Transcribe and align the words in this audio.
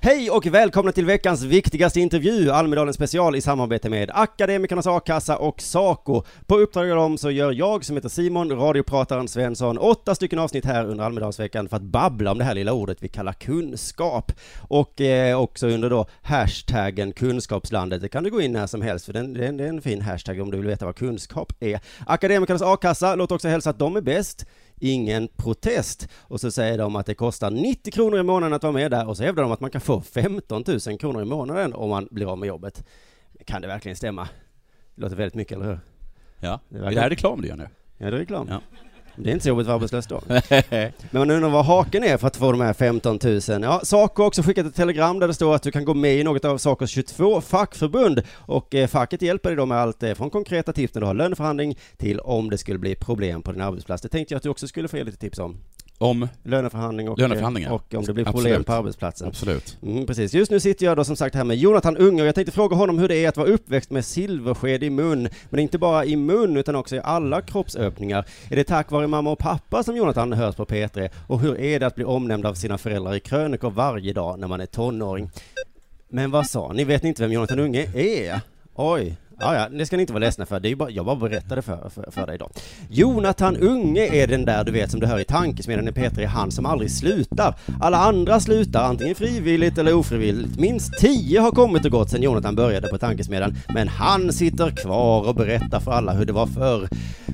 Hej 0.00 0.30
och 0.30 0.46
välkomna 0.46 0.92
till 0.92 1.06
veckans 1.06 1.42
viktigaste 1.42 2.00
intervju, 2.00 2.50
Almedalen 2.50 2.94
special 2.94 3.36
i 3.36 3.40
samarbete 3.40 3.90
med 3.90 4.10
Akademikernas 4.14 4.86
A-kassa 4.86 5.36
och 5.36 5.60
Saco. 5.60 6.22
På 6.46 6.58
uppdrag 6.58 6.90
av 6.90 6.96
dem 6.96 7.18
så 7.18 7.30
gör 7.30 7.52
jag, 7.52 7.84
som 7.84 7.96
heter 7.96 8.08
Simon, 8.08 8.50
radioprataren 8.52 9.28
Svensson, 9.28 9.78
åtta 9.78 10.14
stycken 10.14 10.38
avsnitt 10.38 10.64
här 10.64 10.84
under 10.86 11.04
Almedalsveckan 11.04 11.68
för 11.68 11.76
att 11.76 11.82
babbla 11.82 12.30
om 12.30 12.38
det 12.38 12.44
här 12.44 12.54
lilla 12.54 12.72
ordet 12.72 12.98
vi 13.00 13.08
kallar 13.08 13.32
kunskap. 13.32 14.32
Och 14.68 15.00
eh, 15.00 15.40
också 15.40 15.66
under 15.66 15.90
då 15.90 16.06
hashtaggen 16.22 17.12
kunskapslandet. 17.12 18.00
Det 18.00 18.08
kan 18.08 18.24
du 18.24 18.30
gå 18.30 18.40
in 18.40 18.52
när 18.52 18.66
som 18.66 18.82
helst, 18.82 19.06
för 19.06 19.12
det 19.12 19.18
är 19.18 19.22
en, 19.22 19.56
det 19.56 19.64
är 19.64 19.68
en 19.68 19.82
fin 19.82 20.00
hashtag 20.00 20.40
om 20.40 20.50
du 20.50 20.56
vill 20.56 20.66
veta 20.66 20.86
vad 20.86 20.96
kunskap 20.96 21.52
är. 21.60 21.80
Akademikernas 22.06 22.62
A-kassa, 22.62 23.14
låt 23.14 23.32
också 23.32 23.48
hälsa 23.48 23.70
att 23.70 23.78
de 23.78 23.96
är 23.96 24.00
bäst 24.00 24.46
ingen 24.82 25.28
protest. 25.36 26.08
Och 26.14 26.40
så 26.40 26.50
säger 26.50 26.78
de 26.78 26.96
att 26.96 27.06
det 27.06 27.14
kostar 27.14 27.50
90 27.50 27.92
kronor 27.92 28.20
i 28.20 28.22
månaden 28.22 28.52
att 28.52 28.62
vara 28.62 28.72
med 28.72 28.90
där 28.90 29.08
och 29.08 29.16
så 29.16 29.22
hävdar 29.22 29.42
de 29.42 29.52
att 29.52 29.60
man 29.60 29.70
kan 29.70 29.80
få 29.80 30.00
15 30.00 30.64
000 30.86 30.98
kronor 30.98 31.22
i 31.22 31.24
månaden 31.24 31.72
om 31.74 31.90
man 31.90 32.08
blir 32.10 32.32
av 32.32 32.38
med 32.38 32.46
jobbet. 32.46 32.84
Kan 33.46 33.62
det 33.62 33.68
verkligen 33.68 33.96
stämma? 33.96 34.28
Det 34.94 35.02
låter 35.02 35.16
väldigt 35.16 35.34
mycket, 35.34 35.56
eller 35.56 35.66
hur? 35.66 35.80
Ja, 36.40 36.60
Det 36.68 36.78
är 36.78 36.90
det 36.90 37.00
här 37.00 37.10
reklam 37.10 37.40
du 37.42 37.48
gör 37.48 37.56
nu? 37.56 37.68
Ja, 37.98 38.10
det 38.10 38.16
är 38.16 38.18
reklam. 38.20 38.46
Ja. 38.50 38.60
Det 39.16 39.30
är 39.30 39.32
inte 39.32 39.42
så 39.42 39.48
jobbigt 39.48 39.64
att 39.64 39.68
vara 39.68 39.76
arbetslös 39.76 40.06
då. 40.06 40.22
Men 40.70 40.92
man 41.10 41.30
undrar 41.30 41.48
vad 41.48 41.64
haken 41.64 42.04
är 42.04 42.16
för 42.16 42.26
att 42.26 42.36
få 42.36 42.52
de 42.52 42.60
här 42.60 42.72
15 42.72 43.18
000. 43.24 43.40
Ja, 43.48 43.80
Saco 43.84 44.22
har 44.22 44.26
också 44.26 44.42
skickat 44.42 44.66
ett 44.66 44.74
telegram 44.74 45.18
där 45.18 45.28
det 45.28 45.34
står 45.34 45.54
att 45.54 45.62
du 45.62 45.70
kan 45.70 45.84
gå 45.84 45.94
med 45.94 46.16
i 46.16 46.24
något 46.24 46.44
av 46.44 46.58
Sacos 46.58 46.90
22 46.90 47.40
fackförbund 47.40 48.22
och 48.36 48.74
eh, 48.74 48.86
facket 48.86 49.22
hjälper 49.22 49.48
dig 49.48 49.56
då 49.56 49.66
med 49.66 49.78
allt 49.78 50.02
eh, 50.02 50.14
från 50.14 50.30
konkreta 50.30 50.72
tips 50.72 50.94
när 50.94 51.00
du 51.00 51.06
har 51.06 51.14
löneförhandling 51.14 51.78
till 51.96 52.20
om 52.20 52.50
det 52.50 52.58
skulle 52.58 52.78
bli 52.78 52.94
problem 52.94 53.42
på 53.42 53.52
din 53.52 53.60
arbetsplats. 53.60 54.02
Det 54.02 54.08
tänkte 54.08 54.34
jag 54.34 54.36
att 54.36 54.42
du 54.42 54.48
också 54.48 54.68
skulle 54.68 54.88
få 54.88 54.96
ge 54.96 55.04
lite 55.04 55.18
tips 55.18 55.38
om. 55.38 55.56
Om, 56.02 56.28
Löneförhandling 56.42 57.08
och, 57.08 57.18
Löneförhandlingar. 57.18 57.72
och 57.72 57.94
om 57.94 58.04
det 58.04 58.12
blir 58.12 58.24
problem 58.24 58.46
Absolut. 58.46 58.66
på 58.66 58.72
arbetsplatsen. 58.72 59.28
absolut. 59.28 59.78
Mm, 59.82 60.06
precis. 60.06 60.34
Just 60.34 60.50
nu 60.50 60.60
sitter 60.60 60.86
jag 60.86 60.96
då 60.96 61.04
som 61.04 61.16
sagt 61.16 61.34
här 61.34 61.44
med 61.44 61.56
Jonathan 61.56 61.96
Unge 61.96 62.22
och 62.22 62.28
jag 62.28 62.34
tänkte 62.34 62.52
fråga 62.52 62.76
honom 62.76 62.98
hur 62.98 63.08
det 63.08 63.24
är 63.24 63.28
att 63.28 63.36
vara 63.36 63.48
uppväxt 63.48 63.90
med 63.90 64.04
silversked 64.04 64.82
i 64.82 64.90
mun, 64.90 65.28
men 65.50 65.60
inte 65.60 65.78
bara 65.78 66.04
i 66.04 66.16
mun 66.16 66.56
utan 66.56 66.76
också 66.76 66.96
i 66.96 67.00
alla 67.04 67.40
kroppsöppningar. 67.40 68.24
Är 68.50 68.56
det 68.56 68.64
tack 68.64 68.90
vare 68.90 69.06
mamma 69.06 69.30
och 69.30 69.38
pappa 69.38 69.82
som 69.82 69.96
Jonathan 69.96 70.32
hörs 70.32 70.54
på 70.56 70.64
P3? 70.64 71.10
Och 71.26 71.40
hur 71.40 71.60
är 71.60 71.80
det 71.80 71.86
att 71.86 71.94
bli 71.94 72.04
omnämnd 72.04 72.46
av 72.46 72.54
sina 72.54 72.78
föräldrar 72.78 73.14
i 73.14 73.20
krönikor 73.20 73.70
varje 73.70 74.12
dag 74.12 74.38
när 74.38 74.48
man 74.48 74.60
är 74.60 74.66
tonåring? 74.66 75.30
Men 76.08 76.30
vad 76.30 76.46
sa 76.46 76.72
ni? 76.72 76.84
Vet 76.84 77.02
ni 77.02 77.08
inte 77.08 77.22
vem 77.22 77.32
Jonathan 77.32 77.58
Unge 77.58 77.88
är? 77.94 78.40
Oj. 78.74 79.16
Ja, 79.44 79.54
ja, 79.54 79.68
det 79.68 79.86
ska 79.86 79.96
ni 79.96 80.00
inte 80.00 80.12
vara 80.12 80.20
ledsna 80.20 80.46
för. 80.46 80.60
Det 80.60 80.68
är 80.68 80.70
ju 80.70 80.76
bara, 80.76 80.90
jag 80.90 81.06
bara 81.06 81.16
berättade 81.16 81.62
för, 81.62 81.90
för, 81.94 82.10
för 82.10 82.26
dig 82.26 82.38
då. 82.38 82.50
Jonathan 82.90 83.56
Unge 83.56 84.14
är 84.14 84.26
den 84.26 84.44
där 84.44 84.64
du 84.64 84.72
vet 84.72 84.90
som 84.90 85.00
du 85.00 85.06
hör 85.06 85.18
i 85.18 85.24
tankesmedjan 85.24 85.88
i 85.88 85.90
P3, 85.90 86.26
han 86.26 86.50
som 86.50 86.66
aldrig 86.66 86.90
slutar. 86.90 87.54
Alla 87.80 87.98
andra 87.98 88.40
slutar 88.40 88.84
antingen 88.84 89.14
frivilligt 89.14 89.78
eller 89.78 89.94
ofrivilligt. 89.94 90.60
Minst 90.60 90.98
tio 90.98 91.40
har 91.40 91.50
kommit 91.50 91.84
och 91.84 91.90
gått 91.90 92.10
sedan 92.10 92.22
Jonathan 92.22 92.54
började 92.54 92.88
på 92.88 92.98
tankesmedjan, 92.98 93.54
men 93.74 93.88
han 93.88 94.32
sitter 94.32 94.70
kvar 94.70 95.28
och 95.28 95.34
berättar 95.34 95.80
för 95.80 95.92
alla 95.92 96.12
hur 96.12 96.24
det 96.24 96.32
var 96.32 96.46
förr. 96.46 96.88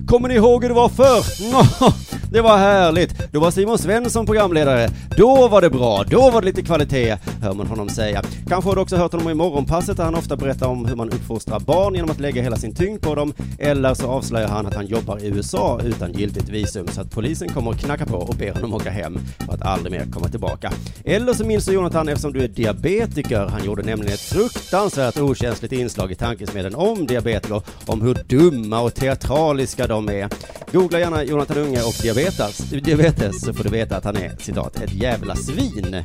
Kommer 0.07 0.27
ni 0.27 0.35
ihåg 0.35 0.61
hur 0.61 0.69
det 0.69 0.75
var 0.75 0.89
förr? 0.89 1.51
Nå, 1.51 1.91
det 2.31 2.41
var 2.41 2.57
härligt. 2.57 3.31
Då 3.31 3.39
var 3.39 3.51
Simon 3.51 3.77
Svensson 3.77 4.25
programledare. 4.25 4.89
Då 5.17 5.47
var 5.47 5.61
det 5.61 5.69
bra. 5.69 6.03
Då 6.03 6.29
var 6.31 6.41
det 6.41 6.45
lite 6.47 6.61
kvalitet, 6.61 7.17
hör 7.41 7.53
man 7.53 7.67
honom 7.67 7.89
säga. 7.89 8.21
Kanske 8.47 8.69
har 8.69 8.75
du 8.75 8.81
också 8.81 8.95
hört 8.95 9.11
honom 9.11 9.29
i 9.29 9.33
morgonpasset 9.33 9.97
där 9.97 10.03
han 10.03 10.15
ofta 10.15 10.35
berättar 10.35 10.67
om 10.67 10.85
hur 10.85 10.95
man 10.95 11.09
uppfostrar 11.09 11.59
barn 11.59 11.95
genom 11.99 12.11
att 12.11 12.19
lägga 12.19 12.41
hela 12.41 12.55
sin 12.55 12.75
tyngd 12.75 13.01
på 13.01 13.15
dem. 13.15 13.33
Eller 13.57 13.93
så 13.93 14.07
avslöjar 14.07 14.47
han 14.47 14.65
att 14.65 14.73
han 14.73 14.85
jobbar 14.85 15.23
i 15.23 15.27
USA 15.27 15.79
utan 15.83 16.13
giltigt 16.13 16.49
visum 16.49 16.87
så 16.87 17.01
att 17.01 17.11
polisen 17.11 17.49
kommer 17.49 17.71
att 17.71 17.79
knacka 17.79 18.05
på 18.05 18.17
och 18.17 18.35
ber 18.35 18.53
honom 18.53 18.73
åka 18.73 18.89
hem 18.89 19.19
för 19.45 19.53
att 19.53 19.61
aldrig 19.61 19.91
mer 19.91 20.05
komma 20.11 20.27
tillbaka. 20.27 20.71
Eller 21.03 21.33
så 21.33 21.45
minns 21.45 21.65
du 21.65 21.73
Jonathan 21.73 22.09
eftersom 22.09 22.33
du 22.33 22.43
är 22.43 22.47
diabetiker. 22.47 23.45
Han 23.45 23.65
gjorde 23.65 23.83
nämligen 23.83 24.13
ett 24.13 24.19
fruktansvärt 24.19 25.19
okänsligt 25.19 25.73
inslag 25.73 26.11
i 26.11 26.15
tankesmedjan 26.15 26.75
om 26.75 27.07
diabetiker, 27.07 27.61
om 27.85 28.01
hur 28.01 28.17
dumma 28.27 28.81
och 28.81 28.93
teatraliska 28.93 29.87
de 29.87 30.09
är. 30.09 30.29
Googla 30.71 30.99
gärna 30.99 31.23
Jonathan 31.23 31.57
Unge 31.57 31.81
och 31.81 31.95
diabetes, 32.01 32.57
diabetes 32.57 33.41
så 33.41 33.53
får 33.53 33.63
du 33.63 33.69
veta 33.69 33.97
att 33.97 34.03
han 34.03 34.17
är 34.17 34.35
citat 34.39 34.81
ett 34.81 34.93
jävla 34.93 35.35
svin. 35.35 36.03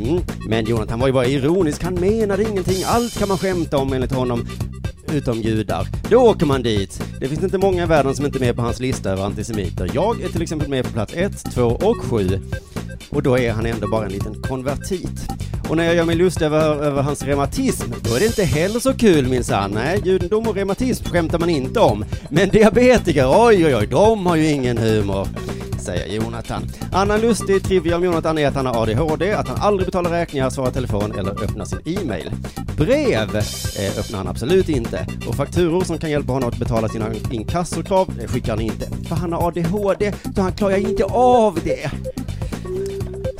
Mm. 0.00 0.22
Men 0.48 0.64
Jonathan 0.64 1.00
var 1.00 1.06
ju 1.06 1.12
bara 1.12 1.26
ironisk, 1.26 1.82
han 1.82 1.94
menade 1.94 2.42
ingenting. 2.42 2.84
Allt 2.86 3.18
kan 3.18 3.28
man 3.28 3.38
skämta 3.38 3.78
om 3.78 3.92
enligt 3.92 4.12
honom. 4.12 4.46
Utom 5.14 5.40
judar. 5.40 5.88
Då 6.10 6.16
åker 6.16 6.46
man 6.46 6.62
dit. 6.62 7.02
Det 7.20 7.28
finns 7.28 7.42
inte 7.42 7.58
många 7.58 7.82
i 7.82 7.86
världen 7.86 8.14
som 8.14 8.26
inte 8.26 8.38
är 8.38 8.40
med 8.40 8.56
på 8.56 8.62
hans 8.62 8.80
lista 8.80 9.10
över 9.10 9.24
antisemiter. 9.24 9.90
Jag 9.94 10.22
är 10.22 10.28
till 10.28 10.42
exempel 10.42 10.68
med 10.68 10.84
på 10.84 10.92
plats 10.92 11.14
1, 11.16 11.54
2 11.54 11.62
och 11.62 11.96
7. 11.96 12.40
Och 13.10 13.22
då 13.22 13.38
är 13.38 13.52
han 13.52 13.66
ändå 13.66 13.88
bara 13.88 14.06
en 14.06 14.12
liten 14.12 14.42
konvertit. 14.42 15.28
Och 15.68 15.76
när 15.76 15.84
jag 15.84 15.94
gör 15.94 16.04
mig 16.04 16.16
lustig 16.16 16.44
över, 16.44 16.84
över 16.84 17.02
hans 17.02 17.22
reumatism, 17.22 17.90
då 18.02 18.14
är 18.14 18.20
det 18.20 18.26
inte 18.26 18.44
heller 18.44 18.80
så 18.80 18.94
kul 18.94 19.28
minsann. 19.28 19.70
Nej, 19.70 20.00
judendom 20.04 20.48
och 20.48 20.54
reumatism 20.54 21.04
skämtar 21.04 21.38
man 21.38 21.50
inte 21.50 21.80
om. 21.80 22.04
Men 22.30 22.48
diabetiker, 22.48 23.26
oj 23.28 23.66
oj 23.66 23.76
oj, 23.76 23.86
de 23.86 24.26
har 24.26 24.36
ju 24.36 24.50
ingen 24.50 24.78
humor 24.78 25.28
säger 25.84 26.14
Jonathan. 26.14 26.62
Annan 26.92 27.20
lustig 27.20 27.64
trivia 27.64 27.96
om 27.96 28.04
Jonathan 28.04 28.38
är 28.38 28.48
att 28.48 28.54
han 28.54 28.66
har 28.66 28.82
ADHD, 28.82 29.32
att 29.32 29.48
han 29.48 29.58
aldrig 29.60 29.86
betalar 29.86 30.10
räkningar, 30.10 30.50
svarar 30.50 30.70
telefon 30.70 31.18
eller 31.18 31.30
öppnar 31.44 31.64
sin 31.64 31.78
e-mail. 31.84 32.30
Brev 32.76 33.36
eh, 33.36 33.98
öppnar 33.98 34.18
han 34.18 34.28
absolut 34.28 34.68
inte. 34.68 35.06
Och 35.28 35.34
fakturor 35.34 35.84
som 35.84 35.98
kan 35.98 36.10
hjälpa 36.10 36.32
honom 36.32 36.48
att 36.48 36.58
betala 36.58 36.88
sina 36.88 37.06
inkassokrav 37.30 38.10
det 38.20 38.28
skickar 38.28 38.52
han 38.52 38.60
inte. 38.60 38.88
För 39.08 39.16
han 39.16 39.32
har 39.32 39.48
ADHD, 39.48 40.12
så 40.34 40.42
han 40.42 40.52
klarar 40.52 40.76
inte 40.76 41.04
av 41.04 41.58
det. 41.64 41.90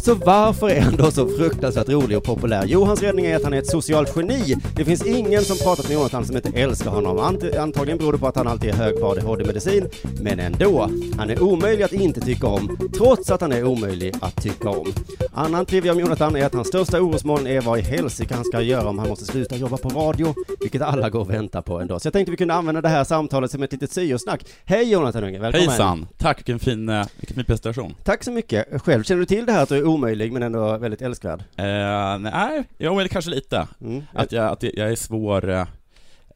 Så 0.05 0.15
varför 0.15 0.69
är 0.69 0.81
han 0.81 0.97
då 0.97 1.11
så 1.11 1.29
fruktansvärt 1.29 1.89
rolig 1.89 2.19
och 2.19 2.25
populär? 2.25 2.65
Jo, 2.67 2.85
hans 2.85 3.03
räddning 3.03 3.27
är 3.27 3.37
att 3.37 3.45
han 3.45 3.53
är 3.53 3.59
ett 3.59 3.71
socialt 3.71 4.17
geni. 4.17 4.57
Det 4.77 4.85
finns 4.85 5.07
ingen 5.07 5.45
som 5.45 5.57
pratat 5.57 5.89
med 5.89 5.95
Jonathan 5.95 6.25
som 6.25 6.37
inte 6.37 6.49
älskar 6.55 6.91
honom. 6.91 7.19
Ant- 7.19 7.59
antagligen 7.59 7.99
beror 7.99 8.13
det 8.13 8.19
på 8.19 8.27
att 8.27 8.37
han 8.37 8.47
alltid 8.47 8.71
är 8.71 8.75
hög 8.75 9.01
på 9.01 9.07
ADHD-medicin, 9.07 9.89
men 10.21 10.41
ändå. 10.41 10.91
Han 11.19 11.31
är 11.31 11.43
omöjlig 11.43 11.85
att 11.85 11.93
inte 11.93 12.21
tycka 12.21 12.47
om, 12.47 12.79
trots 12.97 13.31
att 13.31 13.41
han 13.41 13.53
är 13.53 13.65
omöjlig 13.65 14.15
att 14.21 14.43
tycka 14.43 14.69
om. 14.69 14.93
Annan 15.33 15.67
trivia 15.67 15.93
om 15.93 16.01
Jonathan 16.01 16.37
är 16.37 16.47
att 16.47 16.55
hans 16.55 16.69
största 16.69 17.01
orosmoln 17.01 17.47
är 17.47 17.61
vad 17.61 17.79
i 17.79 17.83
helsike 17.83 18.35
han 18.35 18.45
ska 18.45 18.61
göra 18.61 18.89
om 18.89 18.99
han 18.99 19.09
måste 19.09 19.25
sluta 19.25 19.57
jobba 19.57 19.77
på 19.77 19.89
radio, 19.89 20.35
vilket 20.61 20.83
alla 20.83 21.11
går 21.11 21.21
och 21.21 21.31
väntar 21.31 21.63
på 21.63 21.81
ändå. 21.81 22.01
Så 22.01 22.07
jag 22.07 22.13
tänkte 22.13 22.31
vi 22.31 22.37
kunde 22.37 22.55
använda 22.55 22.81
det 22.81 22.89
här 22.89 23.05
samtalet 23.05 23.51
som 23.51 23.63
ett 23.63 23.73
litet 23.73 23.93
syosnack. 23.93 24.47
Hej 24.65 24.91
Jonathan 24.91 25.25
Unge, 25.25 25.39
välkommen! 25.39 25.69
Hejsan! 25.69 26.07
Tack, 26.19 26.39
vilken 26.39 26.59
fin, 26.59 26.89
eh, 26.89 27.07
vilken 27.17 27.35
fin 27.35 27.45
presentation. 27.45 27.95
Tack 28.05 28.25
så 28.25 28.31
mycket. 28.31 28.83
Själv 28.83 29.03
känner 29.03 29.21
du 29.21 29.27
till 29.27 29.47
det 29.47 29.53
här 29.53 29.63
att 29.63 29.69
du 29.69 29.77
är 29.77 29.94
omöjlig 29.95 30.33
men 30.33 30.43
ändå 30.43 30.79
väldigt 30.79 31.03
älskvärd? 31.03 31.41
Eh, 31.57 32.19
nej, 32.19 32.65
jo, 32.79 32.99
eller 32.99 33.09
kanske 33.09 33.31
lite. 33.31 33.69
Mm. 33.81 34.03
Att 34.13 34.33
jag, 34.33 34.53
att 34.53 34.63
jag 34.63 34.91
är 34.91 34.97
svår, 34.97 35.49
eh, 35.49 35.67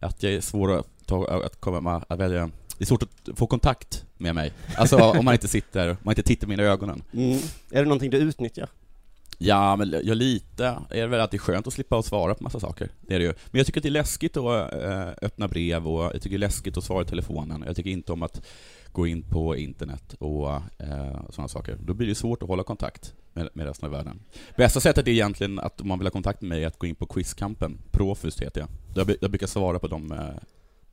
att 0.00 0.22
jag 0.22 0.32
är 0.32 0.40
svår 0.40 0.78
att, 0.78 0.86
ta, 1.06 1.42
att 1.44 1.60
komma 1.60 2.02
att 2.08 2.18
välja, 2.18 2.50
det 2.78 2.84
är 2.84 2.86
svårt 2.86 3.02
att 3.02 3.38
få 3.38 3.46
kontakt 3.46 4.04
med 4.16 4.34
mig. 4.34 4.52
Alltså 4.76 4.96
om 5.18 5.24
man 5.24 5.34
inte 5.34 5.48
sitter, 5.48 5.90
om 5.90 5.96
man 6.02 6.12
inte 6.12 6.22
tittar 6.22 6.46
mig 6.46 6.60
i 6.60 6.62
ögonen. 6.62 7.02
Mm. 7.12 7.38
Är 7.70 7.82
det 7.82 7.84
någonting 7.84 8.10
du 8.10 8.18
utnyttjar? 8.18 8.68
Ja, 9.40 9.76
men 9.76 9.94
jag 10.04 10.16
lite 10.16 10.66
är 10.90 11.00
det 11.00 11.06
väl 11.06 11.20
att 11.20 11.30
det 11.30 11.36
är 11.36 11.38
skönt 11.38 11.66
att 11.66 11.72
slippa 11.72 11.98
att 11.98 12.04
svara 12.04 12.34
på 12.34 12.42
massa 12.42 12.60
saker. 12.60 12.88
Det 13.00 13.14
är 13.14 13.18
det 13.18 13.24
ju. 13.24 13.32
Men 13.50 13.58
jag 13.58 13.66
tycker 13.66 13.80
att 13.80 13.82
det 13.82 13.88
är 13.88 13.90
läskigt 13.90 14.36
att 14.36 14.72
eh, 14.72 15.08
öppna 15.22 15.48
brev 15.48 15.88
och 15.88 16.04
jag 16.04 16.12
tycker 16.12 16.30
det 16.30 16.36
är 16.36 16.48
läskigt 16.48 16.76
att 16.76 16.84
svara 16.84 17.02
i 17.02 17.06
telefonen. 17.06 17.64
Jag 17.66 17.76
tycker 17.76 17.90
inte 17.90 18.12
om 18.12 18.22
att 18.22 18.42
gå 18.92 19.06
in 19.06 19.22
på 19.22 19.56
internet 19.56 20.14
och 20.18 20.50
eh, 20.78 21.20
sådana 21.30 21.48
saker. 21.48 21.78
Då 21.80 21.94
blir 21.94 22.06
det 22.06 22.14
svårt 22.14 22.42
att 22.42 22.48
hålla 22.48 22.62
kontakt 22.62 23.14
med, 23.38 23.48
med 23.52 23.66
resten 23.66 23.86
av 23.86 23.92
världen. 23.92 24.20
Bästa 24.56 24.80
sättet 24.80 25.06
är 25.08 25.10
egentligen 25.12 25.58
att 25.58 25.80
om 25.80 25.88
man 25.88 25.98
vill 25.98 26.06
ha 26.06 26.10
kontakt 26.12 26.40
med 26.40 26.48
mig 26.48 26.62
är 26.62 26.66
att 26.66 26.78
gå 26.78 26.86
in 26.86 26.94
på 26.94 27.06
Quizkampen. 27.06 27.78
Profus 27.90 28.42
heter 28.42 28.60
jag. 28.60 28.68
Jag, 28.94 29.16
jag 29.20 29.30
brukar 29.30 29.46
svara 29.46 29.78
på 29.78 29.86
dem. 29.88 30.12
Eh, 30.12 30.18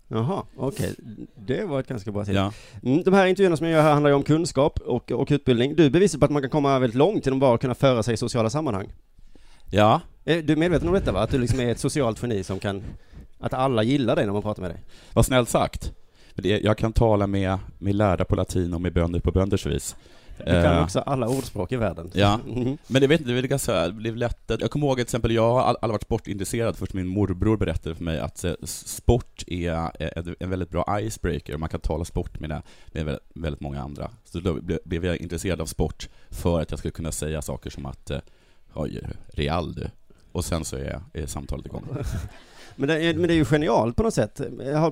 Jaha, 0.07 0.43
okej. 0.57 0.93
Det 1.35 1.65
var 1.65 1.79
ett 1.79 1.87
ganska 1.87 2.11
bra 2.11 2.25
tips. 2.25 2.35
ja. 2.35 2.53
Mm, 2.83 3.03
de 3.03 3.13
här 3.13 3.25
intervjuerna 3.25 3.57
som 3.57 3.67
jag 3.67 3.73
gör 3.73 3.81
här 3.81 3.91
handlar 3.91 4.09
ju 4.09 4.15
om 4.15 4.23
kunskap 4.23 4.79
och, 4.79 5.11
och 5.11 5.27
utbildning. 5.31 5.75
Du 5.75 5.89
bevisar 5.89 6.19
på 6.19 6.25
att 6.25 6.31
man 6.31 6.41
kan 6.41 6.51
komma 6.51 6.79
väldigt 6.79 6.97
långt 6.97 7.25
genom 7.25 7.39
bara 7.39 7.55
att 7.55 7.61
kunna 7.61 7.75
föra 7.75 8.03
sig 8.03 8.13
i 8.13 8.17
sociala 8.17 8.49
sammanhang. 8.49 8.93
ja, 9.71 10.01
Är 10.25 10.41
du 10.41 10.55
medveten 10.55 10.87
om 10.87 10.93
detta 10.93 11.11
va? 11.11 11.19
Att 11.19 11.29
du 11.31 11.37
liksom 11.37 11.59
är 11.59 11.71
ett 11.71 11.79
socialt 11.79 12.21
geni 12.21 12.43
som 12.43 12.59
kan, 12.59 12.83
att 13.39 13.53
alla 13.53 13.83
gillar 13.83 14.15
dig 14.15 14.25
när 14.25 14.33
man 14.33 14.41
pratar 14.41 14.61
med 14.61 14.71
dig? 14.71 14.79
vad 15.13 15.25
snällt 15.25 15.49
sagt. 15.49 15.93
Jag 16.43 16.77
kan 16.77 16.93
tala 16.93 17.27
med, 17.27 17.57
med 17.77 17.95
lärda 17.95 18.25
på 18.25 18.35
latin 18.35 18.73
och 18.73 18.81
med 18.81 18.93
bönder 18.93 19.19
på 19.19 19.31
bönders 19.31 19.65
vis. 19.65 19.95
Du 20.37 20.43
kan 20.43 20.55
Eh, 20.77 20.83
också 20.83 20.99
alla 20.99 21.27
ordspråk 21.27 21.71
i 21.71 21.75
världen. 21.75 22.11
Ja. 22.13 22.39
Mm. 22.47 22.77
Men 22.87 23.01
jag 23.01 23.09
vet 23.09 23.19
inte, 23.21 23.31
det 23.33 23.39
är 23.39 23.41
ganska, 23.43 23.87
det 23.87 23.91
blev 23.93 24.15
lätt 24.15 24.51
att- 24.51 24.61
Jag 24.61 24.71
kommer 24.71 24.87
ihåg 24.87 24.95
till 24.97 25.03
exempel, 25.03 25.31
jag 25.31 25.51
har 25.53 25.61
aldrig 25.63 25.91
varit 25.91 26.03
sportintresserad 26.03 26.75
först 26.75 26.93
min 26.93 27.07
morbror 27.07 27.57
berättade 27.57 27.95
för 27.95 28.03
mig 28.03 28.19
att 28.19 28.43
eh, 28.43 28.53
sport 28.63 29.43
är 29.47 29.91
eh, 29.99 30.33
en 30.39 30.49
väldigt 30.49 30.69
bra 30.69 30.99
icebreaker, 31.01 31.53
och 31.53 31.59
man 31.59 31.69
kan 31.69 31.79
tala 31.79 32.05
sport 32.05 32.39
med, 32.39 32.49
det, 32.91 33.03
med 33.03 33.19
väldigt, 33.33 33.61
många 33.61 33.81
andra. 33.81 34.09
Så 34.25 34.39
då 34.39 34.53
ble- 34.53 34.79
blev 34.85 35.05
jag 35.05 35.17
intresserad 35.17 35.61
av 35.61 35.65
sport 35.65 36.09
för 36.29 36.61
att 36.61 36.71
jag 36.71 36.79
skulle 36.79 36.91
kunna 36.91 37.11
säga 37.11 37.41
saker 37.41 37.69
som 37.69 37.85
att 37.85 38.11
Oj, 38.73 39.01
Real 39.33 39.73
du. 39.73 39.87
Och 40.31 40.45
sen 40.45 40.65
så 40.65 40.75
är, 40.75 41.01
är 41.13 41.25
samtalet 41.25 41.65
igång. 41.65 41.83
Men, 42.75 42.87
det 42.87 43.03
är, 43.03 43.13
men 43.13 43.27
det 43.27 43.33
är 43.33 43.35
ju 43.35 43.45
genialt 43.45 43.95
på 43.95 44.03
något 44.03 44.13
sätt. 44.13 44.41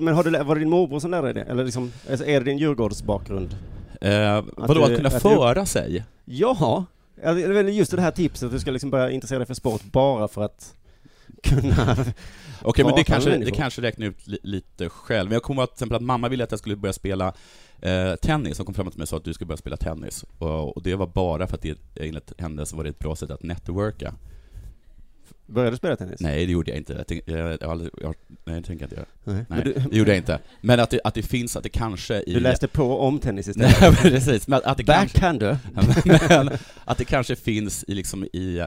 Men 0.00 0.14
har 0.14 0.24
du, 0.24 0.30
var 0.44 0.54
det 0.54 0.60
din 0.60 0.70
morbror 0.70 1.00
som 1.00 1.10
lärde 1.10 1.32
dig 1.32 1.34
det? 1.44 1.50
Eller 1.50 1.64
liksom, 1.64 1.92
alltså, 2.10 2.26
är 2.26 2.40
det 2.40 2.44
din 2.46 2.58
Djurgårdsbakgrund? 2.58 3.56
Eh, 4.04 4.44
vadå, 4.56 4.74
du- 4.74 4.82
att 4.82 4.96
kunna 4.96 5.08
att 5.08 5.14
du- 5.14 5.20
föra 5.20 5.66
sig? 5.66 6.04
Ja, 6.24 6.84
just 7.70 7.90
det 7.90 8.00
här 8.00 8.10
tipset 8.10 8.46
att 8.46 8.52
du 8.52 8.60
ska 8.60 8.70
liksom 8.70 8.90
börja 8.90 9.10
intressera 9.10 9.38
dig 9.38 9.46
för 9.46 9.54
sport 9.54 9.82
bara 9.82 10.28
för 10.28 10.42
att 10.42 10.74
kunna... 11.42 11.96
Okej, 12.62 12.84
men 12.84 12.94
det 12.94 13.04
kanske, 13.04 13.30
med 13.30 13.38
det 13.38 13.44
människor. 13.44 13.56
kanske 13.56 13.82
räknar 13.82 14.06
ut 14.06 14.26
li, 14.26 14.38
lite 14.42 14.88
själv. 14.88 15.28
Men 15.28 15.32
jag 15.34 15.42
kommer 15.42 15.62
ihåg 15.62 15.64
att, 15.64 15.70
till 15.70 15.76
exempel 15.76 15.96
att 15.96 16.02
mamma 16.02 16.28
ville 16.28 16.44
att 16.44 16.50
jag 16.50 16.58
skulle 16.60 16.76
börja 16.76 16.92
spela 16.92 17.32
eh, 17.80 18.14
tennis. 18.14 18.58
Hon 18.58 18.64
kom 18.66 18.74
fram 18.74 18.90
till 18.90 18.98
mig 18.98 19.02
och 19.02 19.08
sa 19.08 19.16
att 19.16 19.24
du 19.24 19.34
ska 19.34 19.44
börja 19.44 19.56
spela 19.56 19.76
tennis. 19.76 20.24
Och, 20.38 20.76
och 20.76 20.82
det 20.82 20.94
var 20.94 21.06
bara 21.06 21.46
för 21.46 21.54
att 21.56 21.62
det, 21.62 21.78
enligt 21.96 22.40
henne 22.40 22.66
så 22.66 22.76
var 22.76 22.84
det 22.84 22.90
ett 22.90 22.98
bra 22.98 23.16
sätt 23.16 23.30
att 23.30 23.42
networka. 23.42 24.14
Började 25.46 25.70
du 25.70 25.76
spela 25.76 25.96
tennis? 25.96 26.20
Nej, 26.20 26.46
det 26.46 26.52
gjorde 26.52 26.70
jag 26.70 26.78
inte. 26.78 26.92
Jag 26.92 27.06
tänk, 27.06 27.22
jag, 27.26 27.38
jag, 27.38 27.62
aldrig- 27.64 27.90
jag, 28.00 28.14
nej, 28.44 28.60
det 28.60 28.66
tänker 28.66 28.72
jag 28.84 28.86
inte 28.86 28.96
göra. 28.96 29.06
Nej. 29.24 29.44
Nej, 29.48 29.62
du, 29.64 29.72
det 29.90 29.96
gjorde 29.96 30.10
jag 30.10 30.18
inte. 30.18 30.38
Men 30.60 30.80
att 30.80 30.90
det, 30.90 31.00
att 31.04 31.14
det 31.14 31.22
finns, 31.22 31.56
att 31.56 31.62
det 31.62 31.68
kanske 31.68 32.20
i... 32.22 32.34
du 32.34 32.40
läste 32.40 32.68
på 32.68 32.98
om 33.00 33.18
tennis 33.18 33.48
istället? 33.48 33.80
Nej, 33.80 33.94
precis. 33.96 34.48
Men 34.48 34.60
att, 34.64 34.76
det 34.76 34.84
kanske... 34.84 35.14
Backhander? 35.20 35.58
men 36.28 36.50
att 36.84 36.98
det 36.98 37.04
kanske 37.04 37.36
finns 37.36 37.84
i, 37.88 37.94
liksom, 37.94 38.24
i, 38.24 38.64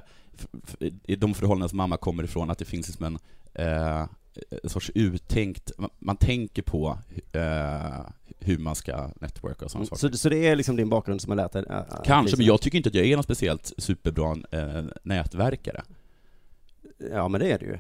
i 1.04 1.16
de 1.16 1.34
förhållanden 1.34 1.70
som 1.70 1.78
mamma 1.78 1.98
kommer 1.98 2.24
ifrån, 2.24 2.50
att 2.50 2.58
det 2.58 2.66
finns 2.66 2.88
liksom 2.88 3.06
en, 3.06 3.18
eh, 3.54 4.06
en 4.64 4.70
sorts 4.70 4.92
uttänkt, 4.96 5.72
man, 5.78 5.90
man 6.00 6.18
tänker 6.18 6.62
på 6.62 6.98
eh, 7.32 8.06
hur 8.40 8.58
man 8.58 8.76
ska 8.76 9.10
networka 9.22 9.66
och 9.66 9.72
sådana 9.72 9.86
saker. 9.86 10.00
Så, 10.12 10.18
så 10.18 10.30
det 10.30 10.48
är 10.48 10.56
liksom 10.56 10.76
din 10.76 10.90
bakgrund 10.90 11.22
som 11.22 11.30
har 11.32 11.36
lärt 11.38 11.54
dig? 11.54 11.64
äh, 11.70 11.82
Kanske, 12.06 12.22
liksom- 12.22 12.38
men 12.38 12.48
jag 12.48 12.62
tycker 12.62 12.78
inte 12.78 12.90
att 12.90 12.96
jag 12.96 13.06
är 13.06 13.16
någon 13.16 13.24
speciellt 13.24 13.74
superbra 13.78 14.38
eh, 14.52 14.84
nätverkare. 15.04 15.84
Ja, 17.12 17.28
men 17.28 17.42
det 17.42 17.52
är 17.52 17.58
det 17.60 17.66
ju. 17.66 17.78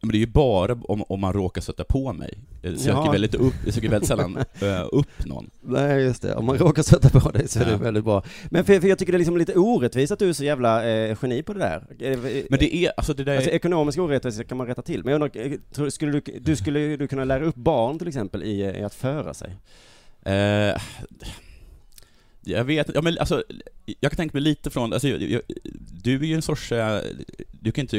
Men 0.00 0.10
det 0.10 0.16
är 0.16 0.20
ju 0.20 0.26
bara 0.26 0.72
om, 0.82 1.02
om 1.08 1.20
man 1.20 1.32
råkar 1.32 1.60
sätta 1.62 1.84
på 1.84 2.12
mig. 2.12 2.38
Jag 2.62 2.78
söker, 2.78 2.98
Ja. 2.98 3.10
väldigt, 3.12 3.34
upp, 3.34 3.54
jag 3.64 3.74
söker 3.74 3.88
väldigt 3.88 4.08
sällan 4.08 4.36
eh, 4.60 4.86
upp 4.92 5.24
någon. 5.26 5.50
Nej, 5.60 6.02
just 6.02 6.22
det. 6.22 6.34
Om 6.34 6.44
man 6.44 6.58
råkar 6.58 6.82
sätta 6.82 7.20
på 7.20 7.30
dig 7.30 7.48
så 7.48 7.60
är 7.60 7.64
det 7.64 7.70
Ja. 7.70 7.76
väldigt 7.76 8.04
bra. 8.04 8.22
Men 8.50 8.64
för, 8.64 8.80
för 8.80 8.88
jag 8.88 8.98
tycker 8.98 9.12
det 9.12 9.16
är 9.16 9.18
liksom 9.18 9.36
lite 9.36 9.54
orättvist 9.58 10.12
att 10.12 10.18
du 10.18 10.28
är 10.28 10.32
så 10.32 10.44
jävla 10.44 10.88
eh, 10.88 11.16
geni 11.22 11.42
på 11.42 11.52
det 11.52 11.58
där. 11.58 11.86
Eh, 12.00 12.18
Men 12.50 12.58
det 12.58 12.76
är, 12.76 12.92
alltså 12.96 13.14
det 13.14 13.24
där 13.24 13.36
Alltså 13.36 13.50
ekonomisk 13.50 13.98
orättvisa 13.98 14.44
kan 14.44 14.58
man 14.58 14.66
rätta 14.66 14.82
till, 14.82 15.04
men 15.04 15.12
jag 15.12 15.22
undrar, 15.22 15.82
eh, 15.84 15.88
skulle 15.88 16.12
du, 16.12 16.20
du 16.40 16.56
skulle 16.56 16.96
du 16.96 17.08
kunna 17.08 17.24
lära 17.24 17.44
upp 17.44 17.54
barn 17.56 17.98
till 17.98 18.08
exempel 18.08 18.42
i, 18.42 18.60
i 18.60 18.82
att 18.82 18.94
föra 18.94 19.34
sig? 19.34 19.56
Eh, 20.22 20.76
jag 22.44 22.64
vet 22.64 22.90
ja, 22.94 23.02
men 23.02 23.18
alltså, 23.18 23.44
jag 24.00 24.12
kan 24.12 24.16
tänka 24.16 24.36
mig 24.36 24.42
lite 24.42 24.70
från, 24.70 24.92
alltså, 24.92 25.08
jag, 25.08 25.22
jag, 25.22 25.42
du 26.02 26.14
är 26.14 26.24
ju 26.24 26.34
en 26.34 26.42
sorts, 26.42 26.72
eh, 26.72 27.00
du 27.50 27.72
kan 27.72 27.82
inte, 27.82 27.98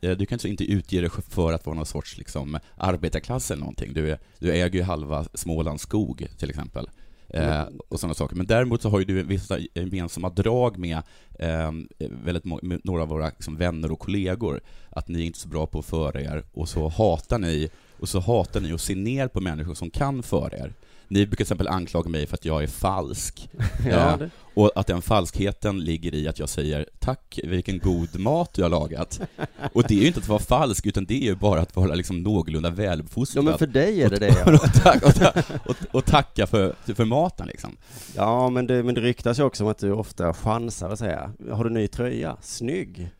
eh, 0.00 0.10
du 0.16 0.26
kan 0.26 0.38
inte 0.44 0.64
utge 0.64 1.00
dig 1.00 1.10
för 1.28 1.52
att 1.52 1.66
vara 1.66 1.76
någon 1.76 1.86
sorts 1.86 2.18
liksom, 2.18 2.58
arbetarklass 2.76 3.50
eller 3.50 3.60
någonting. 3.60 3.92
Du, 3.94 4.16
du 4.38 4.52
äger 4.52 4.78
ju 4.78 4.82
halva 4.82 5.26
Smålands 5.34 5.82
skog 5.82 6.26
till 6.38 6.50
exempel. 6.50 6.90
Eh, 7.34 7.64
och 7.88 8.00
sådana 8.00 8.14
saker. 8.14 8.36
Men 8.36 8.46
däremot 8.46 8.82
så 8.82 8.88
har 8.88 8.98
ju 8.98 9.04
du 9.04 9.22
vissa 9.22 9.58
gemensamma 9.74 10.30
drag 10.30 10.78
med, 10.78 11.02
eh, 11.38 11.72
väldigt 11.98 12.44
med 12.44 12.80
några 12.84 13.02
av 13.02 13.08
våra 13.08 13.26
liksom, 13.26 13.56
vänner 13.56 13.92
och 13.92 13.98
kollegor. 13.98 14.60
Att 14.90 15.08
ni 15.08 15.20
är 15.20 15.26
inte 15.26 15.38
så 15.38 15.48
bra 15.48 15.66
på 15.66 15.78
att 15.78 15.86
föra 15.86 16.20
er, 16.20 16.44
och 16.52 16.68
så 16.68 16.88
hatar 16.88 17.38
ni 17.38 17.70
och 17.98 18.08
så 18.08 18.20
hatar 18.20 18.60
ni 18.60 18.72
att 18.72 18.80
se 18.80 18.94
ner 18.94 19.28
på 19.28 19.40
människor 19.40 19.74
som 19.74 19.90
kan 19.90 20.22
föra 20.22 20.58
er. 20.58 20.72
Ni 21.10 21.26
brukar 21.26 21.36
till 21.36 21.42
exempel 21.42 21.68
anklaga 21.68 22.10
mig 22.10 22.26
för 22.26 22.34
att 22.34 22.44
jag 22.44 22.62
är 22.62 22.66
falsk. 22.66 23.48
Ja, 23.90 24.18
Eh, 24.20 24.28
och 24.54 24.70
att 24.74 24.86
den 24.86 25.02
falskheten 25.02 25.80
ligger 25.80 26.14
i 26.14 26.28
att 26.28 26.38
jag 26.38 26.48
säger 26.48 26.86
”Tack, 26.98 27.40
vilken 27.44 27.78
god 27.78 28.18
mat 28.18 28.54
du 28.54 28.62
har 28.62 28.70
lagat”. 28.70 29.20
Och 29.72 29.82
det 29.88 29.94
är 29.94 30.00
ju 30.00 30.06
inte 30.06 30.20
att 30.20 30.28
vara 30.28 30.38
falsk, 30.38 30.86
utan 30.86 31.04
det 31.04 31.14
är 31.14 31.24
ju 31.24 31.34
bara 31.34 31.60
att 31.60 31.76
vara 31.76 31.94
liksom 31.94 32.22
någorlunda 32.22 32.68
ja, 32.68 32.74
väluppfostrad. 32.74 33.44
men 33.44 33.58
för 33.58 33.66
dig 33.66 34.02
är 34.02 34.10
det 34.10 34.16
det. 34.18 34.42
Ja, 34.46 34.52
och, 34.54 34.72
tack, 34.82 35.02
och, 35.02 35.14
ta- 35.14 35.32
och, 35.66 35.76
och 35.90 36.04
tacka 36.04 36.46
för, 36.46 36.74
för 36.94 37.04
maten 37.04 37.46
liksom. 37.46 37.76
ja 38.16 38.50
men, 38.50 38.66
det, 38.66 38.82
men 38.82 38.94
det 38.94 39.00
ryktas 39.00 39.38
ju 39.38 39.42
också 39.42 39.64
om 39.64 39.70
att 39.70 39.78
du 39.78 39.92
ofta 39.92 40.34
chansar 40.34 40.90
och 40.90 40.98
säger 40.98 41.30
”Har 41.52 41.64
du 41.64 41.70
ny 41.70 41.88
tröja? 41.88 42.36
Snygg!” 42.42 43.10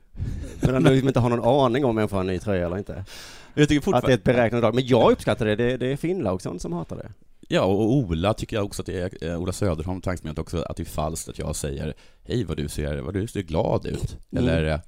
Medan 0.61 0.83
du 0.83 0.99
inte 0.99 1.21
har 1.21 1.31
någon 1.31 1.65
aning 1.65 1.85
om 1.85 1.95
människan 1.95 2.17
har 2.17 2.21
en 2.21 2.27
ny 2.27 2.39
tröja 2.39 2.67
eller 2.67 2.79
inte. 2.79 3.05
Jag 3.55 3.69
tycker 3.69 3.95
Att 3.95 4.07
det 4.07 4.13
är 4.13 4.15
ett 4.15 4.25
beräknat 4.25 4.63
drag. 4.63 4.75
Men 4.75 4.87
jag 4.87 5.13
uppskattar 5.13 5.47
det, 5.47 5.57
det, 5.57 5.77
det 5.77 5.87
är 5.87 5.97
Finn 5.97 6.23
Laugsson 6.23 6.61
som 6.61 6.73
hatar 6.73 6.97
det. 6.97 7.13
Ja, 7.53 7.63
och 7.63 7.93
Ola 7.93 8.35
tycker 8.35 8.57
jag 8.57 8.65
också 8.65 8.83
att 8.83 8.87
det 8.87 9.01
är, 9.23 9.31
eh, 9.31 9.41
Ola 9.41 9.53
Söderholm 9.53 10.01
tanksmet 10.01 10.39
också, 10.39 10.63
att 10.63 10.77
det 10.77 10.83
är 10.83 10.85
falskt 10.85 11.29
att 11.29 11.39
jag 11.39 11.57
säger 11.57 11.95
”Hej 12.25 12.45
vad 12.45 12.57
du 12.57 12.69
ser, 12.69 12.99
vad 12.99 13.15
du 13.15 13.27
ser 13.27 13.43
glad 13.43 13.87
ut” 13.87 14.17
Mm. 14.33 14.45
eller, 14.45 14.65
eh, 14.65 14.81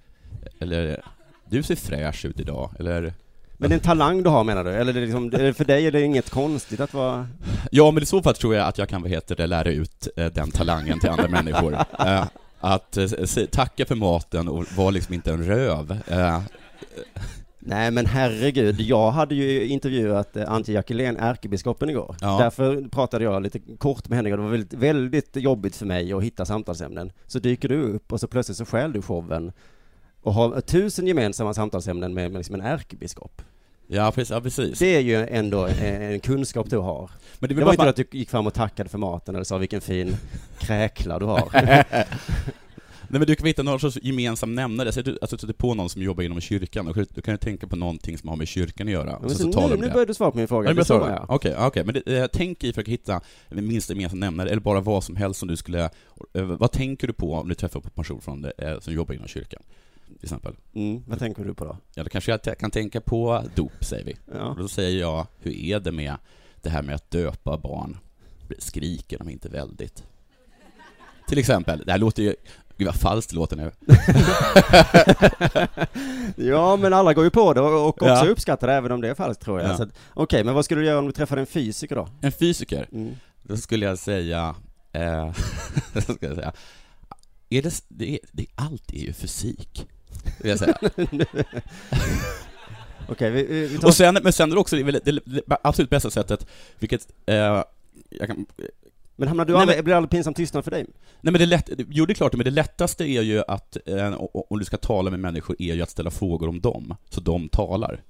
eller 0.61 1.03
”Du 1.25 1.63
ser 1.63 1.77
fräsch 1.77 2.25
ut 2.25 2.41
idag” 2.41 2.71
eller 2.79 3.15
Men 3.57 3.71
det 3.71 3.75
är 3.75 3.79
en 3.79 3.85
talang 3.85 4.23
du 4.23 4.31
har 4.31 4.45
menar 4.45 4.65
du? 4.65 4.71
Eller 4.71 4.93
det 4.93 5.01
är 5.01 5.03
liksom, 5.03 5.31
för 5.31 5.65
dig 5.65 5.87
är 5.87 5.91
det 5.93 6.03
inget 6.03 6.31
konstigt 6.31 6.81
att 6.81 6.95
vara... 6.95 7.29
Ja, 7.71 7.91
men 7.91 8.03
i 8.03 8.07
så 8.07 8.23
fall 8.23 8.35
tror 8.35 8.55
jag 8.55 8.69
att 8.69 8.79
jag 8.79 8.89
kan, 8.89 9.03
vad 9.03 9.11
heter 9.11 9.37
det, 9.37 9.47
lära 9.47 9.71
ut 9.71 10.09
eh, 10.17 10.27
den 10.27 10.51
talangen 10.51 11.01
till 11.01 11.11
andra 11.11 11.29
människor. 11.29 11.79
Att 12.65 12.99
tacka 13.51 13.87
för 13.87 13.95
maten 13.95 14.49
och 14.49 14.73
vara 14.77 14.91
liksom 14.91 15.15
inte 15.15 15.33
en 15.33 15.45
röv. 15.45 15.99
Nej 17.65 17.91
men 17.91 18.07
herregud, 18.07 18.81
jag 18.81 19.11
hade 19.11 19.35
ju 19.35 19.67
intervjuat 19.67 20.37
eh, 20.37 20.53
Antje 20.53 20.75
Jackelén, 20.75 21.17
ärkebiskopen 21.17 21.91
igår. 21.91 22.17
Ja. 22.21 22.39
Därför 22.39 22.89
pratade 22.89 23.25
jag 23.25 23.43
lite 23.43 23.59
kort 23.79 24.09
med 24.09 24.17
henne 24.17 24.33
och 24.33 24.37
det 24.37 24.43
var 24.43 24.51
väldigt, 24.51 24.73
väldigt 24.73 25.37
jobbigt 25.37 25.77
för 25.77 25.87
mig 25.87 26.13
att 26.13 26.23
hitta 26.23 26.45
samtalsämnen. 26.45 27.13
Så 27.27 27.39
dyker 27.39 27.69
du 27.69 27.83
upp 27.83 28.13
och 28.13 28.21
så 28.21 28.27
plötsligt 28.27 28.59
så 28.59 28.65
stjäl 28.65 28.93
du 28.93 29.03
showen 29.03 29.53
och 30.23 30.35
har 30.35 30.61
tusen 30.61 31.07
gemensamma 31.07 31.55
samtalsämnen 31.55 32.15
med, 32.15 32.31
med 32.31 32.39
liksom 32.39 32.55
en 32.55 32.61
ärkebiskop. 32.61 33.43
ja, 34.31 34.41
precis. 34.41 34.79
Det 34.79 34.97
är 34.97 35.01
ju 35.01 35.27
ändå 35.27 35.67
en, 35.67 36.21
kunskap 36.21 36.71
du 36.71 36.79
har. 36.79 37.11
Men 37.39 37.49
det 37.49 37.55
Det 37.55 37.61
var 37.61 37.65
väl 37.65 37.73
inte 37.73 37.77
bara... 37.77 37.91
att 37.91 37.97
du 37.97 38.19
gick 38.19 38.31
fram 38.31 38.47
och 38.47 38.55
tackade 38.55 38.89
för 38.89 38.99
maten 38.99 39.35
eller 39.35 39.45
sa 39.45 39.59
vilken 39.59 39.81
fin 39.81 40.17
kräkla 40.59 41.19
du 41.19 41.25
har. 41.25 41.49
Nej, 43.13 43.19
men 43.19 43.27
du 43.27 43.35
kan 43.37 43.47
hitta 43.47 43.63
någon 43.63 43.81
sorts 43.81 43.99
gemensam 44.03 44.55
nämnare. 44.55 44.93
Säg 44.93 45.01
att 45.01 45.05
du 45.05 45.19
alltså, 45.23 45.39
sätter 45.39 45.55
på 45.55 45.75
någon 45.75 45.89
som 45.89 46.03
jobbar 46.03 46.23
inom 46.23 46.41
kyrkan, 46.41 46.89
och 46.89 46.97
du 47.15 47.23
kan 47.23 47.35
ju 47.35 47.39
tänka 47.39 47.67
på 47.67 47.77
någonting 47.77 48.19
som 48.19 48.29
har 48.29 48.37
med 48.37 48.49
kyrkan 48.49 48.87
att 48.87 48.93
göra. 48.93 49.19
Men 49.21 49.31
så 49.31 49.37
så, 49.37 49.53
så 49.53 49.69
nu, 49.69 49.77
du 49.77 49.81
nu 49.81 49.91
börjar 49.91 50.07
du 50.07 50.15
svara 50.15 50.31
på 50.31 50.37
min 50.39 50.49
fråga. 50.49 50.73
Ja, 50.77 50.85
så- 50.85 50.95
jag. 50.95 51.25
Okej, 51.29 51.57
okej, 51.59 51.85
men 51.85 51.95
det, 52.07 52.29
tänk 52.29 52.65
i 52.65 52.73
för 52.73 52.81
att 52.83 52.89
hitta 52.89 53.21
minsta 53.51 53.93
gemensamma 53.93 54.21
nämnare, 54.21 54.51
eller 54.51 54.61
bara 54.61 54.81
vad 54.81 55.05
som 55.05 55.17
helst 55.17 55.41
som 55.41 55.49
du 55.49 55.57
skulle... 55.57 55.91
eh, 56.35 56.43
vad 56.43 56.73
tänker 56.73 57.07
du 57.07 57.13
på 57.13 57.35
om 57.35 57.49
du 57.49 57.55
träffar 57.55 57.81
på 57.81 57.87
en 57.87 57.95
person 57.95 58.21
från, 58.21 58.43
det, 58.43 58.53
eh, 58.59 58.81
som 58.81 58.95
jobbar 58.95 59.15
inom 59.15 59.29
kyrkan? 59.29 59.63
Till 60.07 60.17
exempel. 60.23 60.55
Mm, 60.75 61.03
vad 61.07 61.19
tänker 61.19 61.45
du 61.45 61.55
på 61.55 61.65
då? 61.65 61.77
Ja, 61.95 62.03
då 62.05 62.09
kanske 62.11 62.39
jag 62.45 62.59
kan 62.59 62.71
tänka 62.71 63.01
på 63.01 63.45
dop, 63.55 63.85
säger 63.85 64.05
vi. 64.05 64.17
Ja. 64.35 64.47
Och 64.49 64.59
då 64.59 64.69
säger 64.69 65.01
jag, 65.01 65.27
hur 65.41 65.53
är 65.53 65.81
det 65.81 65.93
med 65.93 66.15
det 66.63 66.71
här 66.71 66.83
med 66.83 66.95
att 66.95 67.11
döpa 67.11 67.59
barn? 67.59 67.99
Skriker 68.59 69.19
de 69.19 69.29
inte 69.31 69.49
väldigt? 69.49 70.05
Till 71.29 71.39
exempel, 71.39 71.83
det 71.87 71.93
här 71.93 71.99
låter 71.99 72.23
ju... 72.23 72.35
Gud 72.79 72.87
vad 72.87 72.95
falskt 72.97 73.31
det 73.31 73.37
låter 73.37 73.57
nu. 73.57 73.71
Ja, 76.37 76.77
men 76.77 76.93
alla 76.93 77.15
går 77.15 77.25
ju 77.25 77.31
på 77.31 77.53
det 77.55 77.61
och 77.61 77.89
också 77.89 78.05
Ja. 78.05 78.27
uppskattar 78.27 78.67
det, 78.67 78.75
även 78.75 78.93
om 78.93 79.01
det 79.01 79.09
är 79.09 79.15
falskt 79.15 79.43
tror 79.45 79.61
jag. 79.61 79.71
Ja. 79.81 79.87
Okej, 80.15 80.45
men 80.45 80.55
vad 80.55 80.65
skulle 80.65 80.81
du 80.81 80.87
göra 80.87 80.99
om 80.99 81.07
du 81.07 81.13
träffade 81.13 81.41
en 81.41 81.47
fysiker 81.47 81.97
då? 81.97 82.09
En 82.21 82.33
fysiker, 82.33 82.89
Mm. 82.93 83.15
då 83.43 83.57
skulle 83.57 83.87
jag 83.87 83.99
säga... 83.99 84.55
Eh, 84.93 85.33
skulle 86.03 86.19
jag 86.21 86.35
säga 86.35 86.53
är 87.51 87.63
det, 87.63 87.85
det, 87.89 88.13
är, 88.15 88.19
det, 88.33 88.47
allt 88.55 88.93
är 88.93 88.99
ju 88.99 89.13
fysik, 89.13 89.87
vill 90.39 90.51
jag 90.51 90.59
säga. 90.59 90.79
Okej, 93.09 93.31
vi, 93.31 93.47
vi, 93.47 93.67
vi 93.67 93.79
tar... 93.79 93.89
Och 93.89 93.95
sen, 93.95 94.19
men 94.23 94.33
sen 94.33 94.51
är 94.51 94.55
det 94.55 94.61
också 94.61 94.77
det, 94.77 94.91
det, 95.05 95.21
det 95.25 95.43
absolut 95.63 95.91
bästa 95.91 96.11
sättet, 96.11 96.47
vilket 96.79 97.09
eh, 97.27 97.63
jag 98.11 98.27
kan, 98.27 98.47
men 99.17 99.29
hamnar 99.29 99.45
du 99.45 99.53
Nej, 99.53 99.61
aldrig, 99.63 99.79
men- 99.79 99.85
blir 99.85 99.93
det 99.93 99.97
aldrig 99.97 100.11
pinsam 100.11 100.35
tystnad 100.35 100.65
för 100.65 100.71
dig? 100.71 100.87
Nej 101.21 101.33
men 101.33 101.39
det 101.41 101.47
lätt, 101.47 101.71
jo 101.89 102.07
det 102.07 102.13
är 102.13 102.15
klart, 102.15 102.33
men 102.35 102.45
det 102.45 102.51
lättaste 102.51 103.05
är 103.05 103.23
ju 103.23 103.43
att, 103.49 103.77
eh, 103.87 104.15
om 104.51 104.59
du 104.59 104.65
ska 104.65 104.77
tala 104.77 105.11
med 105.11 105.21
människor, 105.21 105.57
är 105.59 105.75
ju 105.75 105.83
att 105.83 105.91
ställa 105.91 106.11
frågor 106.11 106.49
om 106.49 106.61
dem, 106.61 106.95
så 107.11 107.21
de 107.21 107.49
talar. 107.49 108.03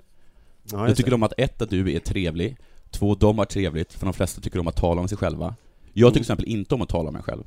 Ja, 0.72 0.88
jag 0.88 0.96
tycker 0.96 1.14
om 1.14 1.22
att 1.22 1.32
ett, 1.38 1.62
att 1.62 1.70
du 1.70 1.92
är 1.96 1.98
trevlig, 2.00 2.56
två, 2.90 3.14
de 3.14 3.38
har 3.38 3.44
trevligt, 3.44 3.92
för 3.92 4.04
de 4.06 4.12
flesta 4.14 4.40
tycker 4.40 4.58
om 4.58 4.68
att 4.68 4.76
tala 4.76 5.00
om 5.00 5.08
sig 5.08 5.18
själva. 5.18 5.54
Jag 5.92 6.06
Mm. 6.06 6.12
tycker 6.12 6.12
till 6.12 6.20
exempel 6.20 6.46
inte 6.46 6.74
om 6.74 6.82
att 6.82 6.88
tala 6.88 7.08
om 7.08 7.14
mig 7.14 7.22
själv, 7.22 7.42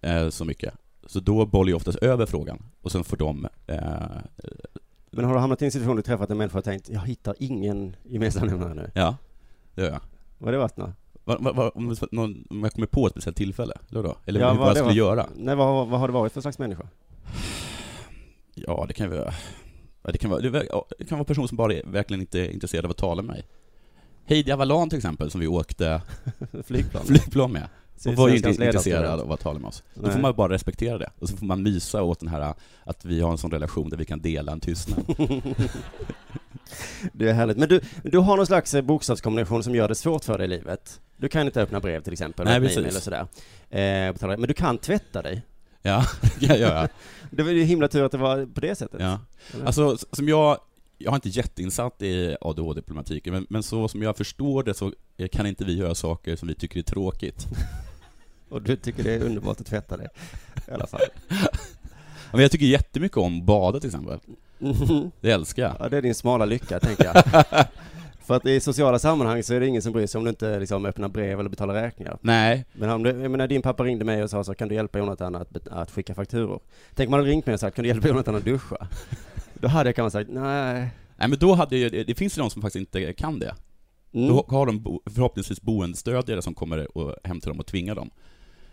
eh, 0.00 0.28
så 0.28 0.44
mycket. 0.44 0.74
Så 1.06 1.20
då 1.20 1.46
bollar 1.46 1.70
jag 1.70 1.76
oftast 1.76 1.98
över 1.98 2.26
frågan, 2.26 2.62
och 2.82 2.92
sen 2.92 3.04
får 3.04 3.16
de 3.16 3.46
eh, 3.66 3.78
Men 5.10 5.24
har 5.24 5.34
du 5.34 5.40
hamnat 5.40 5.62
i 5.62 5.64
en 5.64 5.70
situation 5.70 5.96
där 5.96 6.02
du 6.02 6.06
träffat 6.06 6.30
en 6.30 6.38
människa 6.38 6.58
och 6.58 6.64
tänkt, 6.64 6.88
jag 6.88 7.00
hittar 7.00 7.34
ingen 7.38 7.96
gemensam 8.04 8.46
nämnare 8.48 8.74
nu? 8.74 8.90
ja, 8.94 9.16
det 9.74 9.82
gör 9.82 9.90
jag. 9.90 10.00
Vad 10.38 10.46
har 10.46 10.52
det 10.52 10.58
varit 10.58 10.76
då? 10.76 10.92
Om, 11.36 11.88
det- 11.88 12.12
någon, 12.12 12.44
om 12.50 12.62
jag 12.62 12.72
kommer 12.72 12.86
på 12.86 13.06
ett 13.06 13.12
speciellt 13.12 13.36
tillfälle? 13.36 13.74
Eller 13.90 14.02
då? 14.02 14.16
Eller 14.26 14.40
Ja, 14.40 14.54
vad, 14.54 14.68
jag 14.68 14.76
skulle 14.76 14.94
göra? 14.94 15.26
Nej, 15.36 15.56
vad, 15.56 15.88
vad 15.88 16.00
har 16.00 16.08
det 16.08 16.14
varit 16.14 16.32
för 16.32 16.40
slags 16.40 16.58
människa? 16.58 16.88
Ja, 18.54 18.84
det 18.88 18.94
kan 18.94 19.10
vara... 19.10 19.32
Det, 20.02 20.18
kan 20.18 20.30
vara, 20.30 20.40
det 20.98 21.04
kan 21.08 21.18
vara 21.18 21.24
personer 21.24 21.46
som 21.46 21.56
bara 21.56 21.74
är 21.74 21.82
verkligen 21.84 22.20
inte 22.20 22.40
är 22.40 22.50
intresserade 22.50 22.86
av 22.86 22.90
att 22.90 22.96
tala 22.96 23.22
med 23.22 23.34
mig. 23.34 23.46
Heidi 24.24 24.52
Avalan 24.52 24.88
till 24.90 24.96
exempel, 24.98 25.30
som 25.30 25.40
vi 25.40 25.46
åkte 25.46 26.02
Flygplan? 26.64 27.04
flygplan 27.04 27.52
med. 27.52 27.68
Och 28.06 28.14
var 28.14 28.28
inte 28.28 28.48
intresserad 28.48 29.20
av 29.20 29.32
att 29.32 29.40
tala 29.40 29.58
med 29.58 29.68
oss. 29.68 29.82
Då 29.94 30.10
får 30.10 30.18
man 30.18 30.34
bara 30.34 30.52
respektera 30.52 30.98
det. 30.98 31.10
Och 31.18 31.28
så 31.28 31.36
får 31.36 31.46
man 31.46 31.62
mysa 31.62 32.02
åt 32.02 32.20
den 32.20 32.28
här 32.28 32.54
att 32.84 33.04
vi 33.04 33.20
har 33.20 33.30
en 33.30 33.38
sån 33.38 33.50
relation 33.50 33.90
där 33.90 33.96
vi 33.96 34.04
kan 34.04 34.20
dela 34.20 34.52
en 34.52 34.60
tystnad. 34.60 35.04
Det 37.12 37.28
är 37.28 37.32
härligt. 37.32 37.56
Men 37.56 37.68
du, 37.68 37.80
du 38.02 38.18
har 38.18 38.36
någon 38.36 38.46
slags 38.46 38.74
eh, 38.74 38.82
bokstavskombination 38.82 39.62
som 39.62 39.74
gör 39.74 39.88
det 39.88 39.94
svårt 39.94 40.24
för 40.24 40.38
dig 40.38 40.44
i 40.44 40.50
livet. 40.50 41.00
Du 41.16 41.28
kan 41.28 41.46
inte 41.46 41.62
öppna 41.62 41.80
brev 41.80 42.02
till 42.02 42.12
exempel, 42.12 42.44
Nej, 42.44 42.60
precis. 42.60 42.96
och 42.96 43.02
sådär. 43.02 43.26
Eh, 43.70 44.36
men 44.38 44.42
du 44.42 44.54
kan 44.54 44.78
tvätta 44.78 45.22
dig. 45.22 45.42
Ja, 45.82 46.04
det 46.22 46.46
kan 46.46 46.48
jag 46.48 46.58
göra. 46.58 46.88
Det 47.30 47.42
var 47.42 47.50
ju 47.50 47.62
himla 47.64 47.88
tur 47.88 48.04
att 48.04 48.12
det 48.12 48.18
var 48.18 48.46
på 48.46 48.60
det 48.60 48.74
sättet. 48.74 49.00
Ja. 49.00 49.20
Eller? 49.54 49.66
Alltså, 49.66 49.96
som 50.12 50.28
jag, 50.28 50.58
jag 50.98 51.10
har 51.10 51.16
inte 51.16 51.28
jätteinsatt 51.28 52.02
i 52.02 52.36
ADHD-problematiken, 52.40 53.32
men, 53.32 53.46
men 53.50 53.62
så 53.62 53.88
som 53.88 54.02
jag 54.02 54.16
förstår 54.16 54.62
det 54.62 54.74
så 54.74 54.92
eh, 55.16 55.28
kan 55.28 55.46
inte 55.46 55.64
vi 55.64 55.76
göra 55.76 55.94
saker 55.94 56.36
som 56.36 56.48
vi 56.48 56.54
tycker 56.54 56.78
är 56.78 56.82
tråkigt. 56.82 57.46
Och 58.48 58.62
du 58.62 58.76
tycker 58.76 59.02
det 59.02 59.12
är 59.12 59.22
underbart 59.24 59.60
att 59.60 59.66
tvätta 59.66 59.96
dig. 59.96 60.08
I 60.68 60.70
alla 60.70 60.86
fall. 60.86 61.00
Men 62.32 62.40
jag 62.40 62.50
tycker 62.50 62.66
jättemycket 62.66 63.18
om 63.18 63.46
bada 63.46 63.80
till 63.80 63.88
exempel. 63.88 64.18
Det 65.20 65.30
älskar 65.30 65.62
jag. 65.62 65.76
Ja, 65.80 65.88
det 65.88 65.96
är 65.96 66.02
din 66.02 66.14
smala 66.14 66.44
lycka, 66.44 66.80
tänker 66.80 67.04
jag. 67.04 67.24
För 68.26 68.36
att 68.36 68.46
i 68.46 68.60
sociala 68.60 68.98
sammanhang 68.98 69.42
så 69.42 69.54
är 69.54 69.60
det 69.60 69.66
ingen 69.66 69.82
som 69.82 69.92
bryr 69.92 70.06
sig 70.06 70.18
om 70.18 70.24
du 70.24 70.30
inte 70.30 70.60
liksom 70.60 70.86
öppnar 70.86 71.08
brev 71.08 71.40
eller 71.40 71.50
betalar 71.50 71.74
räkningar. 71.74 72.18
Nej, 72.20 72.64
Men 72.72 72.90
om 72.90 73.02
du, 73.02 73.10
jag 73.10 73.30
menar, 73.30 73.46
din 73.46 73.62
pappa 73.62 73.84
ringde 73.84 74.04
mig 74.04 74.22
och 74.22 74.30
sa 74.30 74.44
så 74.44 74.54
kan 74.54 74.68
du 74.68 74.74
hjälpa 74.74 74.98
Jonathan 74.98 75.34
att, 75.34 75.68
att 75.68 75.90
skicka 75.90 76.14
fakturor? 76.14 76.60
Tänk 76.94 77.08
om 77.08 77.10
man 77.10 77.20
hade 77.20 77.30
ringt 77.30 77.46
mig 77.46 77.52
och 77.52 77.60
sagt, 77.60 77.76
kan 77.76 77.82
du 77.82 77.88
hjälpa 77.88 78.08
Jonathan 78.08 78.34
att 78.34 78.44
duscha? 78.44 78.86
Då 79.54 79.68
hade 79.68 79.88
jag 79.88 79.96
kanske 79.96 80.18
sagt, 80.18 80.30
nej. 80.30 80.88
Nej 81.16 81.28
men 81.28 81.38
då 81.38 81.54
hade 81.54 81.76
ju, 81.76 81.88
det 81.88 82.04
det 82.04 82.14
finns 82.14 82.38
ju 82.38 82.42
de 82.42 82.50
som 82.50 82.62
faktiskt 82.62 82.80
inte 82.80 83.12
kan 83.12 83.38
det. 83.38 83.54
Mm. 84.12 84.28
Då 84.28 84.44
har 84.48 84.66
de 84.66 84.82
bo, 84.82 85.00
förhoppningsvis 85.14 85.62
boendestödjare 85.62 86.42
som 86.42 86.54
kommer 86.54 86.98
och 86.98 87.14
hämtar 87.24 87.50
dem 87.50 87.60
och 87.60 87.66
tvingar 87.66 87.94
dem. 87.94 88.10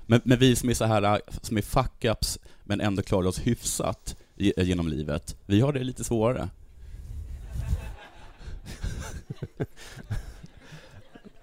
Men, 0.06 0.22
men 0.24 0.40
vi 0.40 0.56
som 0.56 0.70
är 0.70 0.74
så 0.74 0.86
här, 0.86 1.22
som 1.42 1.58
är 1.58 1.62
fuck-ups, 1.62 2.40
men 2.64 2.82
ändå 2.82 3.02
klarar 3.02 3.28
oss 3.28 3.40
hyfsat 3.40 4.16
ge- 4.36 4.54
genom 4.64 4.88
livet, 4.88 5.36
vi 5.46 5.62
har 5.62 5.74
det 5.74 5.84
lite 5.84 6.04
svårare. 6.04 6.50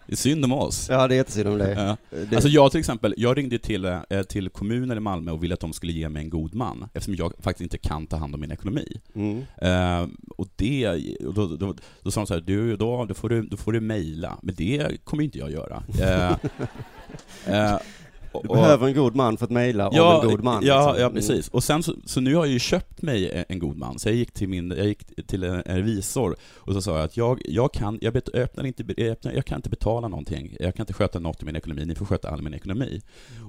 Det 0.07 0.13
är 0.15 0.17
synd 0.17 0.45
om 0.45 0.53
oss. 0.53 0.87
Ja, 0.91 1.09
det 1.09 1.15
är 1.15 1.17
jättesynd 1.17 1.49
om 1.49 1.59
dig. 1.59 1.75
Ja. 1.79 1.97
Det, 2.11 2.35
Alltså 2.37 2.49
jag 2.49 2.71
till 2.71 2.81
exempel, 2.81 3.15
jag 3.17 3.39
ringde 3.39 3.59
till, 3.59 3.85
eh, 3.85 4.23
till 4.29 4.49
kommunen 4.51 4.97
i 4.97 5.01
Malmö 5.01 5.31
och 5.33 5.43
ville 5.45 5.55
att 5.55 5.61
de 5.61 5.73
skulle 5.73 5.93
ge 5.93 6.09
mig 6.09 6.23
en 6.23 6.31
god 6.31 6.55
man, 6.55 6.89
eftersom 6.95 7.15
jag 7.15 7.33
faktiskt 7.39 7.63
inte 7.63 7.79
kan 7.79 8.07
ta 8.07 8.17
hand 8.17 8.35
om 8.35 8.41
min 8.41 8.51
ekonomi. 8.53 9.01
mm. 9.15 9.43
Eh, 9.57 10.09
och 10.37 10.49
det, 10.57 10.89
då, 11.21 11.47
då, 11.57 11.75
då 12.03 12.11
sa 12.11 12.21
de 12.21 12.27
så 12.27 12.35
här, 12.35 12.41
du, 12.41 12.77
då, 12.77 13.05
då 13.05 13.15
får 13.15 13.29
du, 13.29 13.43
då 13.43 13.57
får 13.57 13.73
du 13.73 13.81
mejla, 13.81 14.39
men 14.43 14.55
det 14.55 15.05
kommer 15.05 15.23
inte 15.25 15.39
jag 15.39 15.51
göra. 15.51 15.83
Eh, 16.01 16.33
och- 16.33 17.83
Du 18.33 18.49
och- 18.49 18.55
behöver 18.57 18.87
en 18.89 18.95
god 18.95 19.15
man 19.15 19.37
för 19.37 19.45
att 19.45 19.51
mejla 19.51 19.89
om 19.89 19.97
ja, 19.97 20.23
en 20.23 20.29
god 20.31 20.45
man. 20.45 20.63
Ja, 20.67 20.79
liksom. 20.87 21.01
ja 21.03 21.07
Mm. 21.07 21.15
precis. 21.15 21.49
Och 21.49 21.65
sen 21.65 21.83
så, 21.83 21.95
så 22.05 22.21
nu 22.21 22.35
har 22.35 22.45
jag 22.45 22.53
ju 22.53 22.59
köpt 22.59 23.03
mig 23.03 23.45
en 23.49 23.59
god 23.59 23.77
man, 23.77 23.99
så 23.99 24.09
jag 24.09 24.17
gick 24.17 24.33
till 24.33 24.49
min, 24.49 24.71
jag 24.77 24.87
gick 24.87 25.27
till 25.27 25.45
en 25.45 25.63
revisor 25.63 26.37
och 26.57 26.73
så 26.75 26.83
sa 26.83 26.97
jag 26.97 27.05
att 27.05 27.17
jag, 27.17 27.43
jag 27.45 27.73
kan, 27.73 27.99
jag 28.01 28.13
bet, 28.13 28.29
öppnar 28.29 28.67
inte, 28.67 28.85
jag, 28.97 29.09
öppnar, 29.09 29.33
jag 29.33 29.45
kan 29.45 29.57
inte 29.59 29.71
betala 29.71 30.09
någonting, 30.09 30.57
jag 30.61 30.75
kan 30.75 30.83
inte 30.83 30.93
sköta 30.93 31.19
något 31.19 31.43
i 31.43 31.45
min 31.45 31.57
ekonomi, 31.57 31.85
ni 31.85 31.95
får 31.95 32.07
sköta 32.07 32.31
all 32.31 32.43
min 32.43 32.55
ekonomi. 32.55 33.03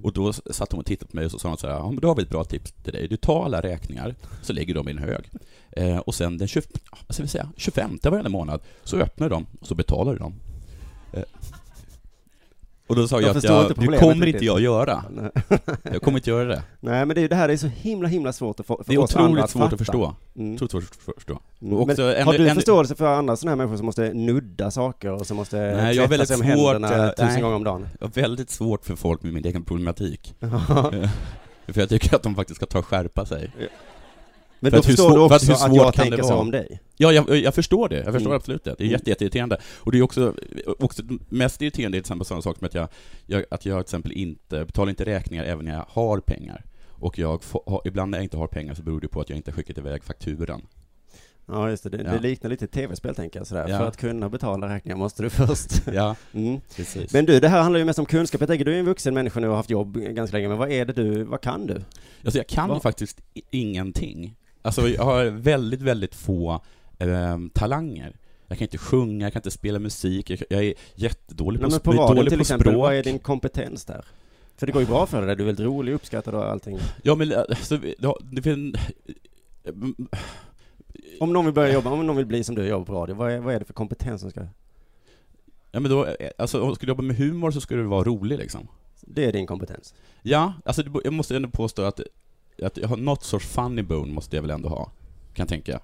Och 0.03 0.13
då 0.13 0.33
satt 0.33 0.71
hon 0.71 0.79
och 0.79 0.85
tittade 0.85 1.11
på 1.11 1.15
mig 1.17 1.25
och 1.25 1.31
så 1.31 1.39
sa 1.39 1.47
hon 1.49 1.57
så 1.57 1.67
här, 1.67 1.73
ja 1.73 1.91
men 1.91 1.99
då 1.99 2.07
har 2.07 2.15
vi 2.15 2.21
ett 2.23 2.29
bra 2.29 2.43
tips 2.43 2.71
till 2.71 2.93
dig, 2.93 3.07
du 3.07 3.17
tar 3.17 3.45
alla 3.45 3.61
räkningar, 3.61 4.15
så 4.41 4.53
lägger 4.53 4.73
de 4.75 4.87
i 4.87 4.91
en 4.91 4.97
hög. 4.97 5.29
Eh, 5.71 5.97
och 5.97 6.15
sen 6.15 6.37
den 6.37 6.47
20, 6.47 6.61
vad 7.07 7.13
ska 7.15 7.23
vi 7.23 7.29
säga, 7.29 7.49
25 7.57 7.99
varje 8.03 8.29
månad, 8.29 8.61
så 8.83 8.97
öppnar 8.97 9.29
du 9.29 9.35
dem 9.35 9.45
och 9.61 9.67
så 9.67 9.75
betalar 9.75 10.11
du 10.13 10.17
dem. 10.19 10.33
Och 12.87 12.95
då 12.95 13.07
sa 13.07 13.21
Jag 13.21 13.29
jag, 13.29 13.37
att 13.37 13.43
jag, 13.43 13.67
inte 13.71 13.81
det 13.91 13.97
kommer 13.97 14.25
inte 14.27 14.45
jag 14.45 14.59
göra. 14.61 15.03
Nej. 15.09 15.31
Jag 15.83 16.01
kommer 16.01 16.17
inte 16.17 16.29
göra 16.29 16.45
det. 16.45 16.63
Nej, 16.79 17.05
men 17.05 17.15
det, 17.15 17.21
är 17.21 17.29
det 17.29 17.35
här 17.35 17.49
är 17.49 17.57
så 17.57 17.67
himla, 17.67 18.07
himla 18.07 18.33
svårt 18.33 18.59
att 18.59 18.65
få, 18.65 18.77
för 18.83 18.91
Det 18.91 18.95
är 18.95 18.99
oss 18.99 19.15
otroligt 19.15 19.43
att 19.43 19.49
svårt 19.49 19.61
fatta. 19.61 19.73
att 19.75 19.79
förstå. 19.79 20.15
Mm. 20.35 20.53
Otroligt 20.53 20.71
svårt 20.71 20.89
att 21.07 21.15
förstå. 21.15 21.39
Mm. 21.61 21.73
Och 21.73 21.87
Men 21.87 21.93
också 21.93 22.01
en- 22.15 22.25
har 22.25 22.33
du 22.33 22.49
en- 22.49 22.55
förståelse 22.55 22.95
för 22.95 23.05
andra 23.17 23.35
sådana 23.35 23.51
här 23.51 23.55
människor 23.57 23.77
som 23.77 23.85
måste 23.85 24.13
nudda 24.13 24.71
saker 24.71 25.11
och 25.11 25.27
som 25.27 25.37
måste 25.37 25.57
Nej, 25.57 25.95
jag 25.95 26.07
tvätta 26.09 26.25
sig 26.25 26.35
om 26.35 26.41
händerna 26.41 27.05
eh, 27.07 27.09
tusen 27.09 27.27
nej. 27.27 27.41
gånger 27.41 27.55
om 27.55 27.63
dagen? 27.63 27.87
Jag 27.99 28.07
har 28.07 28.11
väldigt 28.21 28.49
svårt 28.49 28.85
för 28.85 28.95
folk 28.95 29.23
med 29.23 29.33
min 29.33 29.45
egen 29.45 29.63
problematik. 29.63 30.35
Eh, 31.67 31.73
För 31.73 31.79
jag 31.81 31.89
tycker 31.89 32.15
att 32.15 32.23
de 32.23 32.35
faktiskt 32.35 32.55
ska 32.57 32.65
ta 32.65 32.79
och 32.79 32.85
skärpa 32.85 33.25
sig. 33.25 33.51
Men 34.63 34.71
För 34.71 34.77
då 34.77 34.79
att 34.79 34.85
förstår 34.85 35.09
svår- 35.09 35.23
du 35.23 35.29
för 35.29 35.35
att 35.35 35.41
också 35.41 35.45
hur 35.45 35.53
att, 35.53 35.59
svårt 35.59 35.75
jag 35.75 35.93
kan 35.93 36.05
det 36.05 36.09
tänker 36.11 36.27
så 36.27 36.35
om 36.35 36.51
dig. 36.51 36.79
Ja, 36.97 37.11
jag, 37.11 37.35
jag 37.37 37.55
förstår 37.55 37.89
det. 37.89 37.95
Jag 37.95 38.13
förstår 38.13 38.29
Mm. 38.29 38.35
absolut 38.37 38.63
det. 38.63 38.69
Det 38.77 38.83
är 38.83 38.85
Mm. 38.85 38.91
jätte, 38.91 39.09
jätteirriterande. 39.09 39.57
Och 39.77 39.91
det 39.91 39.97
är 39.97 40.01
också, 40.01 40.33
också 40.79 41.03
mest 41.29 41.61
irriterande 41.61 41.97
är 41.97 41.99
till 41.99 42.05
exempel 42.05 42.25
sådana 42.25 42.41
saker 42.41 42.59
som 42.59 42.65
att 42.65 42.73
jag, 42.73 42.87
jag, 43.25 43.43
att 43.51 43.65
jag 43.65 43.75
till 43.77 43.81
exempel 43.81 44.11
inte 44.11 44.65
betalar 44.65 44.89
inte 44.89 45.05
räkningar 45.05 45.43
även 45.43 45.65
när 45.65 45.73
jag 45.73 45.85
har 45.89 46.19
pengar. 46.19 46.63
Och 46.89 47.19
jag 47.19 47.43
får, 47.43 47.81
ibland 47.85 48.11
när 48.11 48.17
jag 48.17 48.23
inte 48.25 48.37
har 48.37 48.47
pengar 48.47 48.73
så 48.73 48.83
beror 48.83 49.01
det 49.01 49.07
på 49.07 49.21
att 49.21 49.29
jag 49.29 49.37
inte 49.37 49.51
skickat 49.51 49.77
iväg 49.77 50.03
fakturan. 50.03 50.61
Ja, 51.45 51.69
just 51.69 51.83
det. 51.83 51.89
Det, 51.89 52.03
Ja. 52.05 52.11
det 52.11 52.19
liknar 52.19 52.49
lite 52.49 52.67
tv-spel, 52.67 53.15
tänker 53.15 53.39
jag 53.39 53.47
sådär. 53.47 53.67
Ja. 53.69 53.77
För 53.77 53.85
att 53.87 53.97
kunna 53.97 54.29
betala 54.29 54.75
räkningar 54.75 54.97
måste 54.97 55.23
du 55.23 55.29
först. 55.47 55.81
Ja, 55.93 56.15
Mm. 56.33 56.59
precis. 56.75 57.13
Men 57.13 57.25
du, 57.25 57.39
det 57.39 57.47
här 57.49 57.61
handlar 57.61 57.79
ju 57.79 57.85
mest 57.85 57.99
om 57.99 58.05
kunskap. 58.05 58.41
Jag 58.41 58.47
tänker, 58.49 58.65
du 58.65 58.73
är 58.75 58.79
en 58.79 58.85
vuxen 58.85 59.13
människa 59.13 59.39
nu 59.39 59.47
och 59.47 59.51
har 59.51 59.57
haft 59.57 59.69
jobb 59.69 59.97
ganska 59.97 60.37
länge, 60.37 60.47
men 60.49 60.57
vad 60.57 60.71
är 60.71 60.85
det 60.85 60.93
du, 60.93 61.23
vad 61.23 61.41
kan 61.41 61.67
du? 61.67 61.73
Alltså 62.23 62.39
jag 62.39 62.47
kan 62.47 62.67
ju 62.69 62.73
Va? 62.73 62.79
faktiskt 62.79 63.21
ingenting. 63.51 64.35
Alltså 64.63 64.89
jag 64.89 65.03
har 65.03 65.25
väldigt, 65.25 65.81
väldigt 65.81 66.15
få 66.15 66.61
ehm, 66.99 67.49
talanger. 67.49 68.15
Jag 68.47 68.57
kan 68.57 68.65
inte 68.65 68.77
sjunga, 68.77 69.25
jag 69.25 69.33
kan 69.33 69.39
inte 69.39 69.51
spela 69.51 69.79
musik, 69.79 70.29
jag, 70.29 70.39
jag 70.49 70.63
är 70.63 70.73
jättedålig 70.95 71.61
på, 71.61 71.67
Nej, 71.67 71.79
men 71.85 71.95
på 71.95 72.01
radion 72.01 72.15
dålig 72.15 72.29
till 72.29 72.37
på 72.37 72.41
exempel, 72.41 72.71
språk. 72.71 72.81
vad 72.81 72.95
är 72.95 73.03
din 73.03 73.19
kompetens 73.19 73.85
där? 73.85 74.05
För 74.57 74.65
det 74.65 74.71
går 74.71 74.81
ju 74.81 74.87
bra 74.87 75.05
för 75.05 75.27
dig, 75.27 75.35
du 75.35 75.43
är 75.43 75.45
väldigt 75.45 75.65
rolig, 75.65 75.93
uppskattad 75.93 76.35
och 76.35 76.51
allting. 76.51 76.77
Ja 77.01 77.15
men 77.15 77.33
alltså, 77.33 77.79
det, 78.21 78.41
finns... 78.41 78.75
Om 81.19 81.33
någon 81.33 81.45
vill 81.45 81.53
börja 81.53 81.73
jobba, 81.73 81.91
om 81.91 82.07
någon 82.07 82.15
vill 82.15 82.25
bli 82.25 82.43
som 82.43 82.55
du 82.55 82.67
jobbar 82.67 82.85
på 82.85 82.93
radio, 82.93 83.15
vad 83.15 83.31
är, 83.31 83.39
vad 83.39 83.55
är 83.55 83.59
det 83.59 83.65
för 83.65 83.73
kompetens 83.73 84.21
som 84.21 84.29
ska... 84.29 84.41
Ja 85.71 85.79
men 85.79 85.91
då, 85.91 86.07
alltså 86.37 86.61
om 86.61 86.67
jag 86.67 86.75
skulle 86.75 86.91
jobba 86.91 87.03
med 87.03 87.15
humor 87.15 87.51
så 87.51 87.61
skulle 87.61 87.81
det 87.81 87.87
vara 87.87 88.03
rolig 88.03 88.37
liksom. 88.37 88.67
Det 89.01 89.25
är 89.25 89.31
din 89.31 89.47
kompetens. 89.47 89.93
Ja, 90.21 90.53
alltså 90.65 90.83
jag 91.03 91.13
måste 91.13 91.35
ändå 91.35 91.49
påstå 91.49 91.81
att, 91.81 91.99
att 92.61 92.77
jag 92.77 92.87
har 92.87 92.97
något 92.97 93.23
sorts 93.23 93.47
funny 93.47 93.81
bone 93.81 94.13
måste 94.13 94.35
jag 94.35 94.41
väl 94.41 94.51
ändå 94.51 94.69
ha, 94.69 94.91
kan 95.33 95.47
tänka. 95.47 95.79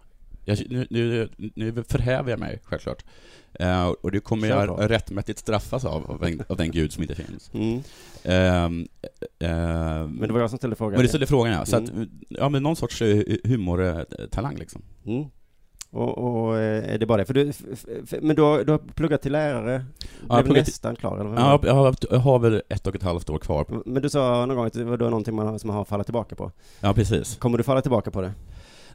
Jag, 0.45 0.57
nu, 0.69 0.87
nu, 0.89 1.29
nu 1.55 1.83
förhäver 1.83 2.29
jag 2.29 2.39
mig, 2.39 2.59
självklart. 2.63 3.05
Eh, 3.53 3.87
och 3.87 4.11
det 4.11 4.19
kommer 4.19 4.47
Kör 4.47 4.67
jag 4.67 4.91
rättmätigt 4.91 5.39
straffas 5.39 5.85
av, 5.85 6.11
av, 6.11 6.23
en, 6.23 6.43
av 6.49 6.57
den 6.57 6.71
gud 6.71 6.93
som 6.93 7.03
inte 7.03 7.15
finns. 7.15 7.51
Mm. 7.53 7.81
Ehm, 8.23 8.87
ehm, 9.39 10.11
Men 10.11 10.27
det 10.27 10.33
var 10.33 10.39
jag 10.39 10.49
som 10.49 10.57
ställde 10.57 10.75
frågan. 10.75 10.91
men 10.93 11.01
det 11.01 11.07
ställde 11.07 11.27
frågan 11.27 11.53
ja. 11.53 11.65
Så 11.65 11.75
att, 11.77 11.89
Mm. 11.89 12.09
ja 12.29 12.49
men 12.49 12.63
någon 12.63 12.75
sorts 12.75 13.01
eh, 13.01 13.23
humortalang 13.43 14.55
liksom. 14.55 14.81
Mm. 15.05 15.25
Och, 15.91 16.17
och 16.17 16.57
eh, 16.57 16.93
är 16.93 16.97
det 16.97 17.05
bara 17.05 17.17
det? 17.17 17.25
För 17.25 17.33
du, 17.33 17.51
men 18.21 18.35
du 18.35 18.41
har, 18.41 18.63
du 18.63 18.71
har 18.71 18.79
pluggat 18.79 19.21
till 19.21 19.31
lärare, 19.31 19.85
jag 20.27 20.35
har 20.35 20.43
blev 20.43 20.45
pluggat 20.45 20.67
nästan 20.67 20.95
klar 20.95 21.17
eller? 21.17 21.29
vad 21.29 21.39
Ja, 21.39 21.59
jag, 21.63 21.73
har, 21.73 21.95
jag 22.11 22.19
har 22.19 22.39
väl 22.39 22.61
ett 22.69 22.87
och 22.87 22.95
ett 22.95 23.03
halvt 23.03 23.29
år 23.29 23.39
kvar. 23.39 23.65
Men 23.85 24.01
du 24.01 24.09
sa 24.09 24.45
någon 24.45 24.57
gång 24.57 24.65
att 24.65 24.73
det 24.73 24.83
var 24.83 24.97
någonting 24.97 25.35
man, 25.35 25.59
som 25.59 25.67
man 25.67 25.77
har 25.77 25.85
fallit 25.85 26.07
tillbaka 26.07 26.35
på. 26.35 26.51
Ja, 26.79 26.93
precis. 26.93 27.35
Kommer 27.35 27.57
du 27.57 27.63
falla 27.63 27.81
tillbaka 27.81 28.11
på 28.11 28.21
det? 28.21 28.31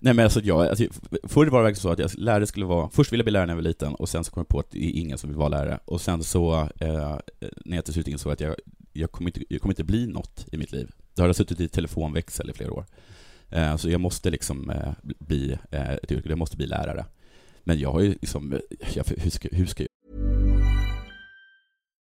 Nej 0.00 0.14
men 0.14 0.24
alltså 0.24 0.40
jag, 0.40 0.66
alltså, 0.66 0.84
förr 1.22 1.46
var 1.46 1.58
det 1.58 1.64
verkligen 1.64 1.82
så 1.82 1.88
att 1.88 1.98
jag 1.98 2.10
lärare 2.18 2.46
skulle 2.46 2.66
vara, 2.66 2.88
först 2.88 3.12
ville 3.12 3.20
jag 3.20 3.24
bli 3.24 3.32
lärare 3.32 3.46
när 3.46 3.52
jag 3.52 3.56
var 3.56 3.62
liten 3.62 3.94
och 3.94 4.08
sen 4.08 4.24
så 4.24 4.30
kom 4.30 4.40
jag 4.40 4.48
på 4.48 4.58
att 4.58 4.70
det 4.70 4.78
är 4.78 5.00
ingen 5.00 5.18
som 5.18 5.30
vill 5.30 5.38
vara 5.38 5.48
lärare. 5.48 5.78
Och 5.84 6.00
sen 6.00 6.22
så, 6.22 6.68
eh, 6.80 7.16
när 7.64 7.76
jag 7.76 7.84
till 7.84 7.94
slut 7.94 8.08
insåg 8.08 8.32
att 8.32 8.40
jag, 8.40 8.54
jag, 8.92 9.12
kommer 9.12 9.28
inte, 9.28 9.44
jag 9.48 9.60
kommer 9.60 9.72
inte 9.72 9.84
bli 9.84 10.06
något 10.06 10.46
i 10.52 10.56
mitt 10.56 10.72
liv. 10.72 10.90
Då 11.14 11.22
har 11.22 11.28
jag 11.28 11.36
suttit 11.36 11.60
i 11.60 11.68
telefonväxel 11.68 12.50
i 12.50 12.52
flera 12.52 12.72
år. 12.72 12.84
Eh, 13.54 13.76
så 13.76 13.90
jag 13.90 14.00
måste 14.00 14.30
liksom 14.30 14.70
eh, 14.70 14.92
bli 15.02 15.58
eh, 15.70 15.90
ett 15.90 16.12
yrke, 16.12 16.28
jag 16.28 16.38
måste 16.38 16.56
bli 16.56 16.66
lärare. 16.66 17.06
Men 17.64 17.78
jag 17.78 17.92
har 17.92 18.00
ju 18.00 18.08
liksom, 18.08 18.60
jag, 18.94 19.04
hur, 19.16 19.30
ska, 19.30 19.48
hur 19.52 19.66
ska 19.66 19.82
jag 19.82 19.88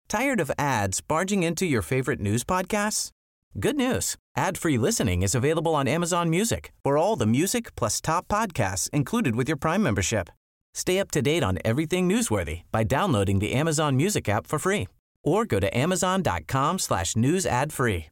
Tired 0.09 0.41
of 0.41 0.51
ads 0.59 1.09
barging 1.09 1.43
into 1.43 1.65
your 1.65 1.83
favorite 1.83 2.21
news 2.21 2.45
podcasts? 2.45 3.11
Good 3.55 3.77
news. 3.77 4.17
Ad-free 4.37 4.79
listening 4.79 5.23
is 5.23 5.35
available 5.35 5.75
on 5.75 5.89
Amazon 5.89 6.31
Music 6.31 6.73
for 6.83 6.99
all 6.99 7.17
the 7.17 7.27
music 7.27 7.75
plus 7.75 8.01
top 8.01 8.29
podcasts 8.29 8.91
included 8.91 9.37
with 9.37 9.49
your 9.49 9.59
Prime 9.59 9.83
membership. 9.83 10.29
Stay 10.75 11.01
up 11.01 11.11
to 11.11 11.23
date 11.23 11.43
on 11.43 11.59
everything 11.65 12.09
newsworthy 12.09 12.63
by 12.71 12.85
downloading 12.85 13.41
the 13.41 13.55
Amazon 13.61 13.97
Music 13.97 14.29
app 14.29 14.47
for 14.47 14.59
free 14.59 14.89
or 15.25 15.47
go 15.47 15.61
to 15.61 15.79
amazon.com 15.79 16.79
slash 16.79 17.17
news 17.17 17.47
ad 17.47 17.73
free. 17.73 18.12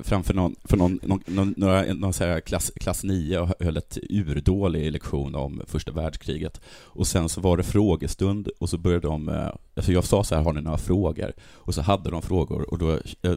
framför 0.00 0.34
någon, 0.34 0.56
för 0.64 0.76
någon, 0.76 0.98
någon, 1.02 1.20
någon, 1.26 1.54
några, 1.56 1.82
någon 1.82 2.12
så 2.12 2.40
klass, 2.46 2.72
klass 2.80 3.04
9 3.04 3.38
och 3.38 3.48
höll 3.60 3.76
ett 3.76 3.98
urdålig 4.10 4.92
lektion 4.92 5.34
om 5.34 5.62
första 5.66 5.92
världskriget. 5.92 6.60
Och 6.68 7.06
sen 7.06 7.28
så 7.28 7.40
var 7.40 7.56
det 7.56 7.62
frågestund 7.62 8.48
och 8.58 8.68
så 8.68 8.78
började 8.78 9.06
de, 9.06 9.28
eh, 9.28 9.48
alltså 9.74 9.92
jag 9.92 10.04
sa 10.04 10.24
så 10.24 10.34
här, 10.34 10.42
har 10.42 10.52
ni 10.52 10.60
några 10.60 10.78
frågor? 10.78 11.32
Och 11.54 11.74
så 11.74 11.82
hade 11.82 12.10
de 12.10 12.22
frågor 12.22 12.70
och 12.70 12.78
då, 12.78 12.92
eh, 13.22 13.32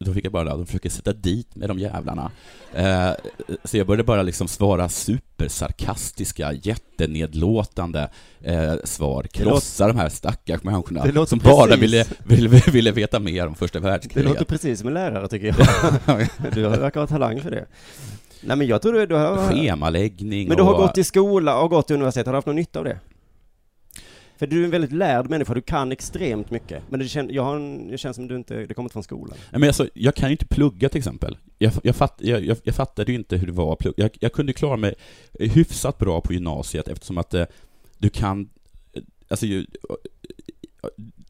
då 0.00 0.14
fick 0.14 0.24
jag 0.24 0.32
bara, 0.32 0.56
de 0.56 0.66
försöker 0.66 0.90
sätta 0.90 1.12
dit 1.12 1.56
med 1.56 1.68
de 1.68 1.78
jävlarna. 1.78 2.30
Eh, 2.74 3.10
så 3.64 3.76
jag 3.76 3.86
började 3.86 4.04
bara 4.04 4.22
liksom 4.22 4.48
svara 4.48 4.88
supersarkastiska, 4.88 6.52
jättenedlåtande 6.52 8.10
eh, 8.40 8.74
svar, 8.84 9.22
krossa 9.22 9.86
de 9.86 9.96
här 9.96 10.08
stackars 10.08 10.62
människorna 10.62 11.26
som 11.26 11.38
bara 11.38 11.76
ville, 11.76 12.04
ville, 12.24 12.48
ville 12.72 12.92
veta 12.92 13.18
mer 13.18 13.46
om 13.46 13.54
första 13.54 13.80
världskriget. 13.80 14.24
Det 14.24 14.28
låter 14.28 14.44
precis 14.44 14.78
som 14.78 14.88
en 14.88 14.94
lärare 14.94 15.28
tycker 15.28 15.46
jag. 15.46 15.53
Du 16.54 16.62
verkar 16.62 17.00
ha 17.00 17.06
talang 17.06 17.40
för 17.40 17.50
det. 17.50 17.66
Nej 18.40 18.56
men 18.56 18.66
jag 18.66 18.82
tror 18.82 18.92
du, 18.92 19.06
du 19.06 19.14
har... 19.14 19.52
Schemaläggning 19.52 20.48
Men 20.48 20.56
du 20.56 20.62
har 20.62 20.72
och... 20.72 20.78
gått 20.78 20.98
i 20.98 21.04
skola 21.04 21.60
och 21.60 21.70
gått 21.70 21.86
till 21.86 21.96
universitet, 21.96 22.26
har 22.26 22.32
du 22.32 22.36
haft 22.36 22.46
någon 22.46 22.56
nytta 22.56 22.78
av 22.78 22.84
det? 22.84 22.98
För 24.36 24.46
du 24.46 24.60
är 24.60 24.64
en 24.64 24.70
väldigt 24.70 24.92
lärd 24.92 25.30
människa, 25.30 25.54
du 25.54 25.60
kan 25.60 25.92
extremt 25.92 26.50
mycket. 26.50 26.82
Men 26.88 27.00
det, 27.00 27.08
kän, 27.08 27.28
jag 27.32 27.42
har 27.42 27.56
en, 27.56 27.90
det 27.90 27.98
känns 27.98 28.16
som 28.16 28.28
du 28.28 28.36
inte, 28.36 28.66
det 28.66 28.74
kommer 28.74 28.84
inte 28.84 28.92
från 28.92 29.02
skolan. 29.02 29.36
Nej, 29.50 29.60
men 29.60 29.68
alltså, 29.68 29.88
jag 29.94 30.14
kan 30.14 30.28
ju 30.28 30.32
inte 30.32 30.46
plugga 30.46 30.88
till 30.88 30.98
exempel. 30.98 31.38
Jag, 31.58 31.72
jag, 31.82 31.96
fatt, 31.96 32.14
jag, 32.18 32.58
jag, 32.64 32.74
fattade 32.74 33.12
ju 33.12 33.18
inte 33.18 33.36
hur 33.36 33.46
det 33.46 33.52
var 33.52 33.72
att 33.72 33.78
plugga. 33.78 33.94
Jag, 33.96 34.10
jag 34.20 34.32
kunde 34.32 34.52
klara 34.52 34.76
mig 34.76 34.94
hyfsat 35.32 35.98
bra 35.98 36.20
på 36.20 36.32
gymnasiet 36.32 36.88
eftersom 36.88 37.18
att 37.18 37.34
eh, 37.34 37.44
du 37.98 38.08
kan, 38.08 38.48
eh, 38.92 39.02
alltså 39.28 39.46
ju, 39.46 39.66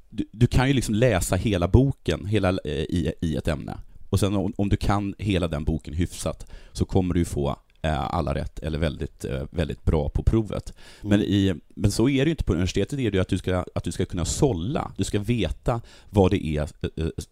du, 0.08 0.24
du, 0.32 0.46
kan 0.46 0.68
ju 0.68 0.74
liksom 0.74 0.94
läsa 0.94 1.36
hela 1.36 1.68
boken 1.68 2.26
hela, 2.26 2.48
eh, 2.48 2.72
i, 2.72 3.12
i 3.20 3.36
ett 3.36 3.48
ämne. 3.48 3.76
Och 4.14 4.20
sen 4.20 4.36
om, 4.36 4.52
om, 4.56 4.68
du 4.68 4.76
kan 4.76 5.14
hela 5.18 5.48
den 5.48 5.64
boken 5.64 5.94
hyfsat 5.94 6.46
så 6.72 6.84
kommer 6.84 7.14
du 7.14 7.24
få 7.24 7.56
eh, 7.82 8.14
alla 8.14 8.34
rätt 8.34 8.58
eller 8.58 8.78
väldigt, 8.78 9.24
eh, 9.24 9.42
väldigt 9.50 9.84
bra 9.84 10.08
på 10.08 10.22
provet. 10.22 10.72
Mm. 11.02 11.10
Men, 11.10 11.20
i, 11.20 11.54
men 11.68 11.90
så 11.90 12.08
är 12.08 12.24
det 12.24 12.24
ju 12.24 12.30
inte 12.30 12.44
på 12.44 12.52
universitetet, 12.52 12.98
är 12.98 13.10
det 13.10 13.18
att 13.18 13.28
du, 13.28 13.38
ska, 13.38 13.64
att 13.74 13.84
du 13.84 13.92
ska 13.92 14.04
kunna 14.04 14.24
sålla. 14.24 14.92
Du 14.96 15.04
ska 15.04 15.18
veta 15.18 15.80
vad 16.10 16.30
det 16.30 16.46
är 16.46 16.68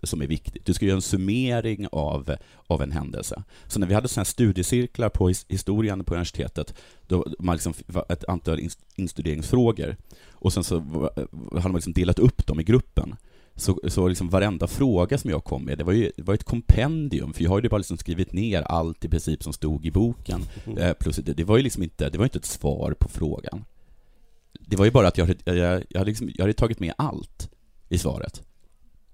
som 0.06 0.22
är 0.22 0.26
viktigt. 0.26 0.66
Du 0.66 0.74
ska 0.74 0.86
göra 0.86 0.96
en 0.96 1.02
summering 1.02 1.86
av, 1.92 2.36
av 2.66 2.82
en 2.82 2.92
händelse. 2.92 3.42
Så 3.66 3.80
när 3.80 3.86
vi 3.86 3.94
hade 3.94 4.08
sådana 4.08 4.24
studiecirklar 4.24 5.08
på 5.08 5.28
historien 5.48 6.04
på 6.04 6.14
universitetet, 6.14 6.74
då 7.06 7.26
man 7.38 7.54
liksom 7.54 7.74
ett 8.08 8.24
antal 8.24 8.60
instuderingsfrågor, 8.96 9.96
och 10.30 10.52
sen 10.52 10.64
så 10.64 10.80
hade 11.52 11.68
man 11.68 11.74
liksom 11.74 11.92
delat 11.92 12.18
upp 12.18 12.46
dem 12.46 12.60
i 12.60 12.64
gruppen 12.64 13.16
så, 13.56 13.80
så 13.88 14.08
liksom 14.08 14.28
varenda 14.28 14.66
fråga 14.66 15.18
som 15.18 15.30
jag 15.30 15.44
kom 15.44 15.64
med, 15.64 15.78
det 15.78 15.84
var 15.84 15.92
ju 15.92 16.12
det 16.16 16.22
var 16.22 16.34
ett 16.34 16.44
kompendium, 16.44 17.32
för 17.32 17.42
jag 17.42 17.50
har 17.50 17.62
ju 17.62 17.68
bara 17.68 17.78
liksom 17.78 17.98
skrivit 17.98 18.32
ner 18.32 18.62
allt 18.62 19.04
i 19.04 19.08
princip 19.08 19.42
som 19.42 19.52
stod 19.52 19.86
i 19.86 19.90
boken. 19.90 20.42
Mm. 20.64 20.78
Eh, 20.78 20.92
plus 20.92 21.16
det, 21.16 21.32
det, 21.32 21.44
var 21.44 21.56
ju 21.56 21.62
liksom 21.62 21.82
inte, 21.82 22.10
det 22.10 22.18
var 22.18 22.24
inte 22.24 22.38
ett 22.38 22.44
svar 22.44 22.94
på 22.98 23.08
frågan. 23.08 23.64
Det 24.60 24.76
var 24.76 24.84
ju 24.84 24.90
bara 24.90 25.08
att 25.08 25.18
jag, 25.18 25.34
jag, 25.44 25.56
jag, 25.88 25.98
hade, 25.98 26.10
liksom, 26.10 26.30
jag 26.34 26.42
hade 26.42 26.52
tagit 26.52 26.80
med 26.80 26.94
allt 26.98 27.50
i 27.88 27.98
svaret. 27.98 28.42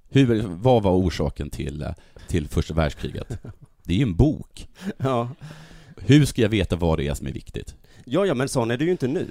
Hur, 0.09 0.43
vad 0.47 0.83
var 0.83 0.93
orsaken 0.93 1.51
till, 1.51 1.87
till 2.29 2.49
första 2.49 2.75
världskriget? 2.75 3.39
Det 3.85 3.93
är 3.93 3.97
ju 3.97 4.03
en 4.03 4.17
bok. 4.17 4.69
Ja. 4.97 5.31
Hur 5.97 6.25
ska 6.25 6.43
jag 6.43 6.49
veta 6.49 6.77
vad 6.77 6.99
det 6.99 7.09
är 7.09 7.15
som 7.15 7.27
är 7.27 7.33
viktigt? 7.33 7.75
Ja, 8.05 8.27
ja, 8.27 8.35
men 8.35 8.49
sån 8.49 8.71
är 8.71 8.77
du 8.77 8.85
ju 8.85 8.91
inte 8.91 9.09
nu. 9.09 9.27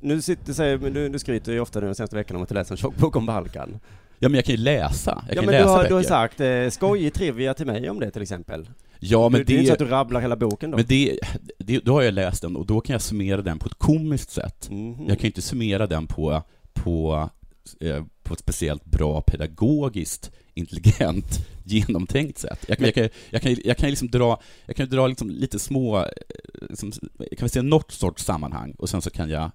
Nu 0.00 0.22
sitter, 0.22 0.52
säger, 0.52 0.78
du, 0.78 1.08
du 1.08 1.18
skryter 1.18 1.52
ju 1.52 1.60
ofta 1.60 1.80
den 1.80 1.94
senaste 1.94 2.16
veckan 2.16 2.36
om 2.36 2.42
att 2.42 2.48
du 2.48 2.54
läser 2.54 2.72
en 2.72 2.76
tjock 2.76 2.96
bok 2.96 3.16
om 3.16 3.26
Balkan. 3.26 3.80
Ja, 4.24 4.28
men 4.28 4.34
jag 4.34 4.44
kan 4.44 4.54
ju 4.54 4.60
läsa. 4.60 5.24
Jag 5.28 5.36
ja, 5.36 5.40
kan 5.40 5.44
men 5.44 5.52
läsa 5.52 5.64
du 5.64 5.70
har, 5.70 5.76
böcker. 5.76 5.88
du 5.88 5.94
har 5.94 6.02
sagt 6.02 6.40
eh, 6.40 6.70
skojig 6.70 7.14
trivia 7.14 7.54
till 7.54 7.66
mig 7.66 7.90
om 7.90 8.00
det 8.00 8.10
till 8.10 8.22
exempel. 8.22 8.68
Ja, 8.98 9.28
men 9.28 9.38
du, 9.38 9.44
det... 9.44 9.52
det 9.52 9.56
är 9.56 9.58
inte 9.58 9.68
så 9.68 9.72
att 9.72 9.78
du 9.78 9.84
rabblar 9.84 10.20
hela 10.20 10.36
boken 10.36 10.70
då? 10.70 10.76
Men 10.76 10.86
det, 10.88 11.18
det, 11.58 11.78
då 11.78 11.92
har 11.92 12.02
jag 12.02 12.14
läst 12.14 12.42
den 12.42 12.56
och 12.56 12.66
då 12.66 12.80
kan 12.80 12.94
jag 12.94 13.02
summera 13.02 13.42
den 13.42 13.58
på 13.58 13.66
ett 13.66 13.78
komiskt 13.78 14.30
sätt. 14.30 14.68
Mm. 14.70 14.94
Jag 14.98 15.18
kan 15.18 15.22
ju 15.22 15.26
inte 15.26 15.42
summera 15.42 15.86
den 15.86 16.06
på, 16.06 16.42
på, 16.72 17.28
eh, 17.80 18.04
på 18.22 18.34
ett 18.34 18.40
speciellt 18.40 18.84
bra 18.84 19.20
pedagogiskt 19.20 20.30
intelligent, 20.54 21.46
genomtänkt 21.64 22.38
sätt. 22.38 22.64
Jag, 22.68 22.80
jag, 22.80 22.94
kan, 22.94 23.08
jag 23.30 23.42
kan, 23.42 23.56
jag 23.64 23.76
kan 23.76 23.90
liksom 23.90 24.10
dra, 24.10 24.40
jag 24.66 24.76
kan 24.76 24.88
dra 24.88 25.06
liksom 25.06 25.30
lite 25.30 25.58
små, 25.58 25.98
eh, 25.98 26.04
liksom, 26.68 26.92
jag 27.30 27.38
kan 27.38 27.48
se 27.48 27.62
något 27.62 27.92
sorts 27.92 28.24
sammanhang 28.24 28.74
och 28.78 28.88
sen 28.88 29.02
så 29.02 29.10
kan 29.10 29.30
jag 29.30 29.50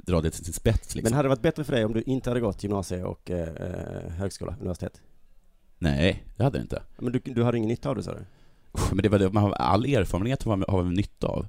dra 0.00 0.20
det 0.20 0.30
till 0.30 0.44
sin 0.44 0.54
spets. 0.54 0.94
Liksom. 0.94 1.02
Men 1.02 1.16
hade 1.16 1.24
det 1.24 1.30
varit 1.30 1.42
bättre 1.42 1.64
för 1.64 1.72
dig 1.72 1.84
om 1.84 1.92
du 1.92 2.02
inte 2.06 2.30
hade 2.30 2.40
gått 2.40 2.62
gymnasie 2.62 3.04
och 3.04 3.30
eh, 3.30 3.48
högskola, 4.18 4.54
universitet? 4.60 5.00
Nej, 5.78 6.24
det 6.36 6.44
hade 6.44 6.58
det 6.58 6.62
inte. 6.62 6.82
Men 6.98 7.12
du, 7.12 7.20
du 7.24 7.42
hade 7.42 7.58
ingen 7.58 7.68
nytta 7.68 7.88
av 7.88 7.96
det, 7.96 8.02
sa 8.02 8.12
du? 8.14 8.24
Men 8.92 9.02
det 9.02 9.08
var 9.08 9.18
det, 9.18 9.32
man 9.32 9.42
har 9.42 9.52
all 9.52 9.84
erfarenhet 9.84 10.42
har 10.42 10.56
man, 10.56 10.64
har 10.68 10.82
man 10.82 10.94
nytta 10.94 11.26
av. 11.26 11.46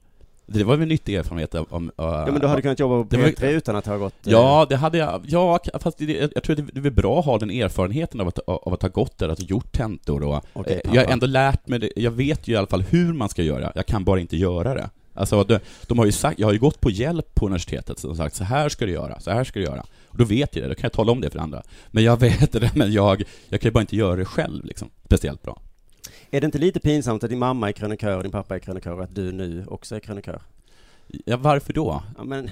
Det 0.48 0.64
var 0.64 0.76
väl 0.76 0.88
nyttig 0.88 1.16
erfarenhet 1.16 1.56
av... 1.56 1.68
om, 1.70 1.92
ja, 1.98 2.26
men 2.32 2.42
du 2.42 2.48
hade 2.48 2.62
kunnat 2.62 2.80
jobba 2.80 3.04
på 3.04 3.16
P3 3.16 3.46
utan 3.46 3.76
att 3.76 3.86
ha 3.86 3.98
gått... 3.98 4.14
Ja, 4.24 4.66
det 4.70 4.76
hade 4.76 4.98
jag. 4.98 5.22
Ja, 5.28 5.60
fast 5.80 5.98
det, 5.98 6.32
jag 6.36 6.44
tror 6.44 6.60
att 6.60 6.68
det 6.74 6.88
är 6.88 6.92
bra 6.92 7.20
att 7.20 7.26
ha 7.26 7.38
den 7.38 7.50
erfarenheten 7.50 8.22
av 8.22 8.28
att, 8.28 8.40
av 8.40 8.74
att 8.74 8.82
ha 8.82 8.90
gått 8.90 9.18
där, 9.18 9.30
att 9.30 9.40
ha 9.40 9.46
gjort 9.46 9.72
tentor 9.72 10.24
och... 10.24 10.46
Okay, 10.54 10.82
jag 10.84 11.06
har 11.06 11.14
ändå 11.14 11.28
lärt 11.28 11.68
mig 11.68 11.80
det, 11.80 11.92
jag 11.96 12.12
vet 12.12 12.48
ju 12.48 12.54
i 12.54 12.56
alla 12.56 12.68
fall 12.68 12.82
hur 12.82 13.14
man 13.14 13.30
ska 13.30 13.44
göra, 13.44 13.72
jag 13.76 13.86
kan 13.86 14.04
bara 14.04 14.20
inte 14.20 14.38
göra 14.38 14.74
det. 14.74 14.90
Alltså, 15.16 15.44
de, 15.44 15.60
de 15.88 15.98
har 16.00 16.06
ju 16.06 16.12
sagt, 16.12 16.40
jag 16.40 16.48
har 16.48 16.54
ju 16.54 16.60
gått 16.60 16.82
på 16.82 16.90
hjälp 16.90 17.36
på 17.36 17.46
universitetet 17.46 18.04
och 18.04 18.18
sagt 18.18 18.36
så 18.36 18.44
här 18.44 18.70
ska 18.70 18.86
du 18.86 18.92
göra, 18.92 19.20
så 19.20 19.32
här 19.32 19.44
ska 19.44 19.60
du 19.60 19.66
göra. 19.66 19.86
Och 20.08 20.18
då 20.18 20.26
vet 20.26 20.56
jag 20.56 20.66
det, 20.66 20.70
då 20.70 20.76
kan 20.76 20.84
jag 20.84 20.94
tala 20.94 21.12
om 21.12 21.22
det 21.22 21.30
för 21.30 21.40
andra. 21.40 21.64
Men 21.88 22.04
jag 22.04 22.20
vet 22.20 22.52
det, 22.52 22.76
men 22.76 22.92
jag, 22.92 23.24
jag 23.50 23.62
kan 23.62 23.68
ju 23.68 23.74
bara 23.74 23.82
inte 23.82 23.96
göra 23.96 24.16
det 24.16 24.26
själv 24.26 24.66
liksom, 24.66 24.90
speciellt 25.06 25.42
bra. 25.42 25.62
Är 26.32 26.42
det 26.42 26.46
inte 26.46 26.58
lite 26.58 26.80
pinsamt 26.80 27.24
att 27.24 27.30
din 27.30 27.40
mamma 27.40 27.68
är 27.68 27.72
krönikör 27.72 28.18
och 28.18 28.24
din 28.24 28.32
pappa 28.32 28.56
är 28.56 28.60
krönikör 28.60 28.92
och 28.92 29.04
att 29.04 29.16
du 29.16 29.32
nu 29.32 29.66
också 29.68 29.96
är 29.96 30.00
krönikör? 30.00 30.42
Ja, 31.08 31.38
varför 31.38 31.74
då? 31.74 32.04
Ja, 32.18 32.24
men... 32.24 32.44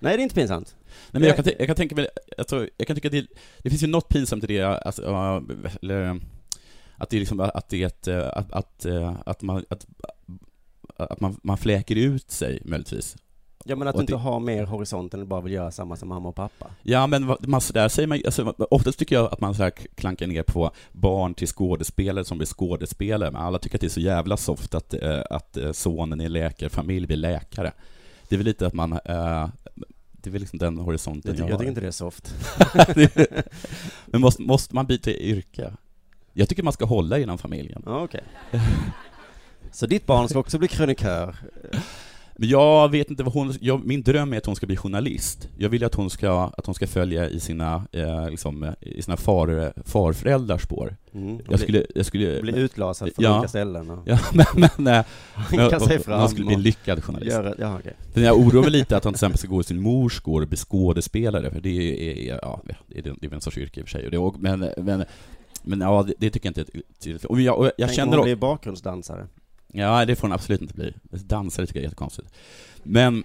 Nej, 0.00 0.16
det 0.16 0.22
är 0.22 0.22
inte 0.22 0.34
pinsamt. 0.34 0.76
Nej, 1.10 1.20
men 1.20 1.22
jag 1.22 1.36
kan, 1.36 1.44
jag 1.58 1.66
kan 1.66 1.76
tänka 1.76 1.94
mig, 1.94 2.08
alltså, 2.38 2.68
jag 2.76 2.86
kan 2.86 2.96
tycka 2.96 3.08
att 3.08 3.12
det, 3.12 3.26
det 3.58 3.70
finns 3.70 3.82
ju 3.82 3.86
något 3.86 4.08
pinsamt 4.08 4.44
i 4.44 4.46
det, 4.46 4.62
alltså, 4.62 5.02
eller, 5.82 6.20
att 6.96 7.10
det 7.10 7.16
är 7.16 7.20
liksom, 7.20 7.40
att 7.40 7.68
det 7.68 7.82
är 7.82 7.86
ett, 7.86 8.08
att, 8.08 8.52
att, 8.52 8.86
att 9.26 9.42
man, 9.42 9.64
att, 9.68 9.86
att 11.04 11.20
man, 11.20 11.40
man 11.42 11.58
fläker 11.58 11.96
ut 11.96 12.30
sig 12.30 12.62
möjligtvis. 12.64 13.16
Ja 13.64 13.76
men 13.76 13.88
att 13.88 13.94
du 13.94 14.00
inte 14.00 14.16
har 14.16 14.40
mer 14.40 14.64
horisont 14.64 15.14
än 15.14 15.22
att 15.22 15.28
bara 15.28 15.40
vill 15.40 15.52
göra 15.52 15.70
samma 15.70 15.96
som 15.96 16.08
mamma 16.08 16.28
och 16.28 16.34
pappa. 16.34 16.70
Ja 16.82 17.06
men 17.06 17.26
man, 17.26 17.60
där 17.72 17.88
säger 17.88 18.06
man, 18.06 18.20
alltså, 18.24 18.54
oftast 18.70 18.98
tycker 18.98 19.16
jag 19.16 19.32
att 19.32 19.40
man 19.40 19.54
så 19.54 19.62
här 19.62 19.70
klankar 19.70 20.26
ner 20.26 20.42
på 20.42 20.70
barn 20.92 21.34
till 21.34 21.48
skådespelare 21.48 22.24
som 22.24 22.38
blir 22.38 22.46
skådespelare, 22.46 23.30
men 23.30 23.42
alla 23.42 23.58
tycker 23.58 23.76
att 23.76 23.80
det 23.80 23.86
är 23.86 23.88
så 23.88 24.00
jävla 24.00 24.36
soft 24.36 24.74
att, 24.74 24.94
äh, 24.94 25.20
att 25.30 25.56
sonen 25.72 26.20
i 26.20 26.28
läkarfamilj 26.28 27.06
blir 27.06 27.16
läkare. 27.16 27.72
Det 28.28 28.34
är 28.34 28.38
väl 28.38 28.46
lite 28.46 28.66
att 28.66 28.74
man, 28.74 28.92
äh, 28.92 29.48
det 30.12 30.30
är 30.30 30.30
väl 30.30 30.40
liksom 30.40 30.58
den 30.58 30.78
horisonten 30.78 31.36
jag, 31.36 31.44
jag, 31.44 31.50
jag 31.50 31.58
tycker 31.58 31.68
inte 31.68 31.80
det 31.80 31.86
är 31.86 31.90
soft. 31.90 32.34
men 34.06 34.20
måste, 34.20 34.42
måste 34.42 34.74
man 34.74 34.86
byta 34.86 35.10
yrke? 35.10 35.72
Jag 36.32 36.48
tycker 36.48 36.62
man 36.62 36.72
ska 36.72 36.84
hålla 36.84 37.18
inom 37.18 37.38
familjen. 37.38 37.82
Okej. 37.86 38.24
Okay. 38.50 38.60
Så 39.72 39.86
ditt 39.86 40.06
barn 40.06 40.28
ska 40.28 40.38
också 40.38 40.58
bli 40.58 40.68
krönikör? 40.68 41.36
Men 42.40 42.48
jag 42.48 42.90
vet 42.90 43.10
inte 43.10 43.22
vad 43.22 43.34
hon, 43.34 43.54
jag, 43.60 43.86
min 43.86 44.02
dröm 44.02 44.32
är 44.32 44.38
att 44.38 44.46
hon 44.46 44.56
ska 44.56 44.66
bli 44.66 44.76
journalist. 44.76 45.48
Jag 45.58 45.68
vill 45.68 45.84
att 45.84 45.94
hon 45.94 46.10
ska, 46.10 46.52
att 46.56 46.66
hon 46.66 46.74
ska 46.74 46.86
följa 46.86 47.28
i 47.28 47.40
sina, 47.40 47.86
eh, 47.92 48.30
liksom, 48.30 48.74
i 48.80 49.02
sina 49.02 49.16
far, 49.16 49.72
farföräldrars 49.84 50.62
spår. 50.62 50.96
Mm, 51.14 51.38
jag, 51.50 51.60
skulle, 51.60 51.86
jag 51.94 52.06
skulle... 52.06 52.42
Bli 52.42 52.58
utlasad 52.58 53.14
från 53.14 53.24
ja, 53.24 53.38
olika 53.38 53.48
ställen? 53.48 53.90
Och... 53.90 54.02
Ja, 54.04 54.18
men... 54.32 54.46
men 54.54 54.70
nej, 54.76 55.04
kan 55.70 55.80
sig 55.80 55.98
fram 55.98 56.20
hon 56.20 56.28
skulle 56.28 56.46
bli 56.46 56.54
en 56.54 56.62
lyckad 56.62 57.04
journalist. 57.04 57.32
Göra, 57.32 57.54
ja, 57.58 57.78
okay. 57.78 57.92
Men 58.14 58.22
jag 58.22 58.38
oroar 58.38 58.62
mig 58.62 58.70
lite 58.70 58.96
att 58.96 59.04
hon 59.04 59.12
till 59.12 59.16
exempel 59.16 59.38
ska 59.38 59.48
gå 59.48 59.60
i 59.60 59.64
sin 59.64 59.80
mors 59.80 60.20
gård 60.20 60.42
och 60.42 60.48
bli 60.48 60.56
skådespelare, 60.56 61.50
för 61.50 61.60
det 61.60 62.28
är, 62.28 62.38
ja, 62.42 62.60
det 62.86 62.98
är, 62.98 63.14
det 63.20 63.26
är 63.26 63.34
en 63.34 63.40
sorts 63.40 63.58
yrke 63.58 63.80
i 63.80 63.82
och 63.82 63.88
för 63.88 63.98
sig. 63.98 64.18
Och 64.18 64.32
det, 64.32 64.40
men, 64.40 64.70
men, 64.76 65.04
men 65.62 65.80
ja, 65.80 66.04
det, 66.06 66.14
det 66.18 66.30
tycker 66.30 66.46
jag 66.46 66.58
inte 66.58 66.78
är 66.78 66.82
tydligt. 66.98 67.24
Och 67.24 67.40
jag, 67.40 67.58
och 67.58 67.64
jag 67.64 67.74
Tänk 67.78 67.92
känner... 67.92 68.12
om 68.12 68.18
hon 68.18 68.24
blir 68.24 68.36
bakgrundsdansare? 68.36 69.26
Ja, 69.72 70.04
det 70.04 70.16
får 70.16 70.28
hon 70.28 70.32
absolut 70.32 70.60
inte 70.60 70.74
bli. 70.74 70.94
Dansare 71.10 71.66
tycker 71.66 71.78
jag 71.78 71.84
är 71.84 71.86
jättekonstigt. 71.86 72.32
Men, 72.82 73.24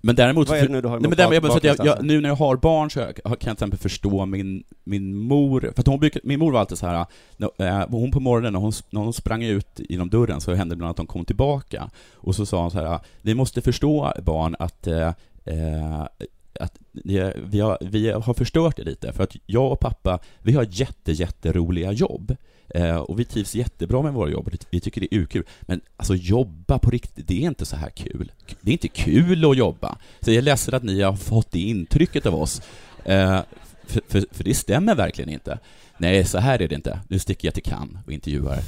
men 0.00 0.14
däremot... 0.14 0.48
Vad 0.48 0.58
är 0.58 0.62
det 0.62 0.72
nu 0.72 0.80
du 0.80 0.88
har 0.88 1.00
nej, 1.00 1.08
men 1.08 1.16
däremot, 1.16 1.64
jag, 1.64 1.76
jag, 1.78 1.86
jag, 1.86 2.04
Nu 2.04 2.20
när 2.20 2.28
jag 2.28 2.36
har 2.36 2.56
barn 2.56 2.90
så 2.90 2.98
jag, 2.98 3.14
kan 3.14 3.22
jag 3.24 3.40
till 3.40 3.52
exempel 3.52 3.78
förstå 3.78 4.26
min, 4.26 4.64
min 4.84 5.16
mor, 5.16 5.72
för 5.76 5.90
hon 5.90 6.00
brukar, 6.00 6.20
min 6.24 6.38
mor 6.38 6.52
var 6.52 6.60
alltid 6.60 6.78
så 6.78 6.86
här, 6.86 7.06
när, 7.36 7.86
hon 7.90 8.10
på 8.10 8.20
morgonen 8.20 8.52
när 8.52 8.60
hon, 8.60 8.72
när 8.90 9.00
hon 9.00 9.12
sprang 9.12 9.42
ut 9.42 9.80
genom 9.88 10.10
dörren 10.10 10.40
så 10.40 10.54
hände 10.54 10.74
det 10.74 10.76
ibland 10.76 10.90
att 10.90 10.98
hon 10.98 11.06
kom 11.06 11.24
tillbaka, 11.24 11.90
och 12.14 12.34
så 12.34 12.46
sa 12.46 12.60
hon 12.62 12.70
så 12.70 12.78
här, 12.78 13.00
ni 13.22 13.34
måste 13.34 13.62
förstå 13.62 14.12
barn 14.22 14.56
att 14.58 14.86
eh, 14.86 15.12
att 16.60 16.78
vi 16.92 17.60
har, 17.60 17.78
vi 17.80 18.10
har 18.10 18.34
förstört 18.34 18.76
det 18.76 18.84
lite, 18.84 19.12
för 19.12 19.24
att 19.24 19.36
jag 19.46 19.72
och 19.72 19.80
pappa, 19.80 20.18
vi 20.42 20.52
har 20.52 20.66
jätte, 20.70 21.12
jätteroliga 21.12 21.92
jobb. 21.92 22.36
Eh, 22.76 22.96
och 22.96 23.20
vi 23.20 23.24
trivs 23.24 23.54
jättebra 23.54 24.02
med 24.02 24.12
våra 24.12 24.30
jobb, 24.30 24.50
vi 24.70 24.80
tycker 24.80 25.00
det 25.00 25.14
är 25.14 25.26
kul. 25.26 25.44
Men 25.60 25.80
alltså 25.96 26.14
jobba 26.14 26.78
på 26.78 26.90
riktigt, 26.90 27.28
det 27.28 27.42
är 27.42 27.48
inte 27.48 27.66
så 27.66 27.76
här 27.76 27.90
kul. 27.90 28.32
Det 28.60 28.70
är 28.70 28.72
inte 28.72 28.88
kul 28.88 29.44
att 29.44 29.56
jobba. 29.56 29.98
Så 30.20 30.30
jag 30.30 30.36
är 30.36 30.42
ledsen 30.42 30.74
att 30.74 30.82
ni 30.82 31.02
har 31.02 31.16
fått 31.16 31.50
det 31.50 31.60
intrycket 31.60 32.26
av 32.26 32.34
oss. 32.34 32.62
Eh, 33.04 33.40
för, 33.86 34.00
för, 34.08 34.24
för 34.30 34.44
det 34.44 34.54
stämmer 34.54 34.94
verkligen 34.94 35.30
inte. 35.30 35.58
Nej, 35.98 36.24
så 36.24 36.38
här 36.38 36.62
är 36.62 36.68
det 36.68 36.74
inte. 36.74 37.00
Nu 37.08 37.18
sticker 37.18 37.48
jag 37.48 37.54
till 37.54 37.62
Cannes 37.62 38.06
och 38.06 38.12
intervjuar 38.12 38.58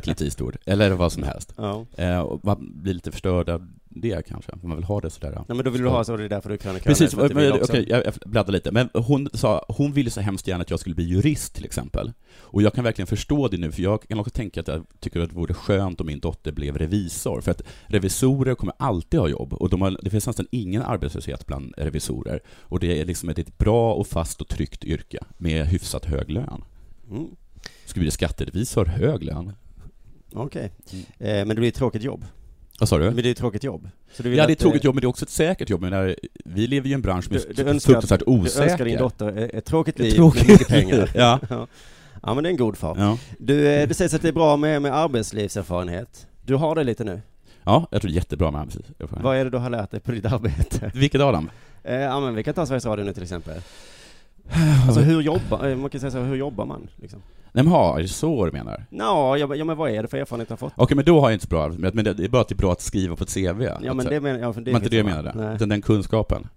Clint 0.00 0.20
Eastwood, 0.20 0.56
eller 0.64 0.90
vad 0.90 1.12
som 1.12 1.22
helst. 1.22 1.54
Ja. 1.56 1.86
Eh, 1.96 2.20
och 2.20 2.44
man 2.44 2.72
blir 2.82 2.94
lite 2.94 3.12
förstörd 3.12 3.48
av 3.48 3.68
det 3.94 4.26
kanske, 4.26 4.52
man 4.62 4.76
vill 4.76 4.84
ha 4.84 5.00
det 5.00 5.10
sådär. 5.10 5.30
Nej, 5.30 5.44
men 5.56 5.64
då 5.64 5.70
vill 5.70 5.82
du 5.82 5.88
ha 5.88 6.04
så, 6.04 6.16
det 6.16 6.24
är 6.24 6.28
därför 6.28 6.50
du 6.50 6.58
krönikör. 6.58 6.90
Precis, 6.90 7.16
men, 7.16 7.52
okej, 7.52 7.86
jag, 7.88 8.06
jag 8.06 8.14
bläddrar 8.26 8.52
lite. 8.52 8.72
Men 8.72 8.88
hon 8.94 9.28
sa, 9.32 9.64
hon 9.68 9.92
ville 9.92 10.10
så 10.10 10.20
hemskt 10.20 10.48
gärna 10.48 10.62
att 10.62 10.70
jag 10.70 10.80
skulle 10.80 10.94
bli 10.94 11.04
jurist 11.04 11.54
till 11.54 11.64
exempel. 11.64 12.12
Och 12.38 12.62
jag 12.62 12.72
kan 12.72 12.84
verkligen 12.84 13.06
förstå 13.06 13.48
det 13.48 13.56
nu, 13.56 13.72
för 13.72 13.82
jag 13.82 14.02
kan 14.08 14.18
också 14.18 14.30
tänka 14.30 14.60
att 14.60 14.68
jag 14.68 14.86
tycker 15.00 15.20
att 15.20 15.28
det 15.28 15.36
vore 15.36 15.54
skönt 15.54 16.00
om 16.00 16.06
min 16.06 16.20
dotter 16.20 16.52
blev 16.52 16.78
revisor. 16.78 17.40
För 17.40 17.50
att 17.50 17.62
revisorer 17.86 18.54
kommer 18.54 18.74
alltid 18.78 19.20
ha 19.20 19.28
jobb, 19.28 19.52
och 19.52 19.68
de 19.68 19.82
har, 19.82 19.98
det 20.02 20.10
finns 20.10 20.26
nästan 20.26 20.46
ingen 20.50 20.82
arbetslöshet 20.82 21.46
bland 21.46 21.74
revisorer. 21.76 22.40
Och 22.46 22.80
det 22.80 23.00
är 23.00 23.04
liksom 23.04 23.28
ett, 23.28 23.58
bra 23.58 23.94
och 23.94 24.06
fast 24.06 24.40
och 24.40 24.48
tryggt 24.48 24.84
yrke, 24.84 25.18
med 25.38 25.66
hyfsat 25.66 26.04
hög 26.04 26.30
lön. 26.30 26.64
Mm. 27.10 27.26
Skulle 27.84 28.02
bli 28.02 28.10
skatterevisor, 28.10 28.84
hög 28.84 29.22
lön. 29.22 29.52
Okej. 30.32 30.72
Mm. 30.92 31.04
Eh, 31.18 31.46
men 31.46 31.48
det 31.48 31.54
blir 31.54 31.68
ett 31.68 31.74
tråkigt 31.74 32.02
jobb. 32.02 32.24
Vad 32.80 32.88
sa 32.88 32.98
Men 32.98 33.16
du? 33.16 33.22
det 33.22 33.28
är 33.28 33.30
ett 33.30 33.36
tråkigt 33.38 33.64
jobb. 33.64 33.88
Så 34.12 34.22
du 34.22 34.28
vill 34.28 34.38
Ja, 34.38 34.46
det 34.46 34.50
är 34.50 34.52
ett 34.52 34.58
tråkigt 34.58 34.82
eh, 34.82 34.86
jobb, 34.86 34.94
men 34.94 35.00
det 35.00 35.04
är 35.04 35.08
också 35.08 35.24
ett 35.24 35.30
säkert 35.30 35.70
jobb. 35.70 35.80
Men 35.80 36.14
vi 36.44 36.66
lever 36.66 36.86
ju 36.86 36.92
i 36.92 36.94
en 36.94 37.02
bransch 37.02 37.24
som 37.24 37.36
är 37.36 37.40
Du- 37.54 37.64
du 37.72 37.80
fruktansvärt 37.80 38.20
Du 38.20 38.24
osäker. 38.26 38.62
önskar 38.70 38.84
din 38.84 38.98
dotter 38.98 39.36
ett, 39.38 39.54
ett 39.54 39.64
tråkigt 39.64 39.98
liv 39.98 40.10
Tråkigt 40.10 40.42
med 40.42 40.50
mycket 40.52 40.68
pengar. 40.68 41.10
ja. 41.14 41.38
ja. 42.22 42.34
men 42.34 42.42
det 42.44 42.48
är 42.48 42.50
en 42.50 42.56
god 42.56 42.76
far. 42.76 42.96
Ja. 42.98 43.18
Du, 43.38 43.68
eh, 43.68 43.88
det 43.88 43.94
sägs 43.94 44.14
att 44.14 44.22
det 44.22 44.28
är 44.28 44.32
bra 44.32 44.56
med, 44.56 44.82
med 44.82 44.96
arbetslivserfarenhet. 44.96 46.26
Du 46.44 46.54
har 46.54 46.74
det 46.74 46.84
lite 46.84 47.04
nu. 47.04 47.20
ja, 47.64 47.86
jag 47.90 48.00
tror 48.02 48.08
det 48.08 48.12
är 48.14 48.16
jättebra 48.16 48.50
med 48.50 48.60
arbetslivserfarenhet. 48.60 49.24
Vad 49.24 49.36
är 49.36 49.44
det 49.44 49.50
du 49.50 49.58
har 49.58 49.70
lärt 49.70 49.90
dig 49.90 50.00
på 50.00 50.12
ditt 50.12 50.24
arbete? 50.26 50.90
Vilket 50.94 51.20
av 51.20 51.32
dem? 51.32 51.50
Eh, 51.84 51.94
ja, 51.96 52.20
men 52.20 52.34
vi 52.34 52.42
kan 52.42 52.54
ta 52.54 52.66
Sveriges 52.66 52.86
Radio 52.86 53.04
nu 53.04 53.12
till 53.12 53.22
exempel. 53.22 53.54
Alltså 54.86 55.00
hur 55.00 55.20
jobbar, 55.20 55.68
eh, 55.68 55.76
man 55.76 55.90
kan 55.90 56.00
säga 56.00 56.10
så, 56.10 56.18
hur 56.18 56.36
jobbar 56.36 56.66
man? 56.66 56.88
Liksom? 56.96 57.22
Nej 57.52 57.64
men 57.64 57.72
ha, 57.72 57.98
är 57.98 58.02
det 58.02 58.08
så 58.08 58.46
du 58.46 58.52
menar? 58.52 58.86
Nå, 58.90 59.36
ja, 59.36 59.54
ja, 59.54 59.64
men 59.64 59.76
vad 59.76 59.90
är 59.90 60.02
det 60.02 60.08
för 60.08 60.18
erfarenhet 60.18 60.48
du 60.48 60.52
har 60.52 60.56
fått? 60.56 60.72
Okej, 60.76 60.96
men 60.96 61.04
då 61.04 61.20
har 61.20 61.30
jag 61.30 61.34
inte 61.34 61.46
så 61.46 61.48
bra 61.48 61.68
men 61.78 62.04
det 62.04 62.10
är 62.10 62.28
bara 62.28 62.42
att 62.42 62.48
det 62.48 62.54
är 62.54 62.56
bra 62.56 62.72
att 62.72 62.80
skriva 62.80 63.16
på 63.16 63.24
ett 63.24 63.34
CV. 63.34 63.62
Ja, 63.82 63.94
men 63.94 64.06
det 64.06 64.20
menar 64.20 64.38
jag, 64.40 64.54
för 64.54 64.60
det 64.60 64.72
var 64.72 64.78
inte 64.78 64.90
det 64.90 64.96
jag 64.96 65.06
menade, 65.06 65.32
Nej. 65.34 65.54
utan 65.54 65.68
den 65.68 65.82
kunskapen. 65.82 66.48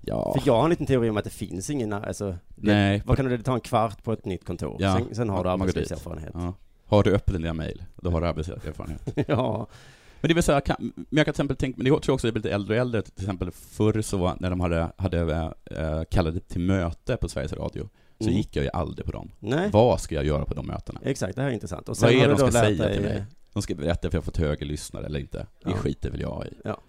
Ja, 0.00 0.32
För 0.34 0.42
jag 0.46 0.56
har 0.56 0.64
en 0.64 0.70
liten 0.70 0.86
teori 0.86 1.10
om 1.10 1.16
att 1.16 1.24
det 1.24 1.30
finns 1.30 1.70
ingen, 1.70 1.92
alltså, 1.92 2.36
det, 2.56 2.72
nej. 2.72 3.02
vad 3.06 3.16
kan 3.16 3.28
det 3.28 3.42
ta 3.42 3.54
en 3.54 3.60
kvart 3.60 4.04
på 4.04 4.12
ett 4.12 4.24
nytt 4.24 4.44
kontor? 4.44 4.76
Ja, 4.78 4.96
Sen, 4.96 5.14
sen 5.14 5.28
har 5.28 5.44
du 5.44 5.50
arbetslivserfarenhet. 5.50 6.30
Ja. 6.34 6.54
Har 6.86 7.02
du 7.02 7.14
öppet 7.14 7.34
dina 7.34 7.52
mejl, 7.52 7.82
då 7.96 8.10
har 8.10 8.20
du 8.20 8.26
arbetserfarenhet. 8.26 9.02
ja. 9.28 9.66
Men 10.20 10.28
det 10.28 10.34
vill 10.34 10.42
säga, 10.42 10.60
kan, 10.60 10.76
men 10.96 11.06
jag 11.10 11.24
kan 11.24 11.24
till 11.24 11.30
exempel 11.30 11.56
tänka, 11.56 11.76
men 11.76 11.84
det 11.84 11.90
tror 11.90 12.02
jag 12.06 12.14
också 12.14 12.28
är 12.28 12.32
lite 12.32 12.50
äldre 12.50 12.74
och 12.74 12.80
äldre, 12.80 13.02
till 13.02 13.22
exempel 13.24 13.50
förr 13.50 14.02
så, 14.02 14.34
när 14.40 14.50
de 14.50 14.60
hade, 14.60 14.92
hade 14.96 15.20
äh, 15.70 16.02
kallade 16.10 16.40
till 16.40 16.60
möte 16.60 17.16
på 17.16 17.28
Sveriges 17.28 17.52
Radio, 17.52 17.88
så 18.18 18.24
Mm. 18.24 18.36
gick 18.36 18.56
jag 18.56 18.62
ju 18.64 18.70
aldrig 18.72 19.06
på 19.06 19.12
dem. 19.12 19.30
Nej, 19.38 19.70
Vad 19.72 20.00
ska 20.00 20.14
jag 20.14 20.24
göra 20.24 20.44
på 20.44 20.54
de 20.54 20.66
mötena? 20.66 21.00
exakt, 21.04 21.36
det 21.36 21.42
här 21.42 21.48
är 21.48 21.52
intressant. 21.54 21.88
Och 21.88 21.96
Vad 21.96 22.12
är 22.12 22.20
det 22.28 22.34
de 22.34 22.36
ska 22.38 22.50
säga 22.50 22.92
till 22.92 23.02
mig? 23.02 23.24
De 23.52 23.62
ska 23.62 23.74
berätta 23.74 24.08
om 24.08 24.10
jag 24.12 24.20
har 24.20 24.24
fått 24.24 24.36
högre 24.36 24.66
lyssnare 24.66 25.06
eller 25.06 25.20
inte. 25.20 25.38
Det 25.38 25.70
Ja. 25.70 25.76
skiter 25.76 26.10
väl 26.10 26.20
jag 26.20 26.46
i. 26.46 26.54
Ja. 26.64 26.80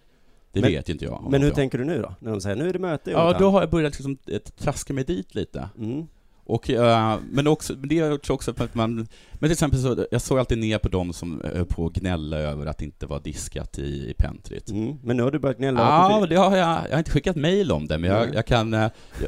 Det 0.52 0.62
Men- 0.62 0.70
vet 0.72 0.90
ju 0.90 0.94
inte 0.94 1.06
jag. 1.06 1.28
Men 1.32 1.42
hur 1.42 1.48
jag. 1.50 1.56
tänker 1.56 1.78
du 1.78 1.84
nu 1.86 2.02
då? 2.02 2.16
När 2.20 2.32
de 2.32 2.42
säger 2.42 2.56
nu 2.56 2.70
är 2.70 2.74
det 2.74 2.80
möte 2.80 3.12
Ja, 3.12 3.36
då 3.40 3.50
har 3.50 3.62
jag 3.62 3.70
börjat 3.70 3.94
liksom, 3.94 4.18
eh, 4.28 4.40
traska 4.40 4.94
mig 4.94 5.04
dit 5.04 5.36
lite. 5.36 5.70
Mm. 5.78 6.08
Och, 6.52 6.70
eh, 6.70 7.20
men, 7.32 7.48
också, 7.48 7.74
men 7.80 7.90
det 7.90 8.00
har 8.00 8.10
gjort 8.10 8.30
också 8.30 8.54
för 8.54 8.64
att 8.64 8.76
man, 8.76 8.96
men 8.96 9.08
till 9.40 9.52
exempel 9.52 9.80
så, 9.80 10.06
jag 10.12 10.22
såg 10.22 10.40
alltid 10.40 10.58
ner 10.58 10.78
på 10.78 10.90
de 10.90 11.14
som 11.14 11.42
höll 11.56 11.66
på 11.66 11.86
att 11.86 11.94
gnälla 11.94 12.38
över 12.38 12.66
att 12.66 12.78
det 12.78 12.86
inte 12.86 13.06
var 13.06 13.20
diskat 13.20 13.80
i, 13.80 13.82
i 13.82 14.14
pentryt. 14.18 14.70
Mm. 14.70 14.98
Men 15.04 15.18
nu 15.18 15.24
har 15.24 15.32
du 15.32 15.40
börjat 15.40 15.58
gnälla 15.58 15.80
Ja, 15.82 16.20
men 16.20 16.30
det 16.30 16.36
har 16.36 16.58
jag, 16.58 16.80
jag 16.86 16.92
har 16.92 16.98
inte 16.98 17.12
skickat 17.12 17.36
mejl 17.36 17.72
om 17.72 17.88
det, 17.88 17.98
men 17.98 18.10
jag, 18.10 18.36
jag 18.36 18.46
kan, 18.46 18.74
eh, 18.74 18.88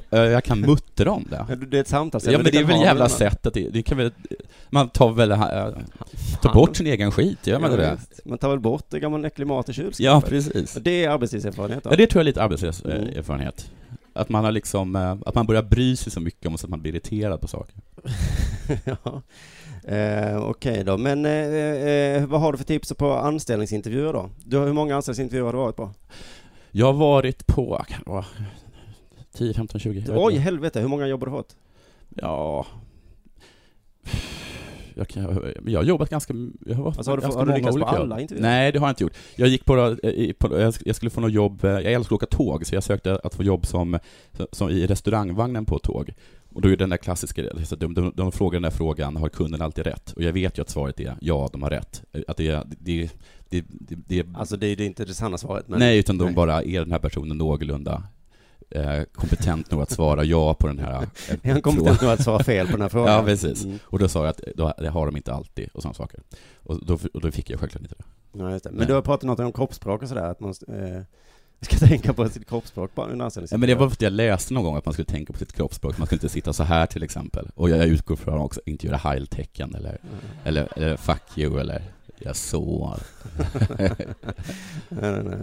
jag, 0.09 0.27
jag 0.27 0.43
kan 0.43 0.59
muttra 0.59 1.11
om 1.11 1.25
det. 1.29 1.45
Ja, 1.49 1.55
Det 1.55 1.77
är 1.77 1.81
ett 1.81 1.87
samtal. 1.87 2.21
Ja 2.25 2.37
men 2.37 2.51
det 2.51 2.57
är 2.57 2.63
väl 2.63 2.81
jävla 2.81 3.09
sätt 3.09 3.45
att 3.45 3.53
det, 3.53 3.69
det 3.69 3.83
kan 3.83 3.97
väl, 3.97 4.11
man 4.69 4.89
tar 4.89 5.11
väl, 5.11 5.31
äh, 5.31 5.37
tar 6.41 6.53
bort 6.53 6.75
sin 6.75 6.87
egen 6.87 7.11
skit, 7.11 7.47
gör 7.47 7.59
man 7.59 7.71
ja, 7.71 7.77
det? 7.77 7.97
visst. 7.99 8.25
Man 8.25 8.37
tar 8.37 8.49
väl 8.49 8.59
bort 8.59 8.85
det 8.89 8.99
gamla 8.99 9.27
äcklig 9.27 9.47
mat 9.47 9.69
i 9.69 9.73
kylskåpet? 9.73 9.99
Ja, 9.99 10.21
precis. 10.21 10.73
Det 10.81 11.05
är 11.05 11.09
arbetslivserfarenhet 11.09 11.83
då? 11.83 11.89
Ja, 11.91 11.95
det 11.95 12.07
tror 12.07 12.19
jag 12.19 12.23
är 12.23 12.25
lite 12.25 12.43
Mm. 12.85 13.23
Att 14.13 14.29
man 14.29 14.43
har 14.43 14.51
liksom, 14.51 14.95
eh, 14.95 15.15
att 15.25 15.35
man 15.35 15.45
börjar 15.45 15.63
bry 15.63 15.95
sig 15.95 16.11
så 16.11 16.19
mycket 16.19 16.47
om 16.47 16.57
så 16.57 16.65
att 16.65 16.69
man 16.69 16.81
blir 16.81 16.91
irriterad 16.91 17.41
på 17.41 17.47
saker. 17.47 17.75
ja. 18.85 19.21
Eh, 19.93 20.37
Okej 20.43 20.83
då, 20.83 20.97
men 20.97 21.25
eh, 21.25 21.31
eh, 21.31 22.25
vad 22.25 22.41
har 22.41 22.51
du 22.51 22.57
för 22.57 22.65
tips 22.65 22.93
på 22.93 23.13
anställningsintervjuer 23.13 24.13
då? 24.13 24.29
Du, 24.45 24.57
har- 24.57 24.65
hur 24.65 24.73
många 24.73 24.95
anställningsintervjuer 24.95 25.45
har 25.45 25.53
du 25.53 25.59
varit 25.59 25.75
på? 25.75 25.91
Jag 26.71 26.85
har 26.85 26.93
varit 26.93 27.47
på, 27.47 27.83
kan 27.89 28.01
det 28.05 28.09
vara 28.11 28.25
10, 29.33 29.53
15, 29.53 29.79
20? 29.79 29.99
jag 29.99 30.13
vet 30.13 30.23
Oj, 30.23 30.35
helvete, 30.37 30.79
hur 30.79 30.87
många 30.87 31.07
jobb 31.07 31.19
har 31.19 31.25
du 31.27 31.31
fått? 31.31 31.55
Ja... 32.09 32.65
Jag, 34.95 35.07
kan, 35.07 35.53
jag 35.65 35.79
har 35.79 35.85
jobbat 35.85 36.09
ganska, 36.09 36.33
jag 36.65 36.75
har, 36.75 36.87
Alltså, 36.87 37.11
har 37.11 37.17
du, 37.17 37.21
ganska 37.21 37.39
har 37.39 37.45
du 37.45 37.53
lyckats 37.53 37.77
på 37.77 37.85
alla 37.85 38.19
intervjuer? 38.19 38.47
Nej, 38.47 38.71
det 38.71 38.79
har 38.79 38.87
jag 38.87 38.91
inte 38.91 39.03
gjort. 39.03 39.17
Jag 39.35 39.47
gick 39.47 39.65
på, 39.65 39.97
på 40.39 40.71
jag 40.85 40.95
skulle 40.95 41.09
få 41.09 41.21
något 41.21 41.31
jobb, 41.31 41.63
eh, 41.63 41.71
jag 41.71 41.93
älskar 41.93 42.15
att 42.15 42.23
åka 42.23 42.37
tåg, 42.37 42.65
så 42.65 42.75
jag 42.75 42.83
sökte 42.83 43.19
att 43.23 43.35
få 43.35 43.43
jobb 43.43 43.65
som, 43.65 43.99
som 44.51 44.69
i 44.69 44.87
restaurangvagnen 44.87 45.65
på 45.65 45.79
tåg. 45.79 46.13
Och 46.53 46.61
då 46.61 46.69
är 46.69 46.77
den 46.77 46.89
där 46.89 46.97
klassiska, 46.97 47.43
de, 47.77 47.93
de, 47.93 48.11
de 48.15 48.31
frågar 48.31 48.55
den 48.55 48.63
där 48.63 48.77
frågan, 48.77 49.15
har 49.15 49.29
kunden 49.29 49.61
alltid 49.61 49.85
rätt? 49.85 50.11
Och 50.11 50.23
jag 50.23 50.33
vet 50.33 50.57
ju 50.57 50.61
att 50.61 50.69
svaret 50.69 50.99
är 50.99 51.15
ja, 51.21 51.49
de 51.51 51.63
har 51.63 51.69
rätt. 51.69 52.03
Att 52.27 52.37
det, 52.37 52.63
det, 52.79 53.09
det, 53.49 53.65
det, 53.69 53.95
det, 54.07 54.27
Alltså 54.35 54.57
det, 54.57 54.75
det 54.75 54.83
är 54.83 54.87
inte 54.87 55.05
det 55.05 55.13
sanna 55.13 55.37
svaret 55.37 55.67
men... 55.67 55.79
Nej, 55.79 55.99
utan 55.99 56.17
de 56.17 56.25
nej. 56.25 56.33
bara, 56.33 56.63
är 56.63 56.79
den 56.79 56.91
här 56.91 56.99
personen 56.99 57.37
någorlunda 57.37 58.03
kompetent 59.13 59.71
nog 59.71 59.81
att 59.81 59.91
svara 59.91 60.23
ja 60.23 60.53
på 60.53 60.67
den 60.67 60.79
här 60.79 60.93
eh, 61.01 61.35
Är 61.43 61.51
han 61.51 61.61
kompetent 61.61 62.01
nog 62.01 62.11
att 62.11 62.23
svara 62.23 62.43
fel 62.43 62.65
på 62.65 62.71
den 62.71 62.81
här 62.81 62.89
frågan? 62.97 63.13
Ja, 63.13 63.23
precis. 63.23 63.63
Mm. 63.63 63.79
Och 63.85 63.99
då 63.99 64.07
sa 64.07 64.19
jag 64.19 64.29
att 64.29 64.41
då, 64.55 64.73
det 64.77 64.89
har 64.89 65.05
de 65.05 65.17
inte 65.17 65.33
alltid 65.33 65.69
och 65.73 65.81
sådana 65.81 65.93
saker. 65.93 66.19
Och 66.63 66.85
då, 66.85 66.97
och 67.13 67.21
då 67.21 67.31
fick 67.31 67.49
jag 67.49 67.59
självklart 67.59 67.81
inte 67.83 67.95
det. 67.95 68.03
Ja, 68.39 68.51
just 68.51 68.63
det. 68.63 68.69
Men 68.69 68.77
Nej. 68.77 68.87
du 68.87 68.93
har 68.93 69.01
pratat 69.01 69.23
något 69.23 69.39
om 69.39 69.51
kroppsspråk 69.53 70.01
och 70.01 70.07
sådär, 70.09 70.23
att 70.31 70.39
man 70.39 70.53
eh, 70.67 71.01
ska 71.61 71.77
tänka 71.87 72.13
på 72.13 72.29
sitt 72.29 72.49
kroppsspråk 72.49 72.95
bara 72.95 73.05
under 73.05 73.17
Ja, 73.17 73.25
anställningsintervjuer. 73.25 73.67
men 73.67 73.77
det 73.79 73.83
var 73.83 73.89
för 73.89 73.95
att 73.95 74.01
jag 74.01 74.13
läste 74.13 74.53
någon 74.53 74.63
gång 74.63 74.75
att 74.77 74.85
man 74.85 74.93
skulle 74.93 75.05
tänka 75.05 75.33
på 75.33 75.39
sitt 75.39 75.53
kroppsspråk, 75.53 75.97
man 75.97 76.05
skulle 76.07 76.17
inte 76.17 76.29
sitta 76.29 76.53
så 76.53 76.63
här 76.63 76.85
till 76.85 77.03
exempel. 77.03 77.49
Och 77.55 77.69
jag, 77.69 77.79
jag 77.79 77.87
utgår 77.87 78.15
från 78.15 78.37
också 78.39 78.61
inte 78.65 78.87
göra 78.87 78.97
heil-tecken 78.97 79.75
eller, 79.75 79.97
eller, 80.43 80.67
eller 80.75 80.97
fuck 80.97 81.37
you 81.37 81.59
eller 81.59 81.81
jag 82.19 82.35
så. 82.35 82.97
Nej, 83.77 83.91
nej, 84.89 85.23
nej. 85.23 85.37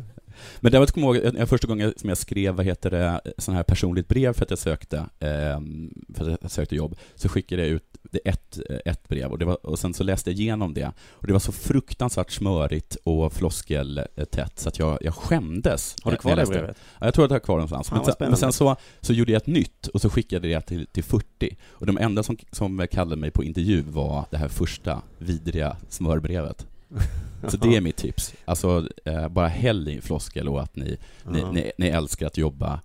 Men 0.60 0.72
däremot 0.72 0.90
kommer 0.90 1.06
jag 1.06 1.16
ihåg, 1.16 1.34
jag, 1.38 1.48
första 1.48 1.66
gången 1.66 1.94
som 1.96 2.08
jag 2.08 2.18
skrev, 2.18 2.54
vad 2.54 2.66
heter 2.66 2.90
det, 2.90 3.20
sån 3.38 3.54
här 3.54 3.62
personligt 3.62 4.08
brev 4.08 4.32
för 4.32 4.42
att 4.44 4.50
jag 4.50 4.58
sökte, 4.58 5.06
ehm, 5.20 5.94
för 6.14 6.30
att 6.30 6.38
jag 6.42 6.50
sökte 6.50 6.76
jobb, 6.76 6.96
så 7.14 7.28
skickade 7.28 7.62
jag 7.62 7.70
ut 7.70 7.84
ett, 8.24 8.58
ett 8.84 9.08
brev 9.08 9.30
och, 9.30 9.38
det 9.38 9.44
var, 9.44 9.66
och 9.66 9.78
sen 9.78 9.94
så 9.94 10.04
läste 10.04 10.30
jag 10.30 10.38
igenom 10.38 10.74
det. 10.74 10.92
Och 11.10 11.26
det 11.26 11.32
var 11.32 11.40
så 11.40 11.52
fruktansvärt 11.52 12.30
smörigt 12.30 12.96
och 13.04 13.32
floskeltätt 13.32 14.58
så 14.58 14.68
att 14.68 14.78
jag, 14.78 14.98
jag 15.00 15.14
skämdes. 15.14 15.96
Har 16.02 16.10
du 16.10 16.16
kvar 16.16 16.36
det 16.36 16.46
brevet? 16.46 16.76
Ja, 16.98 17.06
jag 17.06 17.14
tror 17.14 17.24
att 17.24 17.30
jag 17.30 17.34
har 17.34 17.44
kvar 17.44 17.56
det 17.56 17.64
någonstans. 17.66 17.92
Men 17.92 18.04
sen, 18.04 18.14
men 18.18 18.36
sen 18.36 18.52
så, 18.52 18.76
så 19.00 19.12
gjorde 19.12 19.32
jag 19.32 19.40
ett 19.40 19.46
nytt 19.46 19.86
och 19.86 20.00
så 20.00 20.10
skickade 20.10 20.48
jag 20.48 20.62
det 20.62 20.66
till, 20.66 20.86
till 20.86 21.04
40. 21.04 21.56
Och 21.68 21.86
de 21.86 21.98
enda 21.98 22.22
som, 22.22 22.36
som 22.52 22.86
kallade 22.90 23.16
mig 23.16 23.30
på 23.30 23.44
intervju 23.44 23.82
var 23.82 24.24
det 24.30 24.36
här 24.36 24.48
första 24.48 25.02
vidriga 25.18 25.76
smörbrevet. 25.88 26.66
Så 27.48 27.56
det 27.56 27.76
är 27.76 27.80
mitt 27.80 27.96
tips. 27.96 28.34
Alltså, 28.44 28.88
eh, 29.04 29.28
bara 29.28 29.48
häll 29.48 29.88
i 29.88 30.00
floskel 30.00 30.48
och 30.48 30.62
att 30.62 30.76
ni, 30.76 30.96
ni, 31.24 31.44
ni, 31.52 31.72
ni 31.78 31.86
älskar 31.88 32.26
att 32.26 32.36
jobba. 32.38 32.80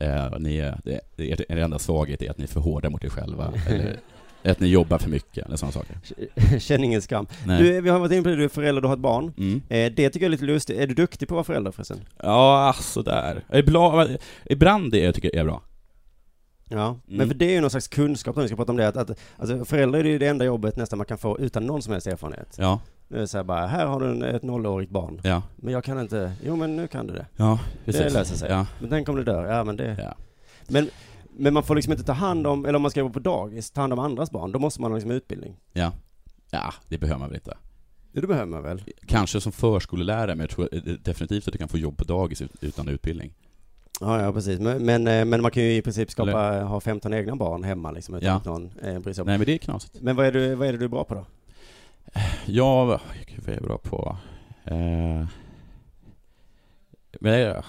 Eh, 0.00 0.38
ni, 0.38 0.56
är- 0.58 0.80
det, 0.84 1.00
det, 1.16 1.28
er, 1.30 1.44
er 1.48 1.56
enda 1.56 1.78
svaghet 1.78 2.22
är 2.22 2.30
att 2.30 2.38
ni 2.38 2.44
är 2.44 2.48
för 2.48 2.60
hårda 2.60 2.90
mot 2.90 3.04
er 3.04 3.08
själva. 3.08 3.52
eller 3.68 4.52
att 4.52 4.60
ni 4.60 4.68
jobbar 4.68 4.98
för 4.98 5.10
mycket, 5.10 5.46
eller 5.46 5.56
sådana 5.56 5.72
saker. 5.72 5.98
Känn 6.58 6.84
ingen 6.84 7.02
skam. 7.02 7.26
Nej. 7.46 7.62
Du, 7.62 7.80
vi 7.80 7.88
har 7.90 7.98
varit 7.98 8.12
inne 8.12 8.22
på 8.22 8.28
det, 8.28 8.36
du 8.36 8.44
är 8.44 8.48
förälder, 8.48 8.82
du 8.82 8.88
har 8.88 8.94
ett 8.94 9.00
barn. 9.00 9.32
Mm. 9.38 9.62
Eh, 9.68 9.92
det 9.92 10.10
tycker 10.10 10.20
jag 10.20 10.24
är 10.24 10.28
lite 10.30 10.44
lustigt. 10.44 10.78
Är 10.78 10.86
du 10.86 10.94
duktig 10.94 11.28
på 11.28 11.34
att 11.34 11.36
vara 11.36 11.44
förälder 11.44 11.70
förresten? 11.70 12.00
Ja, 12.22 12.74
sådär. 12.80 13.44
Ibland, 13.52 14.16
ibland 14.44 14.92
det 14.92 14.98
jag 14.98 15.14
tycker 15.14 15.30
jag 15.34 15.40
är 15.40 15.44
bra. 15.44 15.62
Ja, 16.70 16.98
men 17.06 17.14
Mm. 17.16 17.28
för 17.28 17.34
det 17.34 17.44
är 17.46 17.50
ju 17.52 17.60
någon 17.60 17.70
slags 17.70 17.88
kunskap 17.88 18.36
när 18.36 18.42
vi 18.42 18.48
ska 18.48 18.56
prata 18.56 18.72
om 18.72 18.76
det, 18.78 18.88
att, 18.88 18.96
att 18.96 19.18
alltså, 19.36 19.64
förälder 19.64 19.98
är 19.98 20.04
ju 20.04 20.18
det 20.18 20.26
enda 20.26 20.44
jobbet 20.44 20.76
nästan 20.76 20.96
man 20.96 21.06
kan 21.06 21.18
få 21.18 21.38
utan 21.40 21.66
någon 21.66 21.82
som 21.82 21.92
helst 21.92 22.06
erfarenhet. 22.06 22.56
Ja, 22.58 22.80
Det 23.08 23.20
är 23.20 23.26
så 23.26 23.36
här 23.38 23.44
bara, 23.44 23.66
här 23.66 23.86
har 23.86 24.00
du 24.00 24.06
en, 24.10 24.22
ett 24.22 24.42
nollårigt 24.42 24.90
barn. 24.92 25.20
ja, 25.24 25.42
Men 25.56 25.72
jag 25.72 25.84
kan 25.84 26.00
inte, 26.00 26.32
jo 26.44 26.56
men 26.56 26.76
nu 26.76 26.86
kan 26.88 27.06
du 27.06 27.14
det. 27.14 27.26
ja, 27.36 27.60
precis. 27.84 28.02
Det 28.02 28.10
löser 28.10 28.36
sig. 28.36 28.50
Ja, 28.50 28.66
Men 28.80 28.90
tänk 28.90 29.08
om 29.08 29.16
du 29.16 29.24
dör, 29.24 29.44
ja 29.46 29.64
men 29.64 29.76
det... 29.76 29.96
ja. 30.02 30.14
Men, 30.68 30.90
men 31.36 31.54
man 31.54 31.62
får 31.62 31.74
liksom 31.74 31.92
inte 31.92 32.04
ta 32.04 32.12
hand 32.12 32.46
om, 32.46 32.64
eller 32.64 32.76
om 32.76 32.82
man 32.82 32.90
ska 32.90 33.00
jobba 33.00 33.12
på 33.12 33.20
dagis, 33.20 33.70
ta 33.70 33.80
hand 33.80 33.92
om 33.92 33.98
andras 33.98 34.30
barn, 34.30 34.52
då 34.52 34.58
måste 34.58 34.80
man 34.80 34.90
ha 34.90 34.96
liksom 34.96 35.10
utbildning. 35.10 35.56
Ja. 35.72 35.92
ja, 36.50 36.74
det 36.88 36.98
behöver 36.98 37.18
man 37.20 37.28
väl 37.28 37.36
inte. 37.36 37.56
Det 38.12 38.26
behöver 38.26 38.46
man 38.46 38.62
väl? 38.62 38.82
Kanske 39.06 39.40
som 39.40 39.52
förskollärare, 39.52 40.26
men 40.34 40.40
jag 40.40 40.50
tror 40.50 40.68
eh, 40.72 40.80
definitivt 40.82 41.46
att 41.48 41.52
du 41.52 41.58
kan 41.58 41.68
få 41.68 41.78
jobb 41.78 41.96
på 41.98 42.04
dagis 42.04 42.42
ut- 42.42 42.56
utan 42.60 42.88
utbildning. 42.88 43.34
Ja, 44.00 44.22
ja 44.22 44.32
precis. 44.32 44.60
Men, 44.60 44.84
men, 44.84 45.06
eh, 45.06 45.24
men 45.24 45.42
man 45.42 45.50
kan 45.50 45.62
ju 45.62 45.74
i 45.76 45.82
princip 45.82 46.10
skapa, 46.10 46.60
ha 46.62 46.80
15 46.80 47.14
egna 47.14 47.36
barn 47.36 47.64
hemma 47.64 47.90
liksom 47.90 48.14
utan 48.14 48.28
Ja. 48.28 48.34
att 48.34 48.44
någon 48.44 48.70
eh, 48.82 48.98
bryr 48.98 49.12
sig 49.14 49.22
om. 49.22 49.26
Nej, 49.26 49.38
men 49.38 49.46
det 49.46 49.52
är 49.54 49.58
knasigt. 49.58 50.00
Men 50.02 50.16
vad 50.16 50.26
är, 50.26 50.32
du, 50.32 50.54
vad 50.54 50.68
är 50.68 50.72
det 50.72 50.78
du 50.78 50.84
är 50.84 50.88
bra 50.88 51.04
på 51.04 51.14
då? 51.14 51.26
Ja, 52.46 53.00
gud 53.26 53.38
vad 53.44 53.48
är 53.48 53.52
jag 53.54 53.62
bra 53.62 53.78
på? 53.78 54.16
Eh, 54.64 55.26
men 57.20 57.38
jag, 57.40 57.64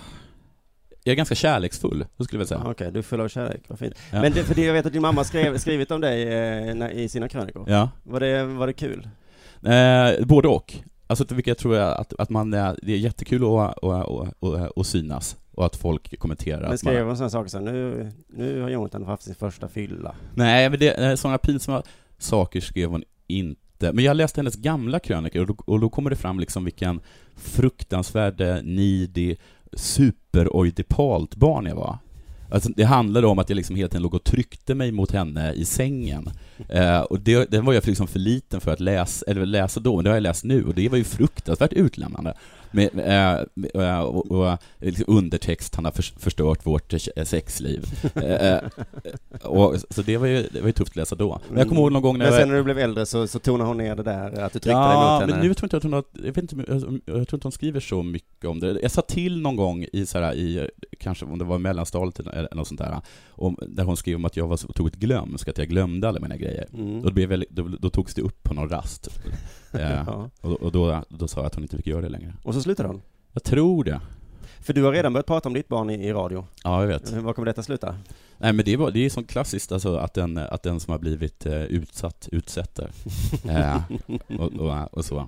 jag 1.04 1.12
är 1.12 1.16
ganska 1.16 1.36
kärleksfull, 1.36 2.06
så 2.18 2.24
skulle 2.24 2.40
jag 2.42 2.46
vilja 2.46 2.58
Ja, 2.58 2.62
säga. 2.64 2.72
Okej, 2.72 2.92
du 2.92 3.00
är 3.00 3.04
full 3.04 3.22
av 3.22 3.28
kärlek, 3.28 3.62
vad 3.68 3.80
fint. 3.80 3.94
Ja. 4.12 4.22
Men 4.22 4.32
det, 4.32 4.44
för 4.44 4.56
det 4.56 4.66
jag 4.66 4.74
vet 4.74 4.86
att 4.86 4.94
din 4.94 5.02
mamma 5.02 5.24
skrev, 5.24 5.58
skrivit 5.58 5.92
om 5.92 6.02
dig 6.02 6.24
eh, 6.24 6.76
när- 6.76 6.90
i 6.92 7.10
sina 7.10 7.30
krönikor. 7.30 7.66
Ja. 7.70 7.90
Var 8.04 8.20
det, 8.20 8.44
var 8.46 8.68
det 8.68 8.74
kul? 8.74 9.10
Eh, 9.66 10.26
både 10.26 10.48
och. 10.48 10.74
Alltså, 11.08 11.26
vilket 11.36 11.48
jag 11.48 11.58
tror 11.58 11.76
jag 11.76 11.98
att, 11.98 12.14
att 12.20 12.30
man, 12.30 12.54
eh, 12.54 12.74
det 12.84 12.94
är 12.94 12.98
jättekul 12.98 13.44
att, 13.44 13.84
att, 13.84 13.84
att, 13.84 14.44
att, 14.44 14.78
att 14.78 14.88
synas 14.88 15.38
och 15.52 15.66
att 15.66 15.76
folk 15.76 16.20
kommenterar. 16.20 16.62
Men 16.62 16.72
att 16.74 16.80
skrev 16.80 17.06
hon 17.06 17.18
sådana 17.18 17.30
saker 17.30 17.50
som 17.50 17.66
nu, 17.66 18.12
nu 18.28 18.62
har 18.62 18.70
Jonathan 18.70 19.06
haft 19.06 19.24
sin 19.24 19.36
första 19.36 19.68
fylla. 19.68 20.16
nej, 20.36 20.70
men 20.70 20.80
det, 20.80 20.92
eh, 20.92 21.16
sådana 21.16 21.38
pinsamma 21.38 21.84
saker 22.18 22.62
skrev 22.62 22.90
hon 22.90 23.04
inte. 23.28 23.62
Men 23.80 24.06
jag 24.06 24.18
läste 24.18 24.40
hennes 24.40 24.56
gamla 24.56 25.00
krönikor 25.00 25.42
och 25.42 25.48
då, 25.48 25.56
och 25.66 25.80
då 25.80 25.90
kommer 25.90 26.10
det 26.10 26.16
fram 26.16 26.40
liksom 26.40 26.66
vilken 26.66 27.00
fruktansvärd, 27.36 28.42
eh, 28.42 28.58
needy, 28.64 29.36
superoidipalt 29.74 31.36
barn 31.36 31.66
jag 31.66 31.76
var. 31.76 31.98
Alltså, 32.52 32.70
det 32.76 32.84
handlade 32.84 33.28
om 33.28 33.40
att 33.40 33.50
jag 33.50 33.56
liksom 33.56 33.76
hela 33.76 33.90
tiden 33.90 34.02
låg 34.02 34.14
och 34.14 34.24
tryckte 34.24 34.76
mig 34.76 34.92
mot 34.92 35.12
henne 35.12 35.54
i 35.54 35.66
sängen. 35.66 36.30
Eh, 36.70 37.00
och 37.00 37.20
det, 37.20 37.52
den 37.52 37.66
var 37.66 37.74
jag 37.74 37.88
liksom 37.88 38.08
för 38.08 38.20
liten 38.20 38.62
för 38.62 38.72
att 38.72 38.80
läsa, 38.80 39.26
eller 39.28 39.46
läsa 39.46 39.80
då, 39.80 39.96
men 39.96 40.04
det 40.04 40.10
har 40.10 40.16
jag 40.16 40.24
läst 40.24 40.44
nu, 40.44 40.66
och 40.66 40.74
det 40.74 40.90
var 40.90 40.98
ju 40.98 41.04
fruktansvärt 41.04 41.74
utlämnande. 41.74 42.34
Med, 42.72 42.96
med, 42.96 43.48
eh, 43.74 44.00
och, 44.00 44.32
och 44.32 44.58
liksom 44.80 45.06
undertext, 45.08 45.76
han 45.76 45.86
har 45.86 45.92
förs- 45.92 46.14
förstört 46.18 46.66
vårt 46.66 46.94
eh, 47.16 47.24
sexliv. 47.26 47.86
Och, 49.44 49.76
så 49.90 50.02
det 50.02 50.18
var, 50.18 50.28
ju, 50.28 50.48
det 50.52 50.60
var 50.60 50.68
ju 50.68 50.72
tufft 50.74 50.92
att 50.92 50.96
läsa 50.96 51.16
då. 51.16 51.40
Men 51.50 51.58
jag 51.58 51.68
kommer 51.68 51.82
ihåg 51.82 51.92
någon 51.92 52.02
gång 52.02 52.18
när 52.18 52.26
Men 52.26 52.34
jag... 52.34 52.42
sen 52.42 52.50
när 52.50 52.56
du 52.56 52.64
blev 52.64 52.80
äldre 52.80 53.06
så, 53.06 53.28
så 53.28 53.40
tonade 53.40 53.68
hon 53.68 53.78
ner 53.78 53.96
det 53.96 54.04
där, 54.04 54.40
att 54.42 54.54
du 54.54 54.60
tryckte 54.60 54.70
dig 54.70 54.78
Ja, 54.80 55.12
mot 55.14 55.22
henne. 55.22 55.34
men 55.34 55.48
nu 55.48 55.54
tror 55.54 55.66
inte 55.66 55.76
jag 55.76 55.80
att 55.80 55.84
hon 55.84 55.94
har, 55.94 56.04
jag 56.14 56.34
vet 56.34 56.38
inte, 56.38 56.56
jag, 56.68 57.00
jag 57.06 57.28
tror 57.28 57.34
inte 57.38 57.46
hon 57.46 57.52
skriver 57.52 57.80
så 57.80 58.04
mycket 58.04 58.46
om 58.46 58.60
det. 58.60 58.80
Jag 58.82 58.92
sa 58.92 59.02
till 59.02 59.42
någon 59.42 59.56
gång 59.56 59.86
i 59.94 60.06
så 60.06 60.20
här, 60.20 60.34
i, 60.34 60.70
kanske 61.00 61.26
om 61.26 61.40
det 61.40 61.46
var 61.46 61.58
mellanstadiet 61.58 62.20
eller 62.20 62.56
något 62.56 62.68
sånt 62.68 62.80
där, 62.80 63.02
om, 63.30 63.58
där 63.68 63.84
hon 63.84 63.98
skrev 63.98 64.16
om 64.16 64.26
att 64.26 64.38
jag 64.38 64.48
var 64.48 64.58
så 64.58 64.68
otroligt 64.68 64.96
glömsk, 64.96 65.48
att 65.48 65.58
jag 65.58 65.68
glömde 65.68 66.08
alla 66.10 66.20
mina 66.20 66.38
grejer. 66.38 66.68
Mm. 66.74 66.98
Och 67.00 67.06
då, 67.06 67.12
blev 67.12 67.32
jag, 67.32 67.44
då, 67.50 67.68
då 67.80 67.90
togs 67.90 68.14
det 68.14 68.22
upp 68.22 68.44
på 68.44 68.54
någon 68.54 68.70
rast. 68.70 69.10
Ja. 70.06 70.30
och 70.42 70.52
och 70.52 70.72
då, 70.72 71.04
då 71.10 71.28
sa 71.28 71.40
jag 71.40 71.48
att 71.48 71.56
hon 71.56 71.64
inte 71.64 71.78
fick 71.78 71.88
göra 71.88 72.02
det 72.02 72.10
längre. 72.10 72.34
Och 72.44 72.54
så 72.54 72.62
slutade 72.62 72.90
hon. 72.90 73.02
Jag 73.34 73.44
tror 73.44 73.84
det. 73.84 74.02
För 74.62 74.74
du 74.74 74.84
har 74.84 74.92
redan 74.92 75.14
börjat 75.14 75.26
prata 75.26 75.50
om 75.50 75.54
ditt 75.54 75.68
barn 75.68 75.90
i, 75.90 76.08
i 76.08 76.14
radio. 76.14 76.46
Ja, 76.64 76.82
jag 76.82 76.88
vet. 76.88 77.12
Var 77.12 77.34
kommer 77.34 77.46
detta 77.46 77.64
sluta? 77.64 77.96
Nej 78.38 78.54
men 78.54 78.66
det 78.66 78.74
är, 78.74 78.92
det 78.92 79.00
är 79.06 79.10
så 79.10 79.24
klassiskt 79.24 79.72
alltså 79.72 79.96
att 79.96 80.14
den, 80.14 80.38
att 80.38 80.64
den 80.64 80.80
som 80.80 80.92
har 80.92 81.00
blivit 81.00 81.46
eh, 81.46 81.64
utsatt 81.64 82.30
utsätter. 82.32 82.92
Eh, 83.50 83.82
och, 84.40 84.54
och, 84.54 84.94
och 84.98 85.06
så. 85.06 85.28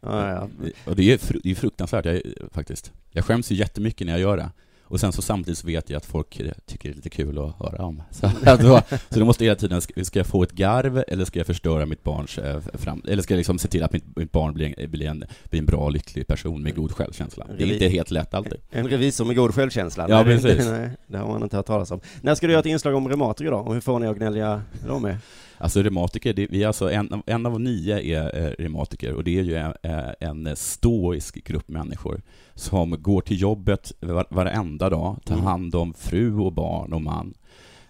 Ja, 0.00 0.30
ja. 0.30 0.48
Och 0.86 0.96
det 0.96 1.12
är, 1.12 1.18
fru- 1.18 1.40
det 1.42 1.50
är 1.50 1.54
fruktansvärt 1.54 2.04
jag, 2.04 2.22
faktiskt. 2.52 2.92
Jag 3.10 3.24
skäms 3.24 3.50
ju 3.52 3.54
jättemycket 3.56 4.06
när 4.06 4.12
jag 4.12 4.20
gör 4.20 4.36
det. 4.36 4.50
Och 4.84 5.00
sen 5.00 5.12
så 5.12 5.22
samtidigt 5.22 5.58
så 5.58 5.66
vet 5.66 5.90
jag 5.90 5.96
att 5.96 6.06
folk 6.06 6.40
eh, 6.40 6.52
tycker 6.66 6.88
det 6.88 6.92
är 6.92 6.96
lite 6.96 7.10
kul 7.10 7.38
att 7.38 7.58
höra 7.58 7.84
om. 7.84 8.02
Så, 8.10 8.26
att 8.26 8.60
då, 8.60 8.80
så 9.10 9.18
då 9.18 9.24
måste 9.24 9.44
jag 9.44 9.50
hela 9.50 9.80
tiden, 9.80 10.04
ska 10.04 10.18
jag 10.18 10.26
få 10.26 10.42
ett 10.42 10.52
garv 10.52 11.04
eller 11.08 11.24
ska 11.24 11.38
jag 11.38 11.46
förstöra 11.46 11.86
mitt 11.86 12.02
barns 12.02 12.38
eh, 12.38 12.60
fram... 12.74 13.02
Eller 13.08 13.22
ska 13.22 13.34
jag 13.34 13.38
liksom 13.38 13.58
se 13.58 13.68
till 13.68 13.82
att 13.82 13.92
mitt, 13.92 14.16
mitt 14.16 14.32
barn 14.32 14.54
blir 14.54 14.74
en, 14.78 14.90
blir, 14.90 15.06
en, 15.06 15.24
blir 15.50 15.60
en 15.60 15.66
bra, 15.66 15.88
lycklig 15.88 16.26
person 16.26 16.62
med 16.62 16.74
god 16.74 16.92
självkänsla. 16.92 17.46
Det 17.58 17.64
är 17.64 17.72
inte 17.72 17.88
helt 17.88 18.10
lätt 18.10 18.34
alltid. 18.34 18.60
En 18.70 18.88
revisor 18.88 19.24
med 19.24 19.36
god 19.36 19.54
självkänsla. 19.54 20.06
Ja, 20.08 20.22
nej, 20.22 20.24
precis. 20.40 20.66
Nej, 20.66 20.90
det 21.06 21.18
har 21.18 21.28
man 21.28 21.42
inte 21.42 21.56
hört 21.56 21.66
talas 21.66 21.90
om. 21.90 22.00
När 22.20 22.34
ska 22.34 22.46
du 22.46 22.52
göra 22.52 22.60
ett 22.60 22.66
inslag 22.66 22.94
om 22.94 23.08
reumatiker 23.08 23.50
då? 23.50 23.58
Och 23.58 23.74
hur 23.74 23.80
får 23.80 23.98
ni 23.98 24.06
att 24.06 24.16
gnälliga 24.16 24.62
de 24.86 25.04
är? 25.04 25.18
Alltså 25.58 25.82
reumatiker, 25.82 26.32
det, 26.32 26.46
vi 26.50 26.62
är 26.62 26.66
alltså 26.66 26.90
en, 26.90 27.12
av- 27.12 27.22
en 27.26 27.46
av 27.46 27.60
nio 27.60 28.00
är 28.00 28.42
eh, 28.46 28.50
reumatiker 28.58 29.12
och 29.12 29.24
det 29.24 29.38
är 29.38 29.42
ju 29.42 29.54
en, 29.56 29.72
eh, 29.82 30.10
en 30.20 30.56
stoisk 30.56 31.44
grupp 31.44 31.68
människor 31.68 32.22
som 32.54 33.02
går 33.02 33.20
till 33.20 33.40
jobbet 33.40 33.92
var, 34.00 34.26
varenda 34.30 34.90
dag, 34.90 35.16
tar 35.24 35.34
Mm. 35.34 35.46
hand 35.46 35.74
om 35.74 35.94
fru 35.94 36.34
och 36.38 36.52
barn 36.52 36.92
och 36.92 37.02
man, 37.02 37.34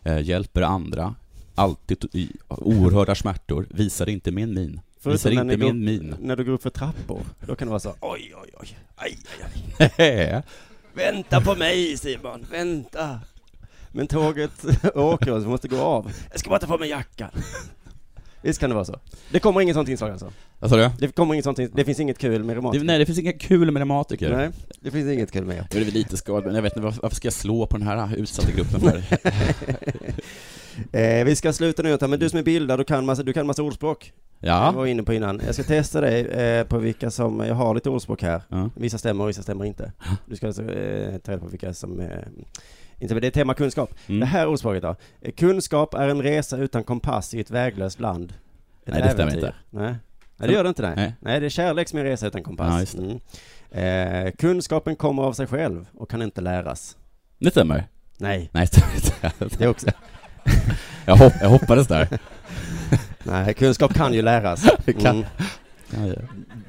eh, 0.03 0.20
hjälper 0.20 0.62
andra, 0.62 1.14
alltid 1.55 2.05
i 2.12 2.31
oerhörda 2.48 3.14
smärtor, 3.14 3.66
visar 3.70 4.09
inte 4.09 4.31
min 4.31 4.55
min. 4.55 4.81
Visar 5.05 5.31
när 5.31 5.42
inte 5.42 5.57
min 5.57 5.85
min. 5.85 6.14
När 6.20 6.37
du 6.37 6.44
går 6.44 6.53
upp 6.53 6.62
för 6.62 6.70
trappor, 6.70 7.20
då 7.46 7.55
kan 7.57 7.66
det 7.68 7.70
vara 7.70 7.81
så 7.81 7.94
oj, 8.00 8.33
oj, 8.42 8.50
oj, 8.61 8.77
aj, 8.96 9.18
aj, 9.98 10.33
aj. 10.33 10.42
Vänta 10.94 11.40
på 11.40 11.55
mig 11.55 11.96
Simon, 11.96 12.46
vänta. 12.50 13.20
Men 13.96 14.07
tåget 14.07 14.50
åker 14.94 15.33
och 15.33 15.42
vi 15.42 15.46
måste 15.46 15.68
gå 15.68 15.80
av. 15.80 16.12
Jag 16.30 16.40
ska 16.40 16.50
bara 16.50 16.59
ta 16.59 16.66
på 16.66 16.78
mig 16.78 16.88
jackan. 16.88 17.30
Visst 18.42 18.61
kan 18.61 18.70
det 18.70 18.74
vara 18.74 18.85
så? 18.85 18.98
Det 19.30 19.40
kommer 19.40 19.61
inget 19.61 19.74
sånt 19.76 19.88
inslag 19.88 20.11
alltså? 20.11 20.33
Vad 20.59 20.70
sa 20.70 20.76
du? 20.76 20.90
Det 20.98 21.09
kommer 21.09 21.35
inget 21.35 21.44
sånt 21.44 21.59
in- 21.59 21.70
det 21.74 21.85
finns 21.85 22.00
inget 22.00 22.18
kul 22.18 22.44
med 22.44 22.54
reumatiker? 22.54 22.85
nej, 22.85 22.98
det 22.98 23.07
finns 23.07 23.18
inget 23.18 23.40
kul 23.40 23.70
med 23.70 23.80
reumatiker. 23.80 24.37
Nej, 24.37 24.50
det 24.80 24.90
finns 24.90 25.12
inget 25.12 25.33
kul 25.33 25.44
med 25.44 25.57
er. 25.57 25.66
Jag 25.70 25.80
är 25.80 25.85
väl 25.85 25.94
lite 25.94 26.16
skadad, 26.16 26.44
men 26.44 26.54
jag 26.54 26.62
vet 26.62 26.76
inte, 26.76 26.85
varför 27.00 27.16
ska 27.16 27.26
jag 27.26 27.33
slå 27.33 27.66
på 27.66 27.76
den 27.78 27.87
här 27.87 28.16
utsatta 28.16 28.50
gruppen 28.52 28.80
för? 28.80 29.02
Eh, 30.92 31.24
vi 31.24 31.37
ska 31.37 31.52
sluta 31.52 31.83
nu, 31.83 31.98
men 32.00 32.18
du 32.18 32.28
som 32.30 32.38
är 32.38 32.42
bildad, 32.42 32.80
du 32.80 32.85
kan 32.85 33.07
massa, 33.07 33.22
du 33.22 33.33
kan 33.33 33.46
massa 33.46 33.62
ordspråk. 33.62 34.12
Jag 34.40 34.50
Ja. 34.57 34.70
var 34.72 34.87
inne 34.87 35.02
på 35.02 35.12
innan. 35.14 35.40
Jag 35.46 35.54
ska 35.54 35.64
testa 35.64 36.00
dig 36.00 36.20
eh, 36.26 36.64
på 36.64 36.78
vilka 36.78 37.11
som, 37.11 37.40
jag 37.40 37.54
har 37.54 37.74
lite 37.74 37.90
ordspråk 37.90 38.22
här. 38.22 38.42
ja. 38.48 38.70
Vissa 38.76 38.98
stämmer 38.98 39.24
och 39.24 39.28
vissa 39.30 39.42
stämmer 39.42 39.64
inte. 39.64 39.92
Du 40.26 40.37
ska 40.37 40.46
alltså 40.46 40.62
eh, 40.62 41.18
ta 41.18 41.33
reda 41.33 41.42
på 41.42 41.48
vilka 41.48 41.74
som 41.74 42.00
eh, 42.00 42.09
inte, 42.98 43.14
det 43.20 43.26
är 43.26 43.30
tema 43.30 43.54
kunskap. 43.54 43.94
Mm. 44.07 44.20
Det 44.20 44.26
här 44.26 44.46
ordspråket 44.46 44.83
då. 44.83 44.96
Kunskap 45.37 45.94
är 45.94 46.09
en 46.09 46.22
resa 46.22 46.57
utan 46.57 46.85
kompass 46.85 47.35
i 47.35 47.40
ett 47.40 47.50
väglöst 47.50 48.00
land. 48.00 48.33
Ett 48.87 48.92
Nej, 48.94 49.02
det 49.02 49.09
stämmer 49.11 49.22
äventyr. 49.33 49.46
inte. 49.46 49.54
Nej. 49.70 49.94
nej, 50.37 50.48
det 50.48 50.54
gör 50.54 50.62
det 50.62 50.68
inte 50.68 50.83
nej. 50.83 50.92
Nej. 50.96 51.14
Nej, 51.20 51.40
det 51.40 51.46
är 51.46 51.50
kärlek 51.50 51.88
som 51.88 51.98
är 51.98 52.04
en 52.04 52.11
resa 52.11 52.26
utan 52.26 52.40
Ja, 52.40 52.44
kompass. 52.44 52.80
just 52.80 52.94
mm. 52.98 54.26
eh, 54.26 54.33
kunskapen 54.33 54.96
kommer 54.96 55.22
av 55.22 55.33
sig 55.33 55.46
själv 55.46 55.87
och 55.94 56.11
kan 56.11 56.22
inte 56.22 56.40
läras. 56.40 56.96
Det 57.38 57.50
stämmer. 57.50 57.85
Nej, 58.18 58.50
Nej, 58.52 58.66
det 58.72 58.80
stämmer 58.80 58.94
inte. 59.44 59.57
det 59.59 59.68
också. 59.68 59.87
Jag, 61.07 61.16
hopp, 61.16 61.33
jag 61.40 61.48
hoppades 61.48 61.87
där. 61.87 62.09
Nej, 63.22 63.54
kunskap 63.54 63.94
kan 63.94 64.14
ju 64.14 64.22
läras. 64.22 64.64
Mm. 64.87 65.24
Ja, 65.90 66.07
ja. 66.07 66.14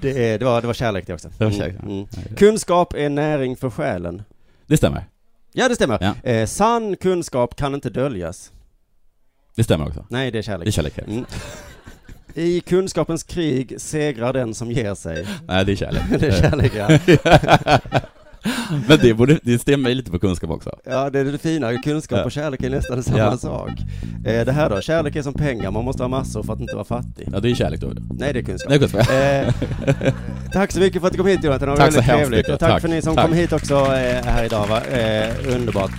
Det, 0.02 0.38
det, 0.38 0.46
var, 0.46 0.62
det 0.62 0.68
var 0.68 0.74
kärlek 0.74 1.08
det 1.08 1.14
också. 1.14 1.30
Det 1.38 1.44
var 1.46 1.52
kärlek, 1.52 1.76
ja. 1.80 1.82
Mm. 1.86 1.92
Mm. 1.94 2.08
Ja, 2.16 2.22
ja. 2.30 2.36
Kunskap 2.36 2.94
är 2.94 3.10
näring 3.10 3.56
för 3.58 3.70
själen. 3.70 4.24
Det 4.68 4.78
stämmer. 4.78 5.04
Ja, 5.58 5.68
det 5.70 5.76
stämmer. 5.76 5.98
Ja. 6.24 6.32
Eh, 6.32 6.46
sann 6.46 6.96
kunskap 6.96 7.56
kan 7.56 7.74
inte 7.76 7.90
döljas. 7.90 8.52
Det 9.56 9.64
stämmer 9.64 9.88
också. 9.88 10.06
Nej, 10.10 10.32
det 10.32 10.38
är 10.48 10.58
Det 10.58 10.68
är 10.68 10.72
kärlek. 10.72 10.74
kärlek. 10.74 10.98
Mm. 10.98 11.26
I 12.34 12.60
kunskapens 12.60 13.24
krig 13.24 13.82
segrar 13.82 14.34
den 14.34 14.54
som 14.54 14.72
ger 14.72 14.96
sig. 14.96 15.28
Nej, 15.48 15.66
det 15.66 15.72
är 15.72 15.76
kärlek. 15.76 16.04
Det 16.20 16.28
är 16.28 16.42
kärlek, 16.42 16.72
ja. 16.76 16.90
Men 18.88 18.98
det, 19.02 19.14
borde, 19.14 19.40
det 19.44 19.60
stämmer 19.60 19.90
ju 19.90 19.96
lite 19.96 20.12
på 20.12 20.20
kunskap 20.20 20.50
också. 20.50 20.76
Ja, 20.86 21.10
det 21.10 21.20
är 21.20 21.26
det 21.26 21.38
fina. 21.38 21.78
Kunskap 21.82 22.26
och 22.26 22.32
kärlek 22.32 22.64
är 22.64 22.70
nästan 22.70 23.04
samma 23.04 23.18
Ja. 23.18 23.38
sak. 23.38 23.70
Eh, 24.26 24.46
det 24.46 24.52
här 24.52 24.70
då? 24.70 24.82
Kärlek 24.82 25.16
är 25.16 25.22
som 25.22 25.34
pengar, 25.34 25.72
man 25.72 25.86
måste 25.86 26.04
ha 26.04 26.08
massor 26.08 26.44
för 26.44 26.54
att 26.54 26.60
inte 26.60 26.74
vara 26.76 26.86
fattig. 26.86 27.28
Ja, 27.34 27.40
det 27.40 27.52
är 27.52 27.56
kärlek 27.56 27.82
då. 27.82 27.92
Nej, 28.20 28.34
det 28.34 28.40
är 28.40 28.44
kunskap. 28.44 28.70
Det 28.70 28.76
är 28.76 28.80
kunskap. 28.80 29.10
Eh, 30.06 30.14
tack 30.54 30.72
så 30.72 30.80
mycket 30.80 31.02
för 31.02 31.08
att 31.08 31.14
du 31.14 31.18
kom 31.18 31.28
hit 31.28 31.44
Jonathan, 31.44 31.66
det 31.68 31.72
var 31.72 31.78
Tack 31.78 31.88
väldigt 31.96 32.06
trevligt. 32.06 32.50
Och 32.50 32.60
tack, 32.60 32.70
Tack. 32.72 32.82
för 32.82 32.90
ni 32.90 33.02
som 33.02 33.16
Tack. 33.16 33.26
kom 33.26 33.34
hit 33.36 33.54
också 33.54 33.76
eh, 33.76 34.26
här 34.26 34.44
idag 34.46 34.68
va? 34.68 34.82
Eh, 34.82 35.56
underbart. 35.56 35.92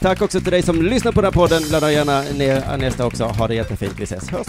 Tack 0.00 0.22
också 0.22 0.40
till 0.40 0.50
dig 0.50 0.62
som 0.62 0.82
lyssnar 0.82 1.12
på 1.12 1.20
den 1.20 1.32
här 1.32 1.32
podden, 1.40 1.62
ladda 1.72 1.92
gärna 1.92 2.22
ner 2.22 2.76
nästa 2.76 3.06
också. 3.06 3.24
Ha 3.24 3.48
det 3.48 3.54
jättefint, 3.54 3.92
vi 3.98 4.04
ses, 4.04 4.30
hörs. 4.30 4.46